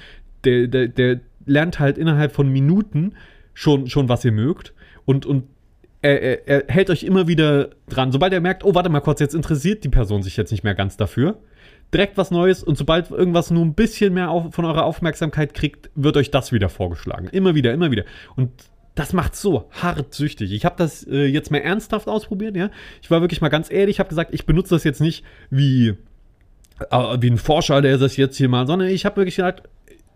der, 0.45 0.69
der, 0.69 0.87
der 0.87 1.21
lernt 1.45 1.81
halt 1.81 1.99
innerhalb 1.99 2.31
von 2.31 2.49
Minuten 2.49 3.15
schon, 3.53 3.89
schon 3.89 4.09
was 4.09 4.25
ihr 4.25 4.33
mögt. 4.33 4.73
Und, 5.05 5.27
und 5.27 5.49
er, 6.03 6.49
er, 6.49 6.65
hält 6.69 6.91
euch 6.91 7.03
immer 7.03 7.29
wieder 7.29 7.71
dran. 7.89 8.13
Sobald 8.13 8.33
er 8.33 8.41
merkt, 8.41 8.65
oh, 8.65 8.75
warte 8.75 8.89
mal 8.89 9.01
kurz, 9.01 9.21
jetzt 9.21 9.35
interessiert 9.35 9.85
die 9.85 9.89
Person 9.89 10.23
sich 10.23 10.37
jetzt 10.37 10.51
nicht 10.51 10.65
mehr 10.65 10.75
ganz 10.75 10.97
dafür, 10.97 11.39
direkt 11.93 12.17
was 12.17 12.31
Neues 12.31 12.63
und 12.63 12.79
sobald 12.79 13.11
irgendwas 13.11 13.51
nur 13.51 13.65
ein 13.65 13.75
bisschen 13.75 14.15
mehr 14.15 14.31
auf, 14.31 14.55
von 14.55 14.65
eurer 14.65 14.85
Aufmerksamkeit 14.85 15.55
kriegt, 15.55 15.91
wird 15.95 16.17
euch 16.17 16.31
das 16.31 16.53
wieder 16.53 16.69
vorgeschlagen. 16.69 17.29
Immer 17.29 17.55
wieder, 17.55 17.73
immer 17.73 17.91
wieder. 17.91 18.05
Und 18.37 18.51
das 18.95 19.13
macht 19.13 19.37
so 19.37 19.69
hart 19.71 20.15
süchtig. 20.15 20.53
Ich 20.53 20.65
habe 20.65 20.75
das 20.79 21.07
äh, 21.07 21.27
jetzt 21.27 21.51
mal 21.51 21.59
ernsthaft 21.59 22.09
ausprobiert, 22.09 22.57
ja. 22.57 22.71
Ich 23.03 23.11
war 23.11 23.21
wirklich 23.21 23.41
mal 23.41 23.49
ganz 23.49 23.71
ehrlich, 23.71 23.97
ich 23.97 24.01
habe 24.01 24.09
gesagt, 24.09 24.33
ich 24.35 24.47
benutze 24.47 24.75
das 24.75 24.85
jetzt 24.85 25.01
nicht 25.01 25.25
wie, 25.51 25.95
äh, 26.91 27.17
wie 27.21 27.31
ein 27.31 27.39
Forscher, 27.39 27.83
der 27.83 27.99
das 27.99 28.17
jetzt 28.17 28.37
hier 28.37 28.49
mal, 28.49 28.67
sondern 28.67 28.89
ich 28.89 29.05
habe 29.05 29.17
wirklich 29.17 29.37
gesagt, 29.37 29.69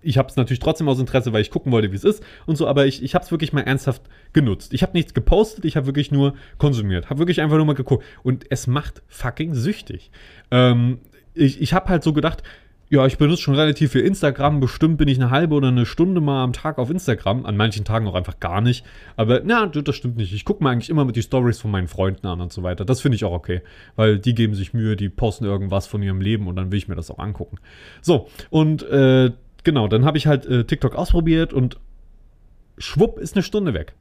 ich 0.04 0.18
habe 0.18 0.28
es 0.28 0.36
natürlich 0.36 0.60
trotzdem 0.60 0.88
aus 0.88 0.98
Interesse, 1.00 1.32
weil 1.32 1.42
ich 1.42 1.50
gucken 1.50 1.72
wollte, 1.72 1.90
wie 1.92 1.96
es 1.96 2.04
ist 2.04 2.22
und 2.46 2.56
so, 2.56 2.66
aber 2.66 2.86
ich, 2.86 3.02
ich 3.02 3.14
habe 3.14 3.24
es 3.24 3.30
wirklich 3.30 3.52
mal 3.52 3.62
ernsthaft 3.62 4.02
genutzt. 4.32 4.72
Ich 4.72 4.82
habe 4.82 4.92
nichts 4.92 5.14
gepostet, 5.14 5.64
ich 5.64 5.76
habe 5.76 5.86
wirklich 5.86 6.10
nur 6.10 6.34
konsumiert, 6.58 7.10
habe 7.10 7.18
wirklich 7.18 7.40
einfach 7.40 7.56
nur 7.56 7.66
mal 7.66 7.74
geguckt 7.74 8.04
und 8.22 8.44
es 8.50 8.66
macht 8.66 9.02
fucking 9.08 9.54
süchtig. 9.54 10.10
Ähm, 10.50 10.98
ich 11.34 11.60
ich 11.60 11.72
habe 11.72 11.88
halt 11.88 12.02
so 12.04 12.12
gedacht, 12.12 12.42
ja, 12.90 13.06
ich 13.06 13.18
benutze 13.18 13.42
schon 13.42 13.54
relativ 13.54 13.92
viel 13.92 14.02
Instagram. 14.02 14.60
Bestimmt 14.60 14.98
bin 14.98 15.08
ich 15.08 15.20
eine 15.20 15.30
halbe 15.30 15.54
oder 15.54 15.68
eine 15.68 15.86
Stunde 15.86 16.20
mal 16.20 16.44
am 16.44 16.52
Tag 16.52 16.78
auf 16.78 16.90
Instagram. 16.90 17.46
An 17.46 17.56
manchen 17.56 17.84
Tagen 17.84 18.06
auch 18.06 18.14
einfach 18.14 18.38
gar 18.40 18.60
nicht. 18.60 18.84
Aber 19.16 19.40
na, 19.44 19.66
das 19.66 19.96
stimmt 19.96 20.16
nicht. 20.16 20.32
Ich 20.32 20.44
gucke 20.44 20.62
mir 20.62 20.70
eigentlich 20.70 20.90
immer 20.90 21.04
mit 21.04 21.16
die 21.16 21.22
Stories 21.22 21.58
von 21.58 21.70
meinen 21.70 21.88
Freunden 21.88 22.26
an 22.26 22.40
und 22.40 22.52
so 22.52 22.62
weiter. 22.62 22.84
Das 22.84 23.00
finde 23.00 23.16
ich 23.16 23.24
auch 23.24 23.32
okay. 23.32 23.62
Weil 23.96 24.18
die 24.18 24.34
geben 24.34 24.54
sich 24.54 24.74
Mühe, 24.74 24.96
die 24.96 25.08
posten 25.08 25.44
irgendwas 25.44 25.86
von 25.86 26.02
ihrem 26.02 26.20
Leben 26.20 26.46
und 26.46 26.56
dann 26.56 26.70
will 26.70 26.78
ich 26.78 26.86
mir 26.86 26.94
das 26.94 27.10
auch 27.10 27.18
angucken. 27.18 27.56
So, 28.02 28.28
und 28.50 28.82
äh, 28.84 29.32
genau, 29.64 29.88
dann 29.88 30.04
habe 30.04 30.18
ich 30.18 30.26
halt 30.26 30.46
äh, 30.46 30.64
TikTok 30.64 30.94
ausprobiert 30.94 31.52
und 31.52 31.78
schwupp 32.78 33.18
ist 33.18 33.34
eine 33.34 33.42
Stunde 33.42 33.74
weg. 33.74 33.94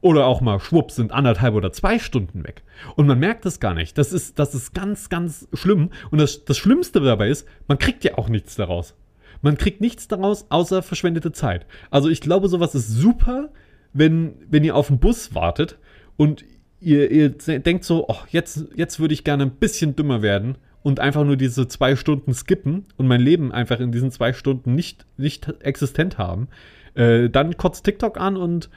Oder 0.00 0.26
auch 0.26 0.42
mal 0.42 0.60
schwupp 0.60 0.90
sind 0.90 1.12
anderthalb 1.12 1.54
oder 1.54 1.72
zwei 1.72 1.98
Stunden 1.98 2.44
weg. 2.44 2.62
Und 2.94 3.06
man 3.06 3.18
merkt 3.18 3.46
es 3.46 3.58
gar 3.58 3.72
nicht. 3.72 3.96
Das 3.96 4.12
ist, 4.12 4.38
das 4.38 4.54
ist 4.54 4.74
ganz, 4.74 5.08
ganz 5.08 5.48
schlimm. 5.54 5.88
Und 6.10 6.20
das, 6.20 6.44
das 6.44 6.58
Schlimmste 6.58 7.00
dabei 7.00 7.30
ist, 7.30 7.48
man 7.68 7.78
kriegt 7.78 8.04
ja 8.04 8.18
auch 8.18 8.28
nichts 8.28 8.54
daraus. 8.54 8.94
Man 9.40 9.56
kriegt 9.56 9.80
nichts 9.80 10.06
daraus, 10.06 10.46
außer 10.50 10.82
verschwendete 10.82 11.32
Zeit. 11.32 11.66
Also 11.90 12.10
ich 12.10 12.20
glaube, 12.20 12.48
sowas 12.48 12.74
ist 12.74 12.88
super, 12.88 13.50
wenn, 13.94 14.34
wenn 14.50 14.64
ihr 14.64 14.76
auf 14.76 14.88
den 14.88 14.98
Bus 14.98 15.34
wartet 15.34 15.78
und 16.18 16.44
ihr, 16.80 17.10
ihr 17.10 17.30
denkt 17.30 17.84
so, 17.84 18.06
oh, 18.08 18.18
jetzt, 18.28 18.66
jetzt 18.74 19.00
würde 19.00 19.14
ich 19.14 19.24
gerne 19.24 19.44
ein 19.44 19.52
bisschen 19.52 19.96
dümmer 19.96 20.20
werden 20.20 20.58
und 20.84 21.00
einfach 21.00 21.24
nur 21.24 21.36
diese 21.36 21.66
zwei 21.66 21.96
Stunden 21.96 22.34
skippen 22.34 22.84
und 22.98 23.08
mein 23.08 23.20
Leben 23.20 23.50
einfach 23.50 23.80
in 23.80 23.90
diesen 23.90 24.12
zwei 24.12 24.34
Stunden 24.34 24.74
nicht, 24.74 25.06
nicht 25.16 25.52
existent 25.60 26.18
haben, 26.18 26.46
äh, 26.94 27.30
dann 27.30 27.56
kotzt 27.56 27.84
TikTok 27.84 28.20
an 28.20 28.36
und 28.36 28.70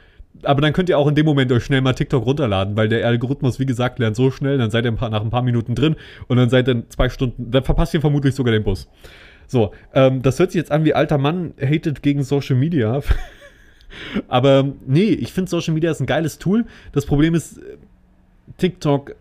aber 0.44 0.62
dann 0.62 0.72
könnt 0.72 0.88
ihr 0.88 1.00
auch 1.00 1.08
in 1.08 1.16
dem 1.16 1.26
Moment 1.26 1.52
euch 1.52 1.66
schnell 1.66 1.82
mal 1.82 1.94
TikTok 1.94 2.26
runterladen, 2.26 2.78
weil 2.78 2.88
der 2.88 3.06
Algorithmus, 3.08 3.60
wie 3.60 3.66
gesagt, 3.66 3.98
lernt 4.00 4.16
so 4.16 4.30
schnell, 4.30 4.58
dann 4.60 4.70
seid 4.70 4.86
ihr 4.86 4.92
ein 4.92 4.96
paar, 4.96 5.10
nach 5.10 5.22
ein 5.22 5.32
paar 5.32 5.42
Minuten 5.42 5.74
drin 5.76 5.96
und 6.28 6.38
dann 6.38 6.50
seid 6.50 6.68
ihr 6.70 6.88
zwei 6.90 7.10
Stunden, 7.10 7.52
dann 7.52 7.64
verpasst 7.64 7.94
ihr 7.94 8.02
vermutlich 8.02 8.36
sogar 8.36 8.54
den 8.54 8.64
Bus. 8.64 8.88
So, 9.48 9.74
ähm, 9.94 10.22
das 10.22 10.40
hört 10.40 10.52
sich 10.52 10.60
jetzt 10.60 10.72
an 10.72 10.86
wie 10.86 10.94
alter 10.94 11.18
Mann 11.18 11.54
hatet 11.60 12.04
gegen 12.04 12.24
Social 12.24 12.56
Media. 12.56 13.02
aber 14.28 14.72
nee, 14.86 15.10
ich 15.10 15.34
finde 15.34 15.50
Social 15.50 15.74
Media 15.74 15.92
ist 15.92 16.00
ein 16.00 16.06
geiles 16.06 16.38
Tool. 16.38 16.66
Das 16.94 17.06
Problem 17.06 17.34
ist, 17.34 17.60
TikTok 18.58 19.16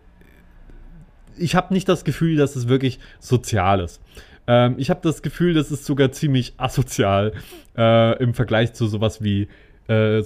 ich 1.39 1.55
habe 1.55 1.73
nicht 1.73 1.87
das 1.87 2.03
Gefühl, 2.03 2.35
dass 2.35 2.55
es 2.55 2.67
wirklich 2.67 2.99
sozial 3.19 3.79
ist. 3.79 4.01
Ähm, 4.47 4.75
ich 4.77 4.89
habe 4.89 5.01
das 5.03 5.21
Gefühl, 5.21 5.53
das 5.53 5.71
ist 5.71 5.85
sogar 5.85 6.11
ziemlich 6.11 6.53
asozial 6.57 7.33
äh, 7.77 8.21
im 8.21 8.33
Vergleich 8.33 8.73
zu 8.73 8.87
sowas 8.87 9.21
wie 9.21 9.47
äh, 9.87 10.23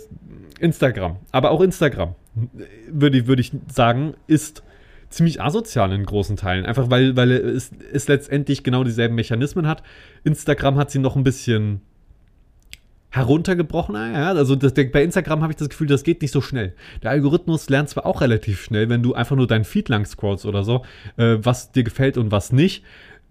Instagram. 0.60 1.18
Aber 1.32 1.52
auch 1.52 1.62
Instagram, 1.62 2.16
würde 2.88 3.28
würd 3.28 3.40
ich 3.40 3.52
sagen, 3.72 4.14
ist 4.28 4.64
ziemlich 5.10 5.42
asozial 5.42 5.92
in 5.92 6.06
großen 6.06 6.38
Teilen. 6.38 6.66
Einfach 6.66 6.90
weil, 6.90 7.16
weil 7.16 7.32
es, 7.32 7.72
es 7.92 8.08
letztendlich 8.08 8.64
genau 8.64 8.84
dieselben 8.84 9.16
Mechanismen 9.16 9.68
hat. 9.68 9.84
Instagram 10.24 10.78
hat 10.78 10.92
sie 10.92 11.00
noch 11.00 11.16
ein 11.16 11.24
bisschen 11.24 11.82
heruntergebrochen. 13.12 13.96
Ja, 13.96 14.30
also 14.30 14.56
das, 14.56 14.74
bei 14.74 15.04
Instagram 15.04 15.42
habe 15.42 15.52
ich 15.52 15.58
das 15.58 15.70
Gefühl, 15.70 15.88
das 15.88 16.04
geht 16.04 16.22
nicht 16.22 16.32
so 16.32 16.42
schnell. 16.42 16.74
Der 17.04 17.12
Algorithmus 17.12 17.70
lernt 17.70 17.90
zwar 17.90 18.06
auch 18.06 18.22
relativ 18.22 18.64
schnell, 18.64 18.90
wenn 18.90 19.04
du 19.04 19.14
einfach 19.14 19.36
nur 19.36 19.48
deinen 19.48 19.66
Feed 19.66 19.90
lang 19.90 20.06
scrollst 20.06 20.46
oder 20.46 20.64
so, 20.64 20.86
äh, 21.18 21.38
was 21.42 21.72
dir 21.74 21.84
gefällt 21.84 22.18
und 22.18 22.32
was 22.32 22.54
nicht, 22.54 22.84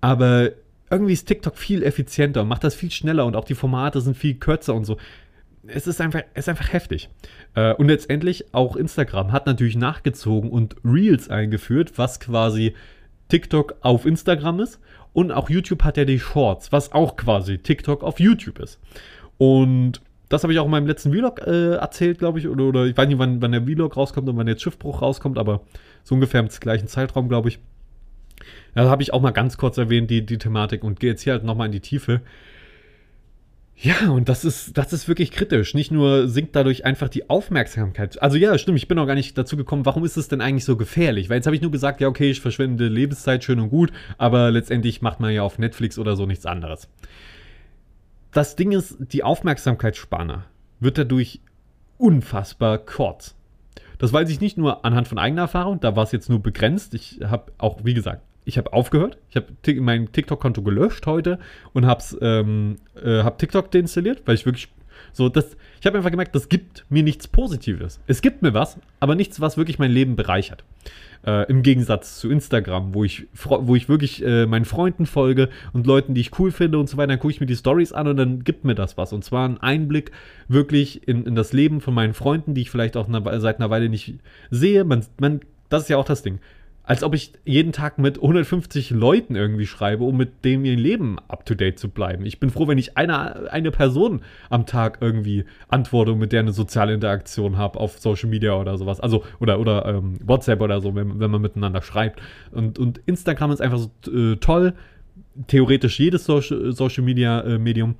aber 0.02 0.50
irgendwie 0.90 1.14
ist 1.14 1.26
TikTok 1.26 1.56
viel 1.56 1.82
effizienter 1.82 2.42
und 2.42 2.48
macht 2.48 2.64
das 2.64 2.74
viel 2.74 2.90
schneller 2.90 3.24
und 3.24 3.36
auch 3.36 3.44
die 3.44 3.54
Formate 3.54 4.00
sind 4.00 4.16
viel 4.16 4.34
kürzer 4.34 4.74
und 4.74 4.84
so. 4.84 4.98
Es 5.66 5.86
ist 5.86 6.00
einfach, 6.00 6.22
es 6.34 6.44
ist 6.44 6.48
einfach 6.48 6.72
heftig. 6.72 7.08
Äh, 7.54 7.74
und 7.74 7.86
letztendlich 7.88 8.52
auch 8.52 8.76
Instagram 8.76 9.32
hat 9.32 9.46
natürlich 9.46 9.76
nachgezogen 9.76 10.50
und 10.50 10.76
Reels 10.84 11.30
eingeführt, 11.30 11.92
was 11.96 12.20
quasi 12.20 12.74
TikTok 13.28 13.76
auf 13.80 14.04
Instagram 14.04 14.60
ist. 14.60 14.80
Und 15.12 15.32
auch 15.32 15.48
YouTube 15.48 15.84
hat 15.84 15.96
ja 15.96 16.04
die 16.04 16.20
Shorts, 16.20 16.70
was 16.70 16.92
auch 16.92 17.16
quasi 17.16 17.58
TikTok 17.58 18.02
auf 18.02 18.20
YouTube 18.20 18.58
ist. 18.58 18.78
Und 19.40 20.02
das 20.28 20.42
habe 20.42 20.52
ich 20.52 20.58
auch 20.58 20.66
in 20.66 20.70
meinem 20.70 20.86
letzten 20.86 21.12
Vlog 21.12 21.40
äh, 21.46 21.76
erzählt, 21.76 22.18
glaube 22.18 22.38
ich. 22.38 22.46
Oder, 22.46 22.64
oder 22.64 22.84
ich 22.84 22.94
weiß 22.94 23.08
nicht, 23.08 23.18
wann, 23.18 23.40
wann 23.40 23.52
der 23.52 23.62
Vlog 23.62 23.96
rauskommt 23.96 24.28
und 24.28 24.36
wann 24.36 24.46
jetzt 24.46 24.60
Schiffbruch 24.60 25.00
rauskommt, 25.00 25.38
aber 25.38 25.62
so 26.04 26.14
ungefähr 26.14 26.40
im 26.40 26.48
gleichen 26.48 26.88
Zeitraum, 26.88 27.30
glaube 27.30 27.48
ich. 27.48 27.58
Da 28.74 28.90
habe 28.90 29.02
ich 29.02 29.14
auch 29.14 29.22
mal 29.22 29.30
ganz 29.30 29.56
kurz 29.56 29.78
erwähnt, 29.78 30.10
die, 30.10 30.26
die 30.26 30.36
Thematik 30.36 30.84
und 30.84 31.00
gehe 31.00 31.12
jetzt 31.12 31.22
hier 31.22 31.32
halt 31.32 31.44
nochmal 31.44 31.66
in 31.66 31.72
die 31.72 31.80
Tiefe. 31.80 32.20
Ja, 33.76 34.10
und 34.10 34.28
das 34.28 34.44
ist, 34.44 34.76
das 34.76 34.92
ist 34.92 35.08
wirklich 35.08 35.30
kritisch. 35.30 35.72
Nicht 35.72 35.90
nur 35.90 36.28
sinkt 36.28 36.54
dadurch 36.54 36.84
einfach 36.84 37.08
die 37.08 37.30
Aufmerksamkeit. 37.30 38.20
Also 38.20 38.36
ja, 38.36 38.58
stimmt, 38.58 38.76
ich 38.76 38.88
bin 38.88 38.98
auch 38.98 39.06
gar 39.06 39.14
nicht 39.14 39.38
dazu 39.38 39.56
gekommen, 39.56 39.86
warum 39.86 40.04
ist 40.04 40.18
es 40.18 40.28
denn 40.28 40.42
eigentlich 40.42 40.66
so 40.66 40.76
gefährlich? 40.76 41.30
Weil 41.30 41.36
jetzt 41.36 41.46
habe 41.46 41.56
ich 41.56 41.62
nur 41.62 41.70
gesagt, 41.70 42.02
ja, 42.02 42.08
okay, 42.08 42.30
ich 42.30 42.42
verschwende 42.42 42.88
Lebenszeit 42.88 43.42
schön 43.42 43.58
und 43.58 43.70
gut, 43.70 43.90
aber 44.18 44.50
letztendlich 44.50 45.00
macht 45.00 45.18
man 45.18 45.32
ja 45.32 45.44
auf 45.44 45.58
Netflix 45.58 45.98
oder 45.98 46.14
so 46.14 46.26
nichts 46.26 46.44
anderes. 46.44 46.88
Das 48.32 48.56
Ding 48.56 48.72
ist, 48.72 48.96
die 48.98 49.24
Aufmerksamkeitsspanne 49.24 50.44
wird 50.78 50.98
dadurch 50.98 51.40
unfassbar 51.98 52.78
kurz. 52.78 53.34
Das 53.98 54.12
weiß 54.12 54.30
ich 54.30 54.40
nicht 54.40 54.56
nur 54.56 54.84
anhand 54.84 55.08
von 55.08 55.18
eigener 55.18 55.42
Erfahrung, 55.42 55.80
da 55.80 55.94
war 55.96 56.04
es 56.04 56.12
jetzt 56.12 56.30
nur 56.30 56.40
begrenzt. 56.40 56.94
Ich 56.94 57.20
habe 57.22 57.52
auch, 57.58 57.84
wie 57.84 57.94
gesagt, 57.94 58.22
ich 58.44 58.56
habe 58.56 58.72
aufgehört. 58.72 59.18
Ich 59.28 59.36
habe 59.36 59.80
mein 59.80 60.10
TikTok-Konto 60.12 60.62
gelöscht 60.62 61.06
heute 61.06 61.38
und 61.72 61.86
habe 61.86 62.02
ähm, 62.20 62.76
äh, 63.02 63.22
hab 63.22 63.38
TikTok 63.38 63.70
deinstalliert, 63.70 64.22
weil 64.24 64.34
ich 64.34 64.46
wirklich 64.46 64.68
so 65.12 65.28
das. 65.28 65.56
Ich 65.80 65.86
habe 65.86 65.96
einfach 65.96 66.10
gemerkt, 66.10 66.34
das 66.34 66.48
gibt 66.48 66.84
mir 66.88 67.02
nichts 67.02 67.26
Positives. 67.28 68.00
Es 68.06 68.22
gibt 68.22 68.42
mir 68.42 68.54
was, 68.54 68.78
aber 69.00 69.14
nichts, 69.14 69.40
was 69.40 69.56
wirklich 69.56 69.78
mein 69.78 69.90
Leben 69.90 70.16
bereichert. 70.16 70.64
Äh, 71.26 71.50
Im 71.50 71.62
Gegensatz 71.62 72.18
zu 72.18 72.30
Instagram, 72.30 72.94
wo 72.94 73.04
ich, 73.04 73.26
wo 73.34 73.74
ich 73.74 73.88
wirklich 73.88 74.24
äh, 74.24 74.46
meinen 74.46 74.64
Freunden 74.64 75.06
folge 75.06 75.48
und 75.72 75.86
Leuten, 75.86 76.14
die 76.14 76.20
ich 76.20 76.38
cool 76.38 76.50
finde 76.50 76.78
und 76.78 76.88
so 76.88 76.96
weiter, 76.96 77.08
dann 77.08 77.18
gucke 77.18 77.32
ich 77.32 77.40
mir 77.40 77.46
die 77.46 77.56
Stories 77.56 77.92
an 77.92 78.08
und 78.08 78.16
dann 78.16 78.44
gibt 78.44 78.64
mir 78.64 78.74
das 78.74 78.96
was. 78.96 79.12
Und 79.12 79.24
zwar 79.24 79.48
ein 79.48 79.58
Einblick 79.58 80.12
wirklich 80.48 81.06
in, 81.08 81.24
in 81.24 81.34
das 81.34 81.52
Leben 81.52 81.80
von 81.80 81.94
meinen 81.94 82.14
Freunden, 82.14 82.54
die 82.54 82.62
ich 82.62 82.70
vielleicht 82.70 82.96
auch 82.96 83.08
eine, 83.08 83.40
seit 83.40 83.58
einer 83.58 83.70
Weile 83.70 83.88
nicht 83.88 84.14
sehe. 84.50 84.84
Man, 84.84 85.04
man, 85.18 85.40
das 85.68 85.82
ist 85.82 85.88
ja 85.88 85.96
auch 85.96 86.04
das 86.04 86.22
Ding 86.22 86.40
als 86.90 87.04
ob 87.04 87.14
ich 87.14 87.34
jeden 87.44 87.70
Tag 87.70 87.98
mit 87.98 88.16
150 88.16 88.90
Leuten 88.90 89.36
irgendwie 89.36 89.68
schreibe, 89.68 90.02
um 90.02 90.16
mit 90.16 90.44
dem 90.44 90.64
ihr 90.64 90.74
Leben 90.74 91.18
up 91.28 91.46
to 91.46 91.54
date 91.54 91.78
zu 91.78 91.88
bleiben. 91.88 92.26
Ich 92.26 92.40
bin 92.40 92.50
froh, 92.50 92.66
wenn 92.66 92.78
ich 92.78 92.96
eine, 92.96 93.48
eine 93.52 93.70
Person 93.70 94.22
am 94.48 94.66
Tag 94.66 94.98
irgendwie 95.00 95.44
antworte 95.68 96.10
und 96.10 96.18
mit 96.18 96.32
der 96.32 96.40
eine 96.40 96.50
soziale 96.50 96.92
Interaktion 96.92 97.56
habe 97.56 97.78
auf 97.78 98.00
Social 98.00 98.28
Media 98.28 98.54
oder 98.54 98.76
sowas. 98.76 98.98
Also, 98.98 99.22
oder, 99.38 99.60
oder 99.60 99.86
ähm, 99.86 100.18
WhatsApp 100.24 100.60
oder 100.60 100.80
so, 100.80 100.92
wenn, 100.96 101.20
wenn 101.20 101.30
man 101.30 101.40
miteinander 101.40 101.80
schreibt. 101.80 102.20
Und, 102.50 102.80
und 102.80 102.98
Instagram 103.06 103.52
ist 103.52 103.62
einfach 103.62 103.78
so 103.78 104.10
äh, 104.10 104.34
toll. 104.38 104.74
Theoretisch 105.46 106.00
jedes 106.00 106.24
Social, 106.24 106.72
Social 106.72 107.04
Media 107.04 107.40
äh, 107.42 107.58
Medium 107.58 107.94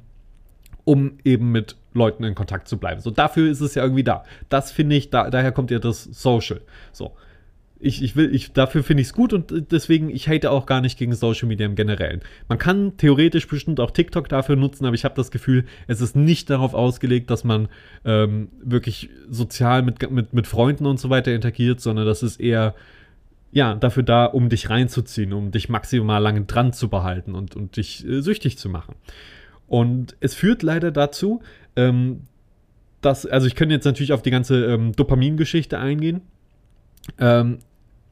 um 0.82 1.18
eben 1.22 1.52
mit 1.52 1.76
Leuten 1.94 2.24
in 2.24 2.34
Kontakt 2.34 2.66
zu 2.66 2.76
bleiben. 2.76 3.00
So, 3.00 3.12
dafür 3.12 3.48
ist 3.48 3.60
es 3.60 3.76
ja 3.76 3.84
irgendwie 3.84 4.02
da. 4.02 4.24
Das 4.48 4.72
finde 4.72 4.96
ich, 4.96 5.10
da, 5.10 5.30
daher 5.30 5.52
kommt 5.52 5.70
ja 5.70 5.78
das 5.78 6.02
Social. 6.02 6.60
So 6.90 7.12
ich, 7.80 8.02
ich 8.02 8.14
will, 8.14 8.34
ich, 8.34 8.52
dafür 8.52 8.82
finde 8.82 9.00
ich 9.00 9.08
es 9.08 9.14
gut 9.14 9.32
und 9.32 9.72
deswegen, 9.72 10.10
ich 10.10 10.28
hate 10.28 10.50
auch 10.50 10.66
gar 10.66 10.82
nicht 10.82 10.98
gegen 10.98 11.14
Social 11.14 11.48
Media 11.48 11.66
im 11.66 11.74
Generellen. 11.74 12.20
Man 12.48 12.58
kann 12.58 12.96
theoretisch 12.98 13.48
bestimmt 13.48 13.80
auch 13.80 13.90
TikTok 13.90 14.28
dafür 14.28 14.56
nutzen, 14.56 14.84
aber 14.84 14.94
ich 14.94 15.04
habe 15.04 15.14
das 15.14 15.30
Gefühl, 15.30 15.64
es 15.86 16.00
ist 16.00 16.14
nicht 16.14 16.50
darauf 16.50 16.74
ausgelegt, 16.74 17.30
dass 17.30 17.42
man 17.42 17.68
ähm, 18.04 18.48
wirklich 18.62 19.08
sozial 19.30 19.82
mit, 19.82 20.10
mit, 20.10 20.34
mit 20.34 20.46
Freunden 20.46 20.84
und 20.84 21.00
so 21.00 21.08
weiter 21.08 21.32
interagiert, 21.32 21.80
sondern 21.80 22.04
das 22.04 22.22
ist 22.22 22.38
eher, 22.38 22.74
ja, 23.50 23.74
dafür 23.74 24.02
da, 24.02 24.26
um 24.26 24.50
dich 24.50 24.68
reinzuziehen, 24.68 25.32
um 25.32 25.50
dich 25.50 25.70
maximal 25.70 26.22
lange 26.22 26.42
dran 26.42 26.74
zu 26.74 26.88
behalten 26.88 27.34
und, 27.34 27.56
und 27.56 27.76
dich 27.76 28.06
äh, 28.06 28.20
süchtig 28.20 28.58
zu 28.58 28.68
machen. 28.68 28.94
Und 29.66 30.16
es 30.20 30.34
führt 30.34 30.62
leider 30.62 30.90
dazu, 30.90 31.40
ähm, 31.76 32.22
dass, 33.00 33.24
also 33.24 33.46
ich 33.46 33.54
könnte 33.54 33.74
jetzt 33.74 33.86
natürlich 33.86 34.12
auf 34.12 34.20
die 34.20 34.30
ganze 34.30 34.66
ähm, 34.66 34.92
Dopamingeschichte 34.92 35.78
eingehen. 35.78 36.20
Ähm, 37.18 37.58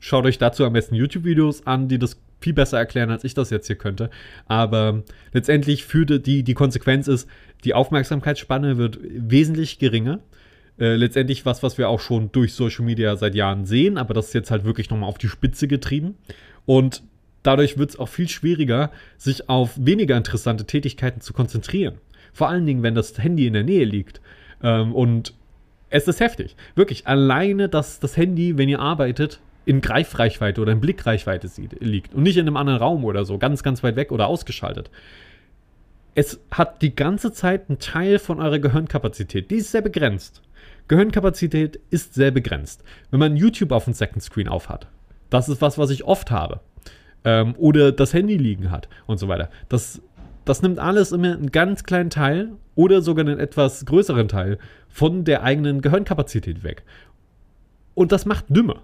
Schaut 0.01 0.25
euch 0.25 0.39
dazu 0.39 0.65
am 0.65 0.73
besten 0.73 0.95
YouTube-Videos 0.95 1.67
an, 1.67 1.89
die 1.89 1.99
das 1.99 2.21
viel 2.41 2.53
besser 2.53 2.79
erklären, 2.79 3.11
als 3.11 3.25
ich 3.25 3.35
das 3.35 3.51
jetzt 3.51 3.67
hier 3.67 3.77
könnte. 3.77 4.11
Aber 4.47 5.03
letztendlich 5.33 5.85
führte 5.85 6.21
die, 6.21 6.43
die 6.43 6.55
Konsequenz 6.55 7.09
ist, 7.09 7.29
die 7.65 7.75
Aufmerksamkeitsspanne 7.75 8.79
wird 8.79 8.99
wesentlich 9.03 9.79
geringer. 9.79 10.21
Äh, 10.79 10.95
letztendlich 10.95 11.45
was, 11.45 11.63
was 11.63 11.77
wir 11.77 11.89
auch 11.89 12.01
schon 12.01 12.31
durch 12.31 12.55
Social 12.55 12.85
Media 12.85 13.17
seit 13.17 13.35
Jahren 13.35 13.65
sehen, 13.65 13.99
aber 13.99 14.15
das 14.15 14.29
ist 14.29 14.35
jetzt 14.35 14.51
halt 14.53 14.65
wirklich 14.65 14.91
nochmal 14.91 15.09
auf 15.09 15.19
die 15.19 15.29
Spitze 15.29 15.67
getrieben. 15.67 16.15
Und 16.67 17.03
dadurch 17.43 17.79
wird 17.79 17.91
es 17.91 17.99
auch 17.99 18.09
viel 18.09 18.29
schwieriger, 18.29 18.93
sich 19.17 19.49
auf 19.49 19.73
weniger 19.77 20.17
interessante 20.17 20.65
Tätigkeiten 20.67 21.21
zu 21.21 21.33
konzentrieren. 21.33 21.97
Vor 22.33 22.49
allen 22.49 22.67
Dingen, 22.67 22.85
wenn 22.85 22.95
das 22.95 23.19
Handy 23.19 23.49
in 23.49 23.55
der 23.55 23.65
Nähe 23.65 23.85
liegt. 23.85 24.21
Ähm, 24.63 24.95
und 24.95 25.35
es 25.91 26.07
ist 26.07 26.21
heftig. 26.21 26.55
Wirklich, 26.77 27.07
alleine 27.07 27.69
das, 27.69 27.99
das 27.99 28.17
Handy, 28.17 28.57
wenn 28.59 28.69
ihr 28.69 28.79
arbeitet, 28.79 29.41
in 29.69 29.83
Greifreichweite 29.83 30.63
oder 30.63 30.73
in 30.73 30.81
Blickreichweite 30.81 31.47
sieht, 31.47 31.83
liegt 31.83 32.15
und 32.15 32.23
nicht 32.23 32.39
in 32.39 32.47
einem 32.47 32.57
anderen 32.57 32.79
Raum 32.79 33.05
oder 33.05 33.27
so, 33.27 33.37
ganz, 33.37 33.63
ganz 33.63 33.83
weit 33.83 33.97
weg 33.97 34.13
oder 34.13 34.27
ausgeschaltet. 34.27 34.91
Es 36.15 36.41
hat 36.51 36.81
die 36.81 36.97
ganze 36.97 37.33
Zeit 37.33 37.69
einen 37.69 37.79
Teil 37.79 38.19
von 38.19 38.41
eurer 38.41 38.61
Gehirnkapazität. 38.61 39.51
Die 39.51 39.57
ist 39.57 39.71
sehr 39.71 39.83
begrenzt. 39.83 40.41
Gehirnkapazität 40.89 41.79
ist 41.91 42.15
sehr 42.15 42.31
begrenzt. 42.31 42.83
Wenn 43.11 43.21
man 43.21 43.37
YouTube 43.37 43.73
auf 43.73 43.85
dem 43.85 43.93
Second 43.93 44.23
Screen 44.23 44.49
aufhat, 44.49 44.87
das 45.29 45.51
ist 45.51 45.61
was, 45.61 45.77
was 45.77 45.91
ich 45.91 46.05
oft 46.05 46.31
habe. 46.31 46.61
Ähm, 47.25 47.55
oder 47.59 47.93
das 47.93 48.15
Handy 48.15 48.39
liegen 48.39 48.71
hat 48.71 48.89
und 49.07 49.19
so 49.19 49.29
weiter. 49.29 49.51
Das, 49.69 50.01
das 50.47 50.63
nimmt 50.63 50.79
alles 50.79 51.13
immer 51.13 51.35
einen 51.35 51.53
ganz 51.53 51.85
kleinen 51.85 52.09
Teil 52.09 52.53
oder 52.75 53.03
sogar 53.03 53.27
einen 53.27 53.39
etwas 53.39 53.85
größeren 53.85 54.29
Teil 54.29 54.59
von 54.89 55.25
der 55.25 55.43
eigenen 55.43 55.83
Gehirnkapazität 55.83 56.65
weg. 56.65 56.85
Und 57.93 58.13
das 58.13 58.25
macht 58.25 58.47
dümmer 58.49 58.81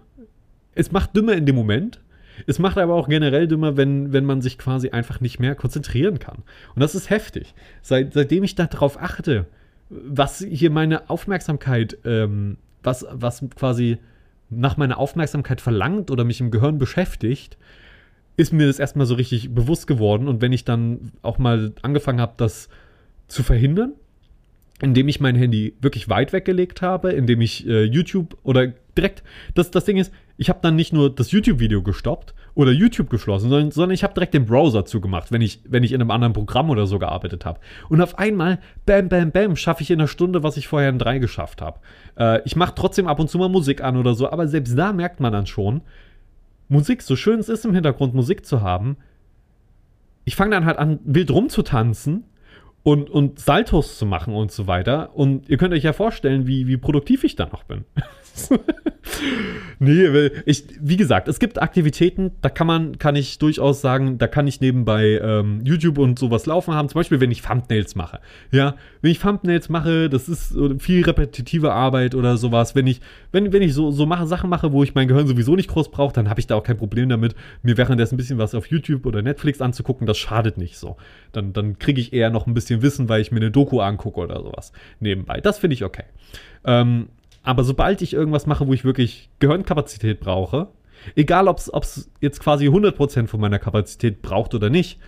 es 0.75 0.93
macht 0.93 1.17
dümmer 1.17 1.35
in 1.35 1.47
dem 1.47 1.57
Moment. 1.57 2.01
Es 2.47 2.59
macht 2.59 2.79
aber 2.79 2.95
auch 2.95 3.09
generell 3.09 3.47
dümmer, 3.47 3.77
wenn, 3.77 4.13
wenn 4.13 4.25
man 4.25 4.43
sich 4.43 4.59
quasi 4.59 4.91
einfach 4.91 5.21
nicht 5.21 5.39
mehr 5.39 5.55
konzentrieren 5.55 6.19
kann. 6.19 6.43
Und 6.75 6.81
das 6.81 6.95
ist 6.95 7.11
heftig. 7.11 7.55
Seit, 7.81 8.13
seitdem 8.13 8.43
ich 8.43 8.57
darauf 8.57 9.01
achte, 9.01 9.47
was 9.89 10.39
hier 10.39 10.71
meine 10.71 11.11
Aufmerksamkeit, 11.11 11.99
ähm, 12.05 12.57
was, 12.83 13.07
was 13.11 13.45
quasi 13.57 13.99
nach 14.51 14.77
meiner 14.77 14.99
Aufmerksamkeit 14.99 15.61
verlangt 15.61 16.11
oder 16.11 16.25
mich 16.25 16.41
im 16.41 16.51
Gehirn 16.51 16.79
beschäftigt, 16.79 17.57
ist 18.37 18.53
mir 18.53 18.67
das 18.67 18.79
erstmal 18.79 19.07
so 19.07 19.15
richtig 19.15 19.55
bewusst 19.55 19.87
geworden. 19.87 20.29
Und 20.29 20.43
wenn 20.43 20.53
ich 20.53 20.65
dann 20.65 21.13
auch 21.23 21.39
mal 21.39 21.73
angefangen 21.83 22.21
habe, 22.21 22.35
das 22.37 22.69
zu 23.29 23.43
verhindern, 23.43 23.93
indem 24.81 25.09
ich 25.09 25.21
mein 25.21 25.37
Handy 25.37 25.75
wirklich 25.81 26.09
weit 26.09 26.33
weggelegt 26.33 26.83
habe, 26.83 27.13
indem 27.13 27.41
ich 27.41 27.67
äh, 27.67 27.85
YouTube 27.85 28.37
oder 28.43 28.73
direkt, 28.97 29.23
das, 29.55 29.71
das 29.71 29.85
Ding 29.85 29.97
ist, 29.97 30.13
ich 30.37 30.49
habe 30.49 30.59
dann 30.63 30.77
nicht 30.77 30.93
nur 30.93 31.15
das 31.15 31.31
YouTube-Video 31.31 31.83
gestoppt 31.83 32.35
oder 32.55 32.73
YouTube 32.73 33.11
geschlossen, 33.11 33.49
sondern, 33.49 33.71
sondern 33.71 33.93
ich 33.93 34.05
habe 34.05 34.15
direkt 34.15 34.35
den 34.35 34.47
Browser 34.47 34.85
zugemacht, 34.85 35.33
wenn 35.33 35.41
ich, 35.41 35.61
wenn 35.69 35.83
ich 35.83 35.93
in 35.93 36.01
einem 36.01 36.11
anderen 36.11 36.33
Programm 36.33 36.71
oder 36.71 36.87
so 36.87 36.99
gearbeitet 36.99 37.45
habe. 37.45 37.61
Und 37.89 38.01
auf 38.01 38.19
einmal, 38.19 38.59
bam, 38.87 39.09
bam, 39.09 39.31
bam, 39.31 39.57
schaffe 39.57 39.83
ich 39.83 39.91
in 39.91 40.01
einer 40.01 40.09
Stunde, 40.09 40.43
was 40.43 40.57
ich 40.57 40.69
vorher 40.69 40.89
in 40.89 40.99
drei 40.99 41.19
geschafft 41.19 41.63
habe. 41.63 41.81
Äh, 42.17 42.43
ich 42.45 42.57
mache 42.57 42.75
trotzdem 42.75 43.07
ab 43.07 43.21
und 43.21 43.29
zu 43.29 43.39
mal 43.39 43.49
Musik 43.49 43.83
an 43.83 43.97
oder 43.97 44.15
so, 44.15 44.31
aber 44.31 44.49
selbst 44.49 44.77
da 44.77 44.93
merkt 44.93 45.21
man 45.21 45.33
dann 45.33 45.47
schon, 45.47 45.83
Musik, 46.69 47.03
so 47.03 47.17
schön 47.17 47.41
es 47.41 47.49
ist 47.49 47.65
im 47.65 47.75
Hintergrund 47.75 48.15
Musik 48.15 48.47
zu 48.47 48.63
haben, 48.63 48.97
ich 50.25 50.37
fange 50.37 50.53
dann 50.53 50.65
halt 50.65 50.79
an, 50.79 51.01
wild 51.05 51.31
rumzutanzen 51.31 52.25
und, 52.83 53.11
und 53.11 53.39
Saltos 53.39 53.99
zu 53.99 54.07
machen 54.07 54.35
und 54.35 54.53
so 54.53 54.67
weiter. 54.67 55.15
Und 55.15 55.49
ihr 55.49 55.57
könnt 55.57 55.75
euch 55.75 55.83
ja 55.83 55.93
vorstellen, 55.93 56.47
wie, 56.47 56.67
wie 56.67 56.77
produktiv 56.77 57.25
ich 57.25 57.37
dann 57.37 57.51
noch 57.51 57.65
bin. 57.65 57.85
nee, 59.79 60.31
ich, 60.47 60.65
wie 60.81 60.97
gesagt, 60.97 61.29
es 61.29 61.39
gibt 61.39 61.61
Aktivitäten, 61.61 62.33
da 62.41 62.49
kann 62.49 62.67
man, 62.67 62.99
kann 62.99 63.17
ich 63.17 63.39
durchaus 63.39 63.81
sagen, 63.81 64.19
da 64.19 64.27
kann 64.27 64.47
ich 64.47 64.61
nebenbei 64.61 65.21
ähm, 65.23 65.61
YouTube 65.65 65.99
und 65.99 66.19
sowas 66.19 66.47
laufen 66.47 66.75
haben. 66.75 66.89
Zum 66.89 66.99
Beispiel, 66.99 67.21
wenn 67.21 67.31
ich 67.31 67.43
Thumbnails 67.43 67.95
mache. 67.95 68.21
Ja, 68.51 68.77
wenn 69.03 69.11
ich 69.11 69.19
Thumbnails 69.19 69.69
mache, 69.69 70.09
das 70.09 70.29
ist 70.29 70.57
viel 70.79 71.05
repetitive 71.05 71.73
Arbeit 71.73 72.15
oder 72.15 72.37
sowas. 72.37 72.75
Wenn 72.75 72.87
ich, 72.87 73.01
wenn, 73.33 73.53
wenn 73.53 73.63
ich 73.63 73.75
so, 73.75 73.91
so 73.91 74.07
mache, 74.07 74.27
Sachen 74.27 74.51
mache, 74.51 74.73
wo 74.73 74.83
ich 74.83 74.95
mein 74.95 75.09
Gehirn 75.09 75.27
sowieso 75.27 75.57
nicht 75.57 75.71
groß 75.71 75.91
brauche, 75.91 76.15
dann 76.15 76.29
habe 76.29 76.41
ich 76.41 76.47
da 76.47 76.57
auch 76.57 76.65
kein 76.65 76.77
Problem 76.77 77.09
damit, 77.09 77.35
mir 77.63 77.77
währenddessen 77.77 78.15
ein 78.15 78.19
bisschen 78.19 78.39
was 78.39 78.55
auf 78.55 78.67
YouTube 78.67 79.07
oder 79.07 79.23
Netflix 79.23 79.61
anzugucken. 79.61 80.07
Das 80.07 80.19
schadet 80.19 80.59
nicht 80.59 80.79
so. 80.79 80.97
Dann, 81.33 81.53
dann 81.53 81.79
kriege 81.79 82.01
ich 82.01 82.13
eher 82.13 82.31
noch 82.31 82.47
ein 82.47 82.55
bisschen 82.55 82.83
Wissen, 82.83 83.09
weil 83.09 83.21
ich 83.21 83.31
mir 83.31 83.41
eine 83.41 83.51
Doku 83.51 83.81
angucke 83.81 84.21
oder 84.21 84.43
sowas 84.43 84.73
nebenbei. 85.01 85.41
Das 85.41 85.59
finde 85.59 85.75
ich 85.75 85.85
okay. 85.85 86.05
Ähm, 86.65 87.09
aber 87.45 87.63
sobald 87.63 88.03
ich 88.03 88.15
irgendwas 88.15 88.47
mache, 88.47 88.67
wo 88.67 88.73
ich 88.73 88.85
wirklich 88.85 89.31
Gehirnkapazität 89.39 90.19
brauche, 90.19 90.69
egal 91.15 91.47
ob 91.47 91.59
es 91.59 92.11
jetzt 92.21 92.41
quasi 92.41 92.69
100% 92.69 93.27
von 93.29 93.41
meiner 93.41 93.59
Kapazität 93.59 94.23
braucht 94.23 94.55
oder 94.55 94.71
nicht, 94.71 94.99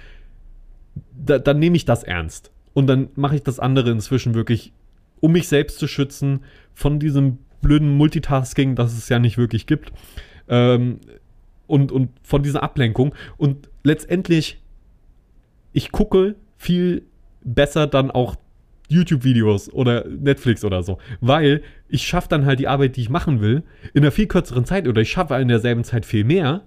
da, 1.13 1.39
dann 1.39 1.59
nehme 1.59 1.77
ich 1.77 1.87
das 1.87 2.05
ernst. 2.05 2.53
Und 2.75 2.87
dann 2.89 3.09
mache 3.17 3.37
ich 3.37 3.43
das 3.43 3.59
andere 3.59 3.91
inzwischen 3.91 4.35
wirklich, 4.35 4.73
um 5.21 5.33
mich 5.33 5.49
selbst 5.49 5.79
zu 5.79 5.89
schützen 5.89 6.45
von 6.75 7.01
diesem 7.01 7.39
blöden 7.63 7.97
Multitasking, 7.97 8.77
das 8.77 8.97
es 8.97 9.09
ja 9.09 9.19
nicht 9.19 9.39
wirklich 9.39 9.67
gibt. 9.67 9.91
Ähm, 10.49 11.01
und, 11.67 11.91
und 11.91 12.11
von 12.23 12.43
dieser 12.43 12.63
Ablenkung. 12.63 13.15
Und 13.39 13.71
letztendlich, 13.83 14.63
ich 15.73 15.91
gucke 15.91 16.37
viel 16.59 17.07
besser 17.43 17.87
dann 17.87 18.11
auch 18.11 18.37
YouTube-Videos 18.89 19.73
oder 19.73 20.07
Netflix 20.09 20.65
oder 20.65 20.83
so. 20.83 20.99
Weil 21.21 21.63
ich 21.89 22.07
schaffe 22.07 22.29
dann 22.29 22.47
halt 22.47 22.59
die 22.59 22.69
Arbeit, 22.69 22.97
die 22.97 23.03
ich 23.03 23.11
machen 23.11 23.41
will, 23.41 23.63
in 23.95 24.03
einer 24.03 24.13
viel 24.13 24.27
kürzeren 24.27 24.65
Zeit 24.65 24.89
oder 24.89 25.01
ich 25.01 25.11
schaffe 25.11 25.35
in 25.37 25.49
derselben 25.49 25.85
Zeit 25.85 26.07
viel 26.07 26.25
mehr. 26.25 26.63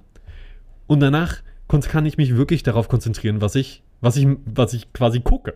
Und 0.88 1.00
danach 1.02 1.38
kann 1.68 2.06
ich 2.06 2.18
mich 2.18 2.36
wirklich 2.36 2.64
darauf 2.64 2.88
konzentrieren, 2.88 3.42
was 3.42 3.56
ich, 3.56 3.84
was 4.02 4.18
ich, 4.18 4.28
was 4.46 4.74
ich 4.74 4.92
quasi 4.94 5.20
gucke. 5.20 5.54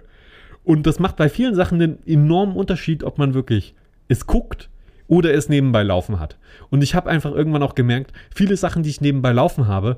Und 0.63 0.87
das 0.87 0.99
macht 0.99 1.17
bei 1.17 1.27
vielen 1.27 1.55
Sachen 1.55 1.79
den 1.79 1.97
enormen 2.05 2.55
Unterschied, 2.55 3.03
ob 3.03 3.17
man 3.17 3.33
wirklich 3.33 3.75
es 4.07 4.27
guckt 4.27 4.69
oder 5.07 5.33
es 5.33 5.49
nebenbei 5.49 5.83
laufen 5.83 6.19
hat. 6.19 6.37
Und 6.69 6.83
ich 6.83 6.95
habe 6.95 7.09
einfach 7.09 7.33
irgendwann 7.33 7.63
auch 7.63 7.75
gemerkt, 7.75 8.13
viele 8.33 8.55
Sachen, 8.55 8.83
die 8.83 8.89
ich 8.89 9.01
nebenbei 9.01 9.31
laufen 9.31 9.67
habe, 9.67 9.97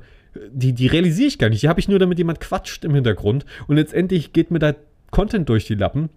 die, 0.51 0.74
die 0.74 0.88
realisiere 0.88 1.28
ich 1.28 1.38
gar 1.38 1.49
nicht. 1.49 1.63
Die 1.63 1.70
habe 1.70 1.80
ich 1.80 1.88
nur, 1.88 1.99
damit 1.99 2.18
jemand 2.18 2.39
quatscht 2.39 2.84
im 2.84 2.93
Hintergrund. 2.93 3.45
Und 3.68 3.76
letztendlich 3.76 4.34
geht 4.34 4.51
mir 4.51 4.59
da 4.59 4.74
Content 5.11 5.47
durch 5.47 5.66
die 5.66 5.76
Lappen, 5.76 6.09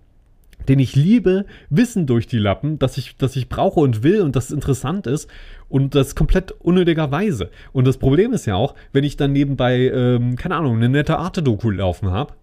den 0.69 0.79
ich 0.79 0.95
liebe, 0.95 1.47
Wissen 1.71 2.07
durch 2.07 2.27
die 2.27 2.39
Lappen, 2.39 2.79
das 2.79 2.99
ich, 2.99 3.16
das 3.16 3.37
ich 3.37 3.49
brauche 3.49 3.81
und 3.81 4.03
will 4.03 4.21
und 4.21 4.37
das 4.37 4.51
interessant 4.51 5.07
ist 5.07 5.31
und 5.69 5.95
das 5.95 6.14
komplett 6.14 6.53
unnötigerweise. 6.53 7.51
Und 7.73 7.87
das 7.87 7.97
Problem 7.99 8.33
ist 8.33 8.47
ja 8.47 8.55
auch, 8.55 8.75
wenn 8.93 9.05
ich 9.05 9.16
dann 9.16 9.33
nebenbei, 9.33 9.91
ähm, 9.91 10.37
keine 10.37 10.57
Ahnung, 10.57 10.77
eine 10.77 10.89
nette 10.89 11.19
Arte-Doku 11.19 11.71
laufen 11.71 12.11
habe, 12.11 12.35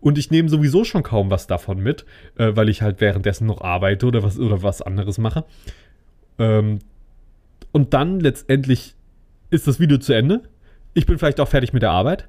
und 0.00 0.16
ich 0.16 0.30
nehme 0.30 0.48
sowieso 0.48 0.84
schon 0.84 1.02
kaum 1.02 1.30
was 1.30 1.46
davon 1.46 1.80
mit, 1.80 2.04
äh, 2.36 2.54
weil 2.54 2.68
ich 2.68 2.82
halt 2.82 3.00
währenddessen 3.00 3.46
noch 3.46 3.62
arbeite 3.62 4.06
oder 4.06 4.22
was, 4.22 4.38
oder 4.38 4.62
was 4.62 4.80
anderes 4.80 5.18
mache. 5.18 5.44
Ähm, 6.38 6.78
und 7.72 7.94
dann 7.94 8.20
letztendlich 8.20 8.94
ist 9.50 9.66
das 9.66 9.80
Video 9.80 9.98
zu 9.98 10.12
Ende. 10.12 10.42
Ich 10.94 11.06
bin 11.06 11.18
vielleicht 11.18 11.40
auch 11.40 11.48
fertig 11.48 11.72
mit 11.72 11.82
der 11.82 11.90
Arbeit 11.90 12.28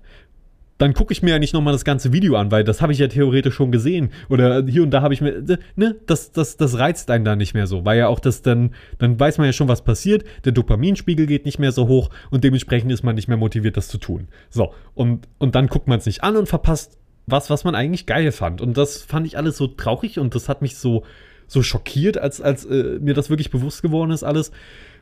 dann 0.80 0.94
gucke 0.94 1.12
ich 1.12 1.22
mir 1.22 1.32
ja 1.32 1.40
nicht 1.40 1.54
nochmal 1.54 1.74
das 1.74 1.86
ganze 1.86 2.14
Video 2.14 2.36
an, 2.36 2.52
weil 2.52 2.64
das 2.64 2.82
habe 2.82 2.94
ich 2.94 3.00
ja 3.00 3.08
theoretisch 3.08 3.54
schon 3.54 3.72
gesehen. 3.72 4.12
Oder 4.30 4.66
hier 4.66 4.82
und 4.82 4.92
da 4.92 5.02
habe 5.02 5.14
ich 5.14 5.22
mir, 5.22 5.44
ne, 5.76 5.96
das, 6.08 6.32
das, 6.32 6.58
das 6.58 6.80
reizt 6.80 7.12
einen 7.12 7.26
da 7.26 7.36
nicht 7.36 7.54
mehr 7.54 7.68
so, 7.68 7.86
weil 7.86 8.00
ja 8.00 8.08
auch 8.08 8.20
das 8.20 8.42
dann, 8.42 8.72
dann 8.98 9.20
weiß 9.20 9.38
man 9.38 9.46
ja 9.46 9.54
schon, 9.54 9.68
was 9.68 9.84
passiert, 9.84 10.24
der 10.46 10.54
Dopaminspiegel 10.54 11.28
geht 11.28 11.46
nicht 11.46 11.60
mehr 11.60 11.74
so 11.74 11.88
hoch 11.88 12.10
und 12.32 12.46
dementsprechend 12.46 12.92
ist 12.94 13.04
man 13.04 13.16
nicht 13.16 13.28
mehr 13.28 13.38
motiviert, 13.38 13.76
das 13.76 13.90
zu 13.90 13.98
tun. 13.98 14.30
So, 14.50 14.74
und, 14.96 15.28
und 15.38 15.54
dann 15.54 15.68
guckt 15.68 15.90
man 15.90 16.00
es 16.00 16.06
nicht 16.06 16.24
an 16.24 16.38
und 16.38 16.48
verpasst 16.48 16.98
was, 17.28 17.50
was 17.50 17.64
man 17.64 17.76
eigentlich 17.76 18.06
geil 18.06 18.32
fand. 18.32 18.62
Und 18.62 18.78
das 18.78 19.04
fand 19.04 19.28
ich 19.28 19.38
alles 19.38 19.58
so 19.58 19.68
traurig 19.68 20.18
und 20.18 20.34
das 20.34 20.50
hat 20.50 20.62
mich 20.62 20.78
so, 20.78 21.04
so 21.50 21.64
schockiert, 21.64 22.18
als, 22.18 22.40
als 22.40 22.66
äh, 22.66 23.00
mir 23.02 23.14
das 23.14 23.30
wirklich 23.30 23.50
bewusst 23.50 23.82
geworden 23.82 24.12
ist, 24.12 24.24
alles. 24.24 24.52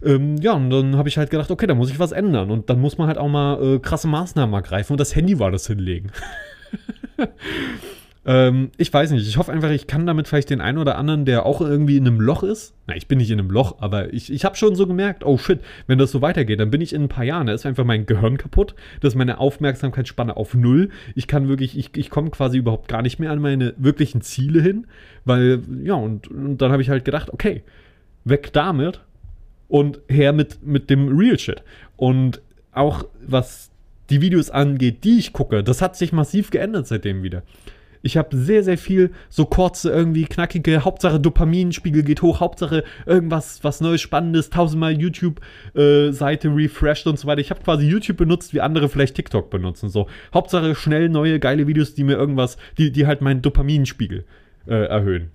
Ähm, 0.03 0.37
ja, 0.37 0.53
und 0.53 0.69
dann 0.69 0.95
habe 0.95 1.09
ich 1.09 1.17
halt 1.17 1.29
gedacht, 1.29 1.51
okay, 1.51 1.67
da 1.67 1.75
muss 1.75 1.91
ich 1.91 1.99
was 1.99 2.13
ändern. 2.13 2.49
Und 2.49 2.69
dann 2.69 2.79
muss 2.79 2.97
man 2.97 3.07
halt 3.07 3.17
auch 3.17 3.27
mal 3.27 3.61
äh, 3.61 3.79
krasse 3.79 4.07
Maßnahmen 4.07 4.55
ergreifen. 4.55 4.93
Und 4.93 4.99
das 4.99 5.15
Handy 5.15 5.37
war 5.39 5.51
das 5.51 5.67
hinlegen. 5.67 6.11
Ähm, 8.27 8.71
ich 8.75 8.93
weiß 8.93 9.11
nicht. 9.11 9.25
Ich 9.25 9.37
hoffe 9.37 9.53
einfach, 9.53 9.71
ich 9.71 9.87
kann 9.87 10.05
damit 10.05 10.27
vielleicht 10.27 10.49
den 10.49 10.59
einen 10.59 10.77
oder 10.77 10.97
anderen, 10.97 11.23
der 11.23 11.45
auch 11.45 11.61
irgendwie 11.61 11.95
in 11.95 12.05
einem 12.05 12.19
Loch 12.19 12.43
ist. 12.43 12.73
Na, 12.85 12.95
ich 12.95 13.07
bin 13.07 13.19
nicht 13.19 13.31
in 13.31 13.39
einem 13.39 13.49
Loch, 13.49 13.77
aber 13.79 14.13
ich, 14.13 14.31
ich 14.31 14.43
habe 14.43 14.57
schon 14.57 14.75
so 14.75 14.85
gemerkt, 14.85 15.25
oh 15.25 15.37
shit, 15.37 15.61
wenn 15.87 15.97
das 15.97 16.11
so 16.11 16.21
weitergeht, 16.21 16.59
dann 16.59 16.69
bin 16.69 16.81
ich 16.81 16.91
in 16.91 17.03
ein 17.03 17.09
paar 17.09 17.23
Jahren, 17.23 17.47
da 17.47 17.53
ist 17.53 17.65
einfach 17.65 17.85
mein 17.85 18.05
Gehirn 18.05 18.37
kaputt. 18.37 18.75
Das 18.99 19.13
ist 19.13 19.17
meine 19.17 19.39
Aufmerksamkeitsspanne 19.39 20.35
auf 20.35 20.53
Null. 20.53 20.89
Ich 21.15 21.27
kann 21.27 21.47
wirklich, 21.47 21.77
ich, 21.77 21.95
ich 21.95 22.09
komme 22.09 22.29
quasi 22.29 22.57
überhaupt 22.57 22.89
gar 22.89 23.01
nicht 23.01 23.17
mehr 23.17 23.31
an 23.31 23.39
meine 23.39 23.73
wirklichen 23.77 24.19
Ziele 24.19 24.61
hin. 24.61 24.87
Weil, 25.23 25.61
ja, 25.81 25.93
und, 25.93 26.27
und 26.27 26.57
dann 26.57 26.73
habe 26.73 26.81
ich 26.81 26.89
halt 26.89 27.05
gedacht, 27.05 27.29
okay, 27.31 27.63
weg 28.25 28.51
damit 28.51 28.99
und 29.69 30.01
her 30.09 30.33
mit, 30.33 30.65
mit 30.67 30.89
dem 30.89 31.17
Real 31.17 31.39
Shit. 31.39 31.63
Und 31.95 32.41
auch 32.73 33.05
was 33.25 33.71
die 34.09 34.19
Videos 34.19 34.49
angeht, 34.49 35.05
die 35.05 35.17
ich 35.17 35.31
gucke, 35.31 35.63
das 35.63 35.81
hat 35.81 35.95
sich 35.95 36.11
massiv 36.11 36.49
geändert 36.51 36.87
seitdem 36.87 37.23
wieder. 37.23 37.43
Ich 38.07 38.15
habe 38.15 38.35
sehr, 38.37 38.63
sehr 38.63 38.77
viel 38.77 39.11
so 39.29 39.45
kurze, 39.45 39.91
irgendwie 39.91 40.23
knackige, 40.23 40.85
Hauptsache 40.85 41.19
Dopaminspiegel 41.19 42.03
geht 42.03 42.21
hoch, 42.21 42.39
Hauptsache 42.39 42.85
irgendwas, 43.05 43.63
was 43.65 43.81
Neues, 43.81 43.99
Spannendes, 43.99 44.49
tausendmal 44.49 44.97
YouTube-Seite 44.97 46.47
äh, 46.47 46.51
refreshed 46.51 47.05
und 47.05 47.19
so 47.19 47.27
weiter. 47.27 47.41
Ich 47.41 47.49
habe 47.49 47.61
quasi 47.61 47.85
YouTube 47.85 48.15
benutzt, 48.15 48.53
wie 48.53 48.61
andere 48.61 48.87
vielleicht 48.87 49.15
TikTok 49.15 49.49
benutzen. 49.49 49.89
So, 49.89 50.07
Hauptsache 50.33 50.73
schnell 50.73 51.09
neue, 51.09 51.37
geile 51.39 51.67
Videos, 51.67 51.95
die 51.95 52.05
mir 52.05 52.15
irgendwas, 52.15 52.57
die, 52.77 52.93
die 52.93 53.05
halt 53.05 53.19
meinen 53.19 53.41
Dopaminspiegel 53.41 54.23
äh, 54.67 54.85
erhöhen. 54.85 55.31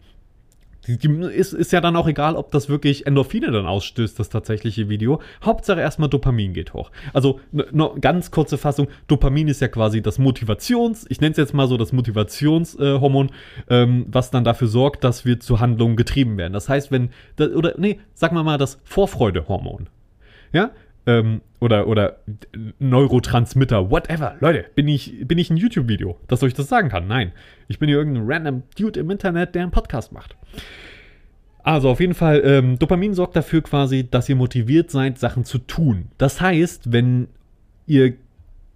Ist, 0.85 1.53
ist 1.53 1.73
ja 1.73 1.81
dann 1.81 1.95
auch 1.95 2.09
egal, 2.09 2.35
ob 2.35 2.51
das 2.51 2.69
wirklich 2.69 3.07
Endorphine 3.07 3.53
dann 3.53 3.67
ausstößt, 3.67 4.19
das 4.19 4.31
tatsächliche 4.31 4.89
Video. 4.89 5.21
Hauptsache 5.45 5.81
erstmal 5.81 6.09
Dopamin 6.09 6.55
geht 6.55 6.75
hoch. 6.75 6.91
Also, 7.13 7.39
nur 7.53 8.01
ganz 8.01 8.33
kurze 8.33 8.59
Fassung: 8.59 8.89
Dopamin 9.07 9.47
ist 9.47 9.61
ja 9.61 9.69
quasi 9.69 10.03
das 10.03 10.19
Motivations-, 10.19 11.07
ich 11.09 11.21
nenne 11.21 11.33
es 11.33 11.37
jetzt 11.37 11.55
mal 11.55 11.69
so 11.69 11.77
das 11.77 11.93
Motivationshormon, 11.93 13.31
äh, 13.69 13.83
ähm, 13.83 14.07
was 14.09 14.33
dann 14.33 14.43
dafür 14.43 14.67
sorgt, 14.67 15.05
dass 15.05 15.25
wir 15.25 15.39
zu 15.39 15.61
Handlungen 15.61 15.97
getrieben 15.97 16.37
werden. 16.37 16.53
Das 16.53 16.69
heißt, 16.69 16.91
wenn, 16.91 17.11
oder 17.39 17.75
nee, 17.79 18.01
sagen 18.15 18.35
wir 18.35 18.43
mal 18.43 18.59
das 18.59 18.81
Vorfreudehormon. 18.83 19.89
Ja, 20.53 20.73
ähm, 21.07 21.41
oder, 21.61 21.87
oder 21.87 22.19
Neurotransmitter, 22.79 23.91
whatever. 23.91 24.37
Leute, 24.41 24.67
bin 24.75 24.89
ich, 24.89 25.27
bin 25.27 25.39
ich 25.39 25.51
ein 25.51 25.57
YouTube-Video, 25.57 26.19
das 26.29 26.43
euch 26.43 26.55
das 26.55 26.69
sagen 26.69 26.89
kann? 26.89 27.07
Nein. 27.07 27.33
Ich 27.69 27.79
bin 27.79 27.89
hier 27.89 27.99
irgendein 27.99 28.25
random 28.27 28.63
Dude 28.79 29.01
im 29.01 29.11
Internet, 29.11 29.55
der 29.55 29.63
einen 29.63 29.71
Podcast 29.71 30.13
macht. 30.13 30.37
Also 31.63 31.91
auf 31.91 32.01
jeden 32.01 32.15
Fall, 32.15 32.43
ähm, 32.45 32.79
Dopamin 32.79 33.15
sorgt 33.15 33.37
dafür 33.37 33.63
quasi, 33.63 34.09
dass 34.09 34.29
ihr 34.29 34.37
motiviert 34.37 34.91
seid, 34.91 35.19
Sachen 35.19 35.45
zu 35.45 35.59
tun. 35.59 36.09
Das 36.19 36.41
heißt, 36.41 36.93
wenn 36.93 37.29
ihr, 37.87 38.15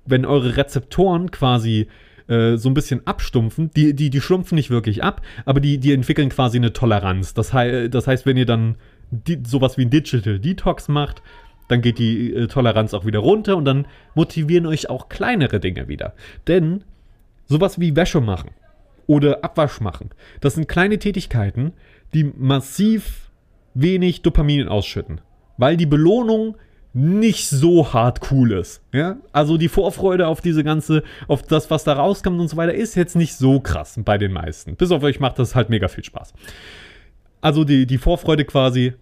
wenn 0.04 0.24
eure 0.24 0.56
Rezeptoren 0.56 1.32
quasi 1.32 1.88
äh, 2.28 2.56
so 2.56 2.68
ein 2.68 2.74
bisschen 2.74 3.06
abstumpfen, 3.06 3.70
die, 3.74 3.94
die, 3.94 4.10
die 4.10 4.20
schrumpfen 4.20 4.54
nicht 4.56 4.70
wirklich 4.70 5.02
ab, 5.02 5.22
aber 5.44 5.60
die, 5.60 5.78
die 5.78 5.92
entwickeln 5.92 6.28
quasi 6.28 6.58
eine 6.58 6.72
Toleranz. 6.72 7.34
Das, 7.34 7.52
hei 7.52 7.88
das 7.88 8.06
heißt, 8.06 8.24
wenn 8.24 8.36
ihr 8.36 8.46
dann 8.46 8.76
die, 9.10 9.40
sowas 9.44 9.78
wie 9.78 9.82
ein 9.82 9.90
Digital 9.90 10.38
Detox 10.38 10.88
macht, 10.88 11.22
dann 11.68 11.82
geht 11.82 11.98
die 11.98 12.32
äh, 12.32 12.46
Toleranz 12.46 12.94
auch 12.94 13.04
wieder 13.04 13.20
runter 13.20 13.56
und 13.56 13.64
dann 13.64 13.86
motivieren 14.14 14.66
euch 14.66 14.88
auch 14.88 15.08
kleinere 15.08 15.60
Dinge 15.60 15.88
wieder. 15.88 16.14
Denn 16.46 16.84
sowas 17.46 17.80
wie 17.80 17.96
Wäsche 17.96 18.20
machen 18.20 18.50
oder 19.06 19.44
Abwasch 19.44 19.80
machen, 19.80 20.10
das 20.40 20.54
sind 20.54 20.68
kleine 20.68 20.98
Tätigkeiten, 20.98 21.72
die 22.14 22.24
massiv 22.24 23.30
wenig 23.74 24.22
Dopamin 24.22 24.68
ausschütten, 24.68 25.20
weil 25.58 25.76
die 25.76 25.86
Belohnung 25.86 26.56
nicht 26.98 27.50
so 27.50 27.92
hart 27.92 28.30
cool 28.30 28.52
ist. 28.52 28.80
Ja? 28.90 29.18
Also 29.30 29.58
die 29.58 29.68
Vorfreude 29.68 30.28
auf 30.28 30.40
diese 30.40 30.64
ganze, 30.64 31.02
auf 31.28 31.42
das, 31.42 31.70
was 31.70 31.84
da 31.84 31.92
rauskommt 31.92 32.40
und 32.40 32.48
so 32.48 32.56
weiter, 32.56 32.72
ist 32.72 32.94
jetzt 32.94 33.16
nicht 33.16 33.34
so 33.34 33.60
krass 33.60 34.00
bei 34.02 34.16
den 34.16 34.32
meisten. 34.32 34.76
Bis 34.76 34.90
auf 34.90 35.02
euch 35.02 35.20
macht 35.20 35.38
das 35.38 35.54
halt 35.54 35.68
mega 35.68 35.88
viel 35.88 36.04
Spaß. 36.04 36.32
Also 37.42 37.64
die, 37.64 37.86
die 37.86 37.98
Vorfreude 37.98 38.46
quasi, 38.46 38.94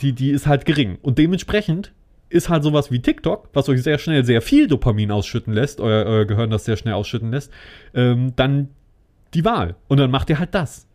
die, 0.00 0.14
die 0.14 0.30
ist 0.30 0.46
halt 0.46 0.64
gering. 0.64 0.96
Und 1.02 1.18
dementsprechend 1.18 1.92
ist 2.28 2.48
halt 2.48 2.62
sowas 2.62 2.90
wie 2.90 3.00
TikTok, 3.00 3.48
was 3.52 3.68
euch 3.68 3.82
sehr 3.82 3.98
schnell 3.98 4.24
sehr 4.24 4.42
viel 4.42 4.66
Dopamin 4.66 5.10
ausschütten 5.10 5.52
lässt, 5.52 5.80
euer, 5.80 6.04
euer 6.06 6.24
Gehirn 6.24 6.50
das 6.50 6.64
sehr 6.64 6.76
schnell 6.76 6.94
ausschütten 6.94 7.30
lässt, 7.30 7.52
ähm, 7.94 8.32
dann 8.36 8.68
die 9.34 9.44
Wahl. 9.44 9.76
Und 9.88 9.98
dann 9.98 10.10
macht 10.10 10.30
ihr 10.30 10.38
halt 10.38 10.54
das. 10.54 10.86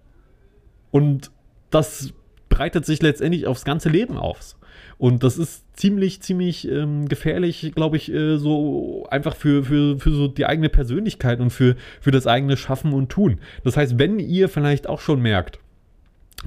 Und 0.92 1.32
das 1.70 2.14
breitet 2.50 2.86
sich 2.86 3.02
letztendlich 3.02 3.48
aufs 3.48 3.64
ganze 3.64 3.90
Leben 3.90 4.18
aus. 4.18 4.58
Und 4.98 5.24
das 5.24 5.38
ist 5.38 5.66
ziemlich, 5.76 6.22
ziemlich 6.22 6.70
ähm, 6.70 7.08
gefährlich, 7.08 7.72
glaube 7.74 7.98
ich, 7.98 8.12
äh, 8.14 8.38
so 8.38 9.08
einfach 9.10 9.36
für, 9.36 9.64
für, 9.64 10.00
für 10.00 10.12
so 10.12 10.28
die 10.28 10.46
eigene 10.46 10.70
Persönlichkeit 10.70 11.40
und 11.40 11.50
für, 11.50 11.76
für 12.00 12.12
das 12.12 12.28
eigene 12.28 12.56
Schaffen 12.56 12.94
und 12.94 13.10
Tun. 13.10 13.40
Das 13.64 13.78
heißt, 13.78 13.98
wenn 13.98 14.20
ihr 14.20 14.48
vielleicht 14.48 14.88
auch 14.88 15.00
schon 15.00 15.22
merkt, 15.22 15.60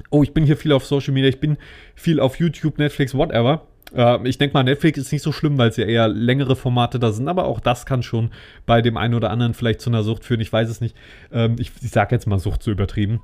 oh, 0.09 0.23
ich 0.23 0.33
bin 0.33 0.45
hier 0.45 0.57
viel 0.57 0.71
auf 0.71 0.85
Social 0.85 1.13
Media, 1.13 1.29
ich 1.29 1.39
bin 1.39 1.57
viel 1.95 2.19
auf 2.19 2.39
YouTube, 2.39 2.77
Netflix, 2.77 3.13
whatever, 3.13 3.67
äh, 3.95 4.27
ich 4.27 4.37
denke 4.37 4.53
mal, 4.53 4.63
Netflix 4.63 4.99
ist 4.99 5.11
nicht 5.11 5.21
so 5.21 5.31
schlimm, 5.31 5.57
weil 5.57 5.69
es 5.69 5.77
ja 5.77 5.85
eher 5.85 6.07
längere 6.07 6.55
Formate 6.55 6.99
da 6.99 7.11
sind, 7.11 7.27
aber 7.27 7.45
auch 7.45 7.59
das 7.59 7.85
kann 7.85 8.03
schon 8.03 8.31
bei 8.65 8.81
dem 8.81 8.97
einen 8.97 9.13
oder 9.13 9.31
anderen 9.31 9.53
vielleicht 9.53 9.81
zu 9.81 9.89
einer 9.89 10.03
Sucht 10.03 10.25
führen. 10.25 10.41
Ich 10.41 10.51
weiß 10.51 10.69
es 10.69 10.81
nicht. 10.81 10.95
Ähm, 11.31 11.55
ich 11.59 11.71
ich 11.81 11.91
sage 11.91 12.13
jetzt 12.13 12.27
mal 12.27 12.39
Sucht 12.39 12.61
zu 12.61 12.71
übertrieben. 12.71 13.21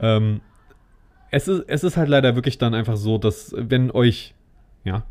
Ähm, 0.00 0.40
es, 1.30 1.48
ist, 1.48 1.64
es 1.68 1.84
ist 1.84 1.96
halt 1.96 2.08
leider 2.08 2.34
wirklich 2.34 2.58
dann 2.58 2.74
einfach 2.74 2.96
so, 2.96 3.18
dass 3.18 3.54
wenn 3.56 3.90
euch, 3.90 4.34
ja, 4.84 5.04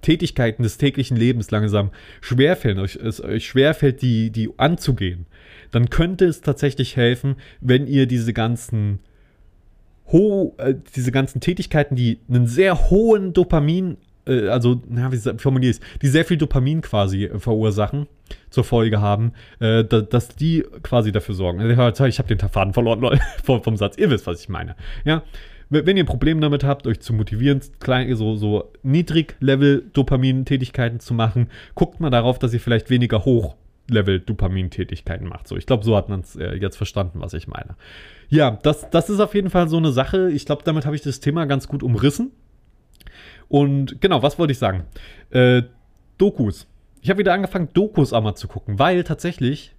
Tätigkeiten 0.00 0.62
des 0.62 0.76
täglichen 0.76 1.16
Lebens 1.16 1.50
langsam 1.50 1.90
schwerfällt, 2.20 2.78
euch, 2.78 2.96
es 2.96 3.24
euch 3.24 3.46
schwerfällt, 3.46 4.02
die, 4.02 4.30
die 4.30 4.50
anzugehen, 4.58 5.24
dann 5.70 5.88
könnte 5.88 6.26
es 6.26 6.42
tatsächlich 6.42 6.96
helfen, 6.96 7.36
wenn 7.60 7.86
ihr 7.86 8.06
diese 8.06 8.34
ganzen 8.34 9.00
ho 10.12 10.54
äh, 10.58 10.74
diese 10.94 11.10
ganzen 11.10 11.40
Tätigkeiten, 11.40 11.96
die 11.96 12.18
einen 12.28 12.46
sehr 12.46 12.90
hohen 12.90 13.32
Dopamin 13.32 13.96
äh, 14.26 14.48
also, 14.48 14.82
na, 14.88 15.12
wie 15.12 15.18
formuliere 15.38 15.70
ich 15.70 15.78
es, 15.78 15.84
die 16.00 16.08
sehr 16.08 16.24
viel 16.24 16.36
Dopamin 16.36 16.80
quasi 16.80 17.24
äh, 17.24 17.38
verursachen, 17.38 18.08
zur 18.50 18.64
Folge 18.64 19.00
haben, 19.00 19.32
äh, 19.60 19.84
da, 19.84 20.00
dass 20.00 20.28
die 20.28 20.64
quasi 20.82 21.12
dafür 21.12 21.34
sorgen. 21.34 21.60
Ich 21.70 22.18
habe 22.18 22.34
den 22.34 22.38
Faden 22.38 22.72
verloren 22.72 23.20
vom, 23.44 23.62
vom 23.62 23.76
Satz. 23.76 23.98
Ihr 23.98 24.08
wisst, 24.10 24.26
was 24.26 24.40
ich 24.40 24.48
meine. 24.48 24.76
Ja. 25.04 25.22
wenn 25.68 25.96
ihr 25.96 26.04
Probleme 26.04 26.40
damit 26.40 26.64
habt, 26.64 26.86
euch 26.86 27.00
zu 27.00 27.12
motivieren, 27.12 27.60
klein, 27.80 28.14
so, 28.16 28.36
so 28.36 28.70
Niedrig-Level-Dopamin-Tätigkeiten 28.82 31.00
zu 31.00 31.14
machen, 31.14 31.48
guckt 31.74 31.98
mal 32.00 32.10
darauf, 32.10 32.38
dass 32.38 32.54
ihr 32.54 32.60
vielleicht 32.60 32.90
weniger 32.90 33.24
Hoch-Level-Dopamin-Tätigkeiten 33.24 35.26
macht. 35.26 35.48
So, 35.48 35.56
ich 35.56 35.66
glaube, 35.66 35.84
so 35.84 35.96
hat 35.96 36.08
man 36.08 36.20
es 36.20 36.36
äh, 36.36 36.54
jetzt 36.54 36.76
verstanden, 36.76 37.20
was 37.20 37.34
ich 37.34 37.48
meine. 37.48 37.74
Ja, 38.28 38.52
das, 38.62 38.88
das 38.90 39.10
ist 39.10 39.18
auf 39.20 39.34
jeden 39.34 39.50
Fall 39.50 39.68
so 39.68 39.76
eine 39.76 39.92
Sache. 39.92 40.30
Ich 40.30 40.46
glaube, 40.46 40.62
damit 40.64 40.86
habe 40.86 40.96
ich 40.96 41.02
das 41.02 41.20
Thema 41.20 41.44
ganz 41.46 41.68
gut 41.68 41.82
umrissen. 41.82 42.32
Und 43.48 44.00
genau, 44.00 44.22
was 44.22 44.38
wollte 44.38 44.52
ich 44.52 44.58
sagen? 44.58 44.84
Äh, 45.30 45.62
Dokus. 46.18 46.66
Ich 47.02 47.10
habe 47.10 47.18
wieder 47.18 47.34
angefangen, 47.34 47.68
Dokus 47.74 48.12
einmal 48.12 48.36
zu 48.36 48.48
gucken, 48.48 48.78
weil 48.78 49.04
tatsächlich 49.04 49.74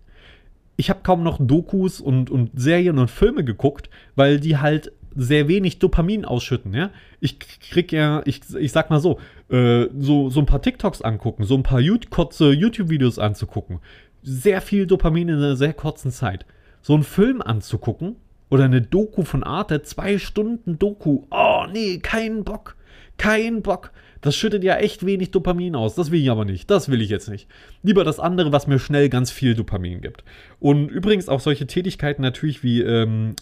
ich 0.77 0.89
habe 0.89 1.01
kaum 1.03 1.23
noch 1.23 1.37
Dokus 1.39 2.01
und, 2.01 2.29
und 2.29 2.51
Serien 2.55 2.97
und 2.97 3.09
Filme 3.09 3.43
geguckt, 3.43 3.89
weil 4.15 4.39
die 4.39 4.57
halt 4.57 4.91
sehr 5.15 5.47
wenig 5.47 5.79
Dopamin 5.79 6.25
ausschütten, 6.25 6.73
ja. 6.73 6.91
Ich 7.21 7.39
krieg 7.39 7.93
ja, 7.93 8.21
ich, 8.25 8.41
ich 8.59 8.73
sag 8.73 8.89
mal 8.89 8.99
so, 8.99 9.19
äh, 9.49 9.85
so, 9.97 10.29
so 10.29 10.41
ein 10.41 10.45
paar 10.45 10.61
TikToks 10.61 11.01
angucken, 11.01 11.45
so 11.45 11.55
ein 11.55 11.63
paar 11.63 11.81
kurze 12.09 12.51
YouTube-Videos 12.51 13.17
anzugucken. 13.17 13.79
Sehr 14.23 14.59
viel 14.59 14.85
Dopamin 14.87 15.29
in 15.29 15.35
einer 15.35 15.55
sehr 15.55 15.73
kurzen 15.73 16.11
Zeit. 16.11 16.45
So 16.81 16.93
einen 16.93 17.03
Film 17.03 17.41
anzugucken 17.41 18.17
oder 18.49 18.65
eine 18.65 18.81
Doku 18.81 19.23
von 19.23 19.43
Arte, 19.43 19.83
zwei 19.83 20.17
Stunden 20.17 20.77
Doku. 20.77 21.23
Oh, 21.31 21.65
nee, 21.71 21.99
keinen 21.99 22.43
Bock. 22.43 22.74
Kein 23.17 23.61
Bock. 23.61 23.91
Das 24.21 24.35
schüttet 24.35 24.63
ja 24.63 24.77
echt 24.77 25.05
wenig 25.05 25.31
Dopamin 25.31 25.75
aus. 25.75 25.95
Das 25.95 26.09
will 26.09 26.21
ich 26.21 26.31
aber 26.31 26.45
nicht. 26.45 26.69
Das 26.71 26.89
will 26.89 27.01
ich 27.01 27.09
jetzt 27.09 27.29
nicht. 27.29 27.47
Lieber 27.83 28.03
das 28.03 28.19
andere, 28.19 28.51
was 28.51 28.67
mir 28.67 28.79
schnell 28.79 29.09
ganz 29.09 29.29
viel 29.31 29.53
Dopamin 29.53 30.01
gibt. 30.01 30.23
Und 30.59 30.89
übrigens 30.89 31.29
auch 31.29 31.39
solche 31.39 31.67
Tätigkeiten 31.67 32.21
natürlich 32.21 32.63
wie 32.63 32.81
ähm, 32.81 33.35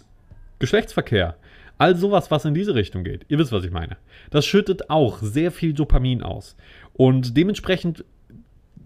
Geschlechtsverkehr. 0.60 1.38
All 1.78 1.96
sowas, 1.96 2.32
was 2.32 2.46
in 2.46 2.54
diese 2.54 2.76
Richtung 2.76 3.04
geht. 3.04 3.26
Ihr 3.30 3.40
wisst, 3.40 3.52
was 3.52 3.64
ich 3.64 3.72
meine. 3.72 3.98
Das 4.30 4.46
schüttet 4.46 4.90
auch 4.90 5.20
sehr 5.22 5.52
viel 5.52 5.74
Dopamin 5.74 6.22
aus. 6.22 6.56
Und 6.94 7.36
dementsprechend 7.36 8.06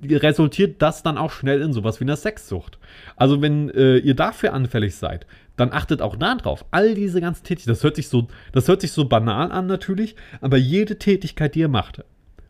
resultiert 0.04 0.82
das 0.82 1.04
dann 1.04 1.18
auch 1.18 1.32
schnell 1.32 1.62
in 1.62 1.74
sowas 1.74 2.00
wie 2.00 2.06
einer 2.06 2.16
Sexsucht. 2.16 2.78
Also 3.16 3.42
wenn 3.42 3.70
äh, 3.70 3.98
ihr 3.98 4.16
dafür 4.16 4.54
anfällig 4.54 4.96
seid, 4.96 5.26
dann 5.56 5.74
achtet 5.74 6.02
auch 6.02 6.16
da 6.16 6.36
drauf. 6.36 6.66
All 6.72 6.94
diese 6.94 7.20
ganzen 7.20 7.44
Tätigkeiten, 7.44 7.76
das 7.76 7.84
hört 7.84 7.96
sich 7.96 8.08
so, 8.08 8.28
das 8.52 8.68
hört 8.68 8.82
sich 8.82 8.92
so 8.92 9.06
banal 9.06 9.52
an 9.52 9.66
natürlich, 9.66 10.16
aber 10.40 10.58
jede 10.58 11.00
Tätigkeit, 11.00 11.56
die 11.56 11.60
ihr 11.60 11.68
macht, 11.68 12.04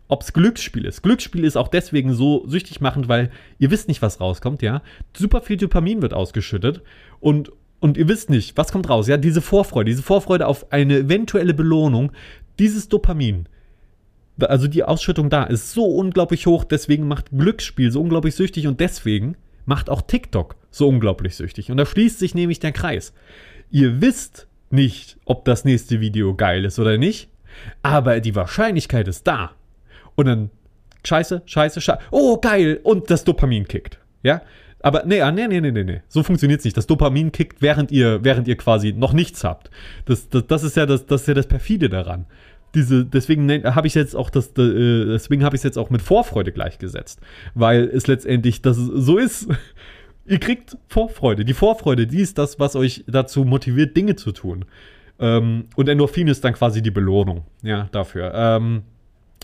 ob 0.07 0.21
es 0.21 0.33
Glücksspiel 0.33 0.85
ist. 0.85 1.01
Glücksspiel 1.03 1.43
ist 1.43 1.57
auch 1.57 1.69
deswegen 1.69 2.13
so 2.13 2.45
süchtig 2.47 2.81
machend, 2.81 3.07
weil 3.07 3.31
ihr 3.59 3.71
wisst 3.71 3.87
nicht, 3.87 4.01
was 4.01 4.19
rauskommt, 4.19 4.61
ja. 4.61 4.81
Super 5.15 5.41
viel 5.41 5.57
Dopamin 5.57 6.01
wird 6.01 6.13
ausgeschüttet 6.13 6.81
und, 7.19 7.51
und 7.79 7.97
ihr 7.97 8.07
wisst 8.07 8.29
nicht, 8.29 8.57
was 8.57 8.71
kommt 8.71 8.89
raus, 8.89 9.07
ja. 9.07 9.17
Diese 9.17 9.41
Vorfreude, 9.41 9.89
diese 9.89 10.03
Vorfreude 10.03 10.47
auf 10.47 10.71
eine 10.71 10.97
eventuelle 10.97 11.53
Belohnung, 11.53 12.11
dieses 12.59 12.89
Dopamin, 12.89 13.47
also 14.39 14.67
die 14.67 14.83
Ausschüttung 14.83 15.29
da 15.29 15.43
ist 15.43 15.71
so 15.73 15.85
unglaublich 15.85 16.45
hoch, 16.45 16.63
deswegen 16.63 17.07
macht 17.07 17.31
Glücksspiel 17.31 17.91
so 17.91 18.01
unglaublich 18.01 18.35
süchtig 18.35 18.67
und 18.67 18.79
deswegen 18.79 19.35
macht 19.65 19.89
auch 19.89 20.01
TikTok 20.01 20.55
so 20.71 20.88
unglaublich 20.88 21.35
süchtig. 21.35 21.71
Und 21.71 21.77
da 21.77 21.85
schließt 21.85 22.19
sich 22.19 22.35
nämlich 22.35 22.59
der 22.59 22.71
Kreis. 22.71 23.13
Ihr 23.71 24.01
wisst 24.01 24.47
nicht, 24.69 25.17
ob 25.25 25.45
das 25.45 25.65
nächste 25.65 25.99
Video 25.99 26.35
geil 26.35 26.65
ist 26.65 26.79
oder 26.79 26.97
nicht, 26.97 27.29
aber 27.81 28.19
die 28.19 28.35
Wahrscheinlichkeit 28.35 29.07
ist 29.07 29.27
da. 29.27 29.51
Und 30.15 30.27
dann 30.27 30.49
scheiße, 31.03 31.41
scheiße, 31.45 31.81
scheiße. 31.81 31.99
Oh, 32.11 32.38
geil! 32.38 32.79
Und 32.83 33.09
das 33.09 33.23
Dopamin 33.23 33.67
kickt. 33.67 33.99
Ja? 34.23 34.41
Aber 34.79 35.03
nee, 35.05 35.21
ah, 35.21 35.31
nee, 35.31 35.47
nee, 35.47 35.59
nee, 35.59 35.71
nee. 35.71 36.01
So 36.07 36.21
funktioniert 36.23 36.59
es 36.59 36.65
nicht. 36.65 36.77
Das 36.77 36.88
Dopamin 36.88 37.31
kickt, 37.31 37.61
während 37.61 37.91
ihr, 37.91 38.23
während 38.23 38.47
ihr 38.47 38.57
quasi 38.57 38.93
noch 38.93 39.13
nichts 39.13 39.43
habt. 39.43 39.71
Das, 40.05 40.29
das, 40.29 40.45
das, 40.47 40.63
ist 40.63 40.77
ja 40.77 40.85
das, 40.85 41.05
das 41.05 41.21
ist 41.21 41.27
ja 41.27 41.33
das 41.33 41.47
perfide 41.47 41.89
daran 41.89 42.25
diese, 42.76 43.05
deswegen 43.05 43.49
habe 43.63 43.88
ich 43.88 43.95
jetzt 43.95 44.15
auch 44.15 44.30
das, 44.30 44.49
äh, 44.57 45.05
deswegen 45.05 45.43
habe 45.43 45.55
ich 45.55 45.59
es 45.59 45.63
jetzt 45.63 45.78
auch 45.78 45.89
mit 45.89 46.01
Vorfreude 46.01 46.51
gleichgesetzt, 46.51 47.20
weil 47.55 47.84
es 47.86 48.07
letztendlich 48.07 48.61
das 48.61 48.78
so 48.78 49.18
ist. 49.18 49.47
Ihr 50.26 50.39
kriegt 50.39 50.78
Vorfreude. 50.89 51.45
Die 51.45 51.53
Vorfreude, 51.53 52.05
die 52.05 52.20
ist 52.20 52.38
das, 52.38 52.59
was 52.59 52.76
euch 52.76 53.05
dazu 53.07 53.45
motiviert, 53.45 53.95
Dinge 53.95 54.15
zu 54.18 54.34
tun. 54.34 54.65
Ähm, 55.20 55.65
und 55.76 55.88
Endorphin 55.88 56.28
ist 56.28 56.43
dann 56.43 56.53
quasi 56.53 56.82
die 56.82 56.91
Belohnung, 56.91 57.45
ja, 57.63 57.88
dafür. 57.91 58.34
Ähm, 58.36 58.84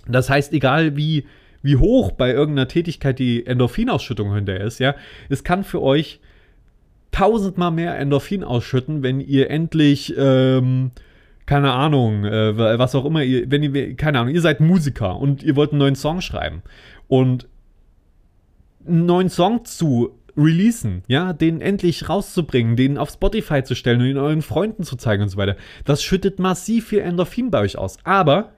das 0.08 0.30
heißt, 0.30 0.52
egal 0.54 0.98
wie, 0.98 1.26
wie 1.62 1.78
hoch 1.78 2.12
bei 2.12 2.32
irgendeiner 2.32 2.68
Tätigkeit 2.68 3.18
die 3.18 3.46
Endorphinausschüttung 3.46 4.34
hinterher 4.36 4.66
ist, 4.66 4.80
ja, 4.80 4.96
es 5.30 5.44
kann 5.44 5.64
für 5.64 5.82
euch 5.82 6.20
tausendmal 7.12 7.72
mehr 7.72 7.98
Endorphin 7.98 8.44
ausschütten, 8.44 9.04
wenn 9.04 9.22
ihr 9.22 9.50
endlich 9.50 10.14
ähm, 10.18 10.92
keine 11.46 11.72
Ahnung, 11.72 12.26
äh, 12.26 12.58
was 12.58 12.96
auch 12.96 13.06
immer, 13.06 13.24
ihr, 13.24 13.50
wenn 13.52 13.64
ihr, 13.64 13.96
keine 13.96 14.20
Ahnung, 14.20 14.34
ihr 14.34 14.42
seid 14.42 14.60
Musiker 14.60 15.18
und 15.18 15.44
ihr 15.44 15.56
wollt 15.56 15.72
einen 15.72 15.80
neuen 15.80 15.96
Song 15.96 16.22
schreiben 16.22 16.62
und 17.08 17.48
einen 18.88 19.06
neuen 19.06 19.30
Song 19.30 19.66
zu 19.66 20.20
releasen, 20.36 21.04
ja, 21.08 21.34
den 21.34 21.62
endlich 21.62 22.10
rauszubringen, 22.10 22.76
den 22.76 22.98
auf 22.98 23.12
Spotify 23.12 23.64
zu 23.64 23.76
stellen 23.76 24.02
und 24.02 24.08
ihn 24.08 24.18
euren 24.18 24.42
Freunden 24.42 24.84
zu 24.84 24.96
zeigen 24.96 25.24
und 25.24 25.30
so 25.30 25.38
weiter, 25.38 25.58
das 25.86 26.04
schüttet 26.04 26.40
massiv 26.40 26.88
viel 26.88 27.00
Endorphin 27.00 27.52
bei 27.52 27.60
euch 27.60 27.78
aus. 27.78 27.98
Aber 28.04 28.54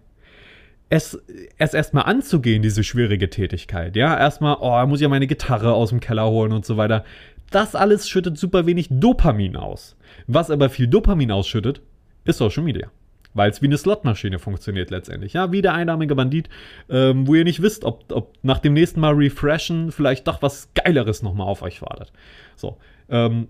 es, 0.89 1.19
es 1.57 1.73
erstmal 1.73 2.05
anzugehen, 2.05 2.61
diese 2.61 2.83
schwierige 2.83 3.29
Tätigkeit, 3.29 3.95
ja, 3.95 4.17
erstmal, 4.17 4.57
oh, 4.59 4.85
muss 4.87 4.99
ich 4.99 5.03
ja 5.03 5.09
meine 5.09 5.27
Gitarre 5.27 5.73
aus 5.73 5.89
dem 5.89 5.99
Keller 5.99 6.29
holen 6.29 6.53
und 6.53 6.65
so 6.65 6.77
weiter, 6.77 7.03
das 7.51 7.75
alles 7.75 8.09
schüttet 8.09 8.37
super 8.37 8.65
wenig 8.65 8.87
Dopamin 8.89 9.55
aus. 9.55 9.95
Was 10.27 10.51
aber 10.51 10.69
viel 10.69 10.87
Dopamin 10.87 11.31
ausschüttet, 11.31 11.81
ist 12.25 12.37
Social 12.37 12.63
Media. 12.63 12.91
Weil 13.33 13.51
es 13.51 13.61
wie 13.61 13.65
eine 13.65 13.77
Slotmaschine 13.77 14.39
funktioniert 14.39 14.91
letztendlich. 14.91 15.33
Ja, 15.33 15.51
wie 15.51 15.61
der 15.61 15.73
einnahmige 15.73 16.15
Bandit, 16.15 16.47
ähm, 16.89 17.27
wo 17.27 17.35
ihr 17.35 17.43
nicht 17.43 17.61
wisst, 17.61 17.83
ob, 17.83 18.11
ob 18.11 18.33
nach 18.43 18.59
dem 18.59 18.73
nächsten 18.73 19.01
Mal 19.01 19.13
refreshen 19.13 19.91
vielleicht 19.91 20.27
doch 20.27 20.41
was 20.41 20.69
Geileres 20.73 21.21
nochmal 21.21 21.47
auf 21.47 21.61
euch 21.61 21.81
wartet. 21.81 22.13
So. 22.55 22.77
Ähm, 23.09 23.49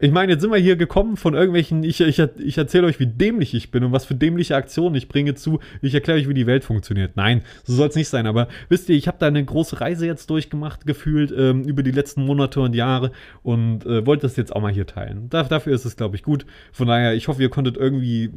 ich 0.00 0.10
meine, 0.10 0.32
jetzt 0.32 0.42
sind 0.42 0.50
wir 0.50 0.58
hier 0.58 0.76
gekommen 0.76 1.16
von 1.16 1.34
irgendwelchen, 1.34 1.82
ich, 1.84 2.00
ich, 2.00 2.18
ich 2.18 2.58
erzähle 2.58 2.86
euch, 2.86 2.98
wie 3.00 3.06
dämlich 3.06 3.54
ich 3.54 3.70
bin 3.70 3.84
und 3.84 3.92
was 3.92 4.04
für 4.04 4.14
dämliche 4.14 4.56
Aktionen 4.56 4.94
ich 4.96 5.08
bringe 5.08 5.34
zu. 5.34 5.60
Ich 5.82 5.94
erkläre 5.94 6.18
euch, 6.18 6.28
wie 6.28 6.34
die 6.34 6.46
Welt 6.46 6.64
funktioniert. 6.64 7.16
Nein, 7.16 7.42
so 7.64 7.74
soll 7.74 7.88
es 7.88 7.94
nicht 7.94 8.08
sein. 8.08 8.26
Aber 8.26 8.48
wisst 8.68 8.88
ihr, 8.88 8.96
ich 8.96 9.06
habe 9.06 9.18
da 9.20 9.26
eine 9.26 9.44
große 9.44 9.80
Reise 9.80 10.06
jetzt 10.06 10.28
durchgemacht, 10.30 10.86
gefühlt, 10.86 11.32
ähm, 11.36 11.62
über 11.62 11.82
die 11.82 11.92
letzten 11.92 12.24
Monate 12.24 12.60
und 12.60 12.74
Jahre 12.74 13.12
und 13.42 13.86
äh, 13.86 14.04
wollte 14.04 14.22
das 14.22 14.36
jetzt 14.36 14.54
auch 14.54 14.60
mal 14.60 14.72
hier 14.72 14.86
teilen. 14.86 15.28
Da, 15.30 15.44
dafür 15.44 15.74
ist 15.74 15.84
es, 15.84 15.96
glaube 15.96 16.16
ich, 16.16 16.22
gut. 16.22 16.44
Von 16.72 16.88
daher, 16.88 17.14
ich 17.14 17.28
hoffe, 17.28 17.42
ihr 17.42 17.50
konntet 17.50 17.76
irgendwie 17.76 18.30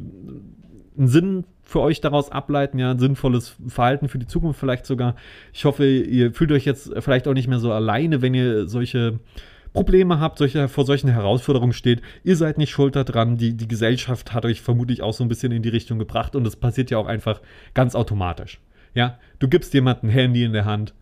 einen 0.96 1.08
Sinn 1.08 1.44
für 1.62 1.80
euch 1.80 2.00
daraus 2.00 2.32
ableiten, 2.32 2.78
ja, 2.78 2.90
ein 2.92 2.98
sinnvolles 2.98 3.56
Verhalten 3.66 4.08
für 4.08 4.18
die 4.18 4.26
Zukunft 4.26 4.58
vielleicht 4.58 4.86
sogar. 4.86 5.16
Ich 5.52 5.64
hoffe, 5.64 5.86
ihr 5.86 6.32
fühlt 6.32 6.50
euch 6.50 6.64
jetzt 6.64 6.92
vielleicht 7.00 7.28
auch 7.28 7.34
nicht 7.34 7.48
mehr 7.48 7.58
so 7.58 7.72
alleine, 7.72 8.22
wenn 8.22 8.34
ihr 8.34 8.66
solche 8.68 9.20
Probleme 9.72 10.20
habt, 10.20 10.38
solche, 10.38 10.68
vor 10.68 10.84
solchen 10.84 11.08
Herausforderungen 11.08 11.72
steht, 11.72 12.02
ihr 12.24 12.36
seid 12.36 12.58
nicht 12.58 12.70
schuld 12.70 12.96
daran. 12.96 13.36
Die, 13.36 13.56
die 13.56 13.68
Gesellschaft 13.68 14.32
hat 14.32 14.44
euch 14.44 14.60
vermutlich 14.60 15.02
auch 15.02 15.12
so 15.12 15.24
ein 15.24 15.28
bisschen 15.28 15.52
in 15.52 15.62
die 15.62 15.68
Richtung 15.68 15.98
gebracht 15.98 16.34
und 16.34 16.44
das 16.44 16.56
passiert 16.56 16.90
ja 16.90 16.98
auch 16.98 17.06
einfach 17.06 17.40
ganz 17.74 17.94
automatisch. 17.94 18.60
Ja, 18.94 19.18
du 19.38 19.48
gibst 19.48 19.74
jemandem 19.74 20.10
ein 20.10 20.12
Handy 20.12 20.44
in 20.44 20.52
der 20.52 20.64
Hand, 20.64 20.94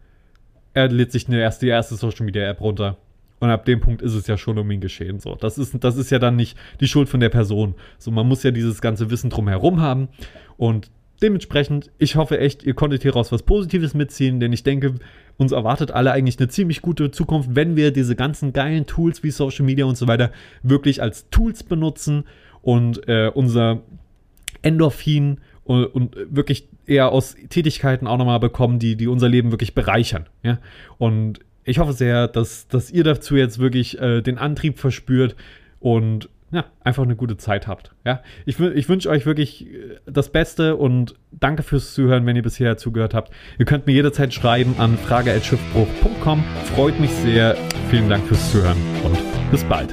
er 0.75 0.89
lädt 0.89 1.13
sich 1.13 1.29
eine 1.29 1.41
erste, 1.41 1.67
die 1.67 1.71
erste 1.71 1.95
Social 1.97 2.27
Media 2.27 2.49
App 2.49 2.61
runter. 2.61 2.99
Und 3.39 3.51
ab 3.51 3.65
dem 3.65 3.81
Punkt 3.81 4.03
ist 4.03 4.15
es 4.15 4.27
ja 4.27 4.39
schon 4.39 4.59
um 4.59 4.71
ihn 4.71 4.81
geschehen. 4.81 5.21
So, 5.21 5.35
das 5.35 5.59
ist, 5.59 5.83
das 5.85 5.97
ist 5.97 6.11
ja 6.11 6.19
dann 6.19 6.37
nicht 6.37 6.57
die 6.81 6.89
Schuld 6.89 7.09
von 7.09 7.21
der 7.21 7.29
Person. 7.29 7.75
So, 7.99 8.11
man 8.11 8.27
muss 8.27 8.43
ja 8.43 8.51
dieses 8.51 8.81
ganze 8.81 9.11
Wissen 9.11 9.31
drumherum 9.31 9.81
haben. 9.81 10.09
Und 10.57 10.91
dementsprechend, 11.23 11.91
ich 11.99 12.17
hoffe 12.17 12.39
echt, 12.39 12.65
ihr 12.65 12.75
konntet 12.75 13.03
hieraus 13.03 13.33
was 13.33 13.43
Positives 13.43 13.95
mitziehen, 13.95 14.41
denn 14.41 14.53
ich 14.53 14.63
denke, 14.63 14.95
uns 15.37 15.53
erwartet 15.53 15.91
alle 15.91 16.13
eigentlich 16.13 16.39
eine 16.39 16.49
ziemlich 16.49 16.83
gute 16.83 17.11
Zukunft, 17.11 17.51
wenn 17.55 17.77
wir 17.77 17.91
diese 17.91 18.17
ganzen 18.17 18.53
geilen 18.53 18.87
Tools 18.87 19.23
wie 19.23 19.31
Social 19.31 19.65
Media 19.65 19.85
und 19.85 19.97
so 19.97 20.09
weiter 20.09 20.31
wirklich 20.63 21.03
als 21.03 21.29
Tools 21.31 21.63
benutzen 21.63 22.25
und 22.63 23.07
äh, 23.09 23.31
unser 23.33 23.83
Endorphin 24.63 25.39
und, 25.65 25.85
und, 25.87 26.17
wirklich 26.31 26.69
eher 26.87 27.11
aus 27.11 27.37
Tätigkeiten 27.49 28.07
auch 28.07 28.17
nochmal 28.17 28.41
bekommen, 28.41 28.79
die, 28.79 28.97
die 28.97 29.09
unser 29.09 29.29
Leben 29.29 29.51
wirklich 29.51 29.75
bereichern. 29.75 30.27
Ja? 30.43 30.59
Und 30.99 31.41
ich 31.65 31.79
hoffe 31.79 31.93
sehr, 31.93 32.29
dass, 32.29 32.69
dass 32.69 32.91
ihr 32.91 33.05
dazu 33.05 33.37
jetzt 33.37 33.59
wirklich 33.59 34.01
äh, 34.01 34.23
den 34.23 34.39
Antrieb 34.39 34.79
verspürt 34.79 35.35
und 35.81 36.29
ja, 36.57 36.65
einfach 36.83 37.03
eine 37.03 37.17
gute 37.17 37.37
Zeit 37.37 37.67
habt. 37.67 37.95
Ja, 38.05 38.23
ich, 38.47 38.59
ich 38.59 38.89
wünsche 38.89 39.11
euch 39.11 39.27
wirklich 39.27 39.67
äh, 39.67 39.99
das 40.07 40.31
Beste 40.31 40.77
und 40.77 41.15
danke 41.31 41.63
fürs 41.63 41.93
Zuhören, 41.93 42.25
wenn 42.25 42.35
ihr 42.35 42.43
bisher 42.43 42.79
zugehört 42.79 43.13
habt. 43.13 43.31
Ihr 43.59 43.67
könnt 43.67 43.87
mir 43.87 43.93
jederzeit 43.93 44.33
schreiben 44.33 44.75
an 44.79 44.97
frage.schiffbruch.com. 44.97 46.43
Freut 46.75 46.99
mich 46.99 47.11
sehr. 47.11 47.57
Vielen 47.91 48.09
Dank 48.09 48.27
fürs 48.27 48.51
Zuhören 48.51 48.79
und 49.05 49.19
bis 49.51 49.63
bald. 49.65 49.91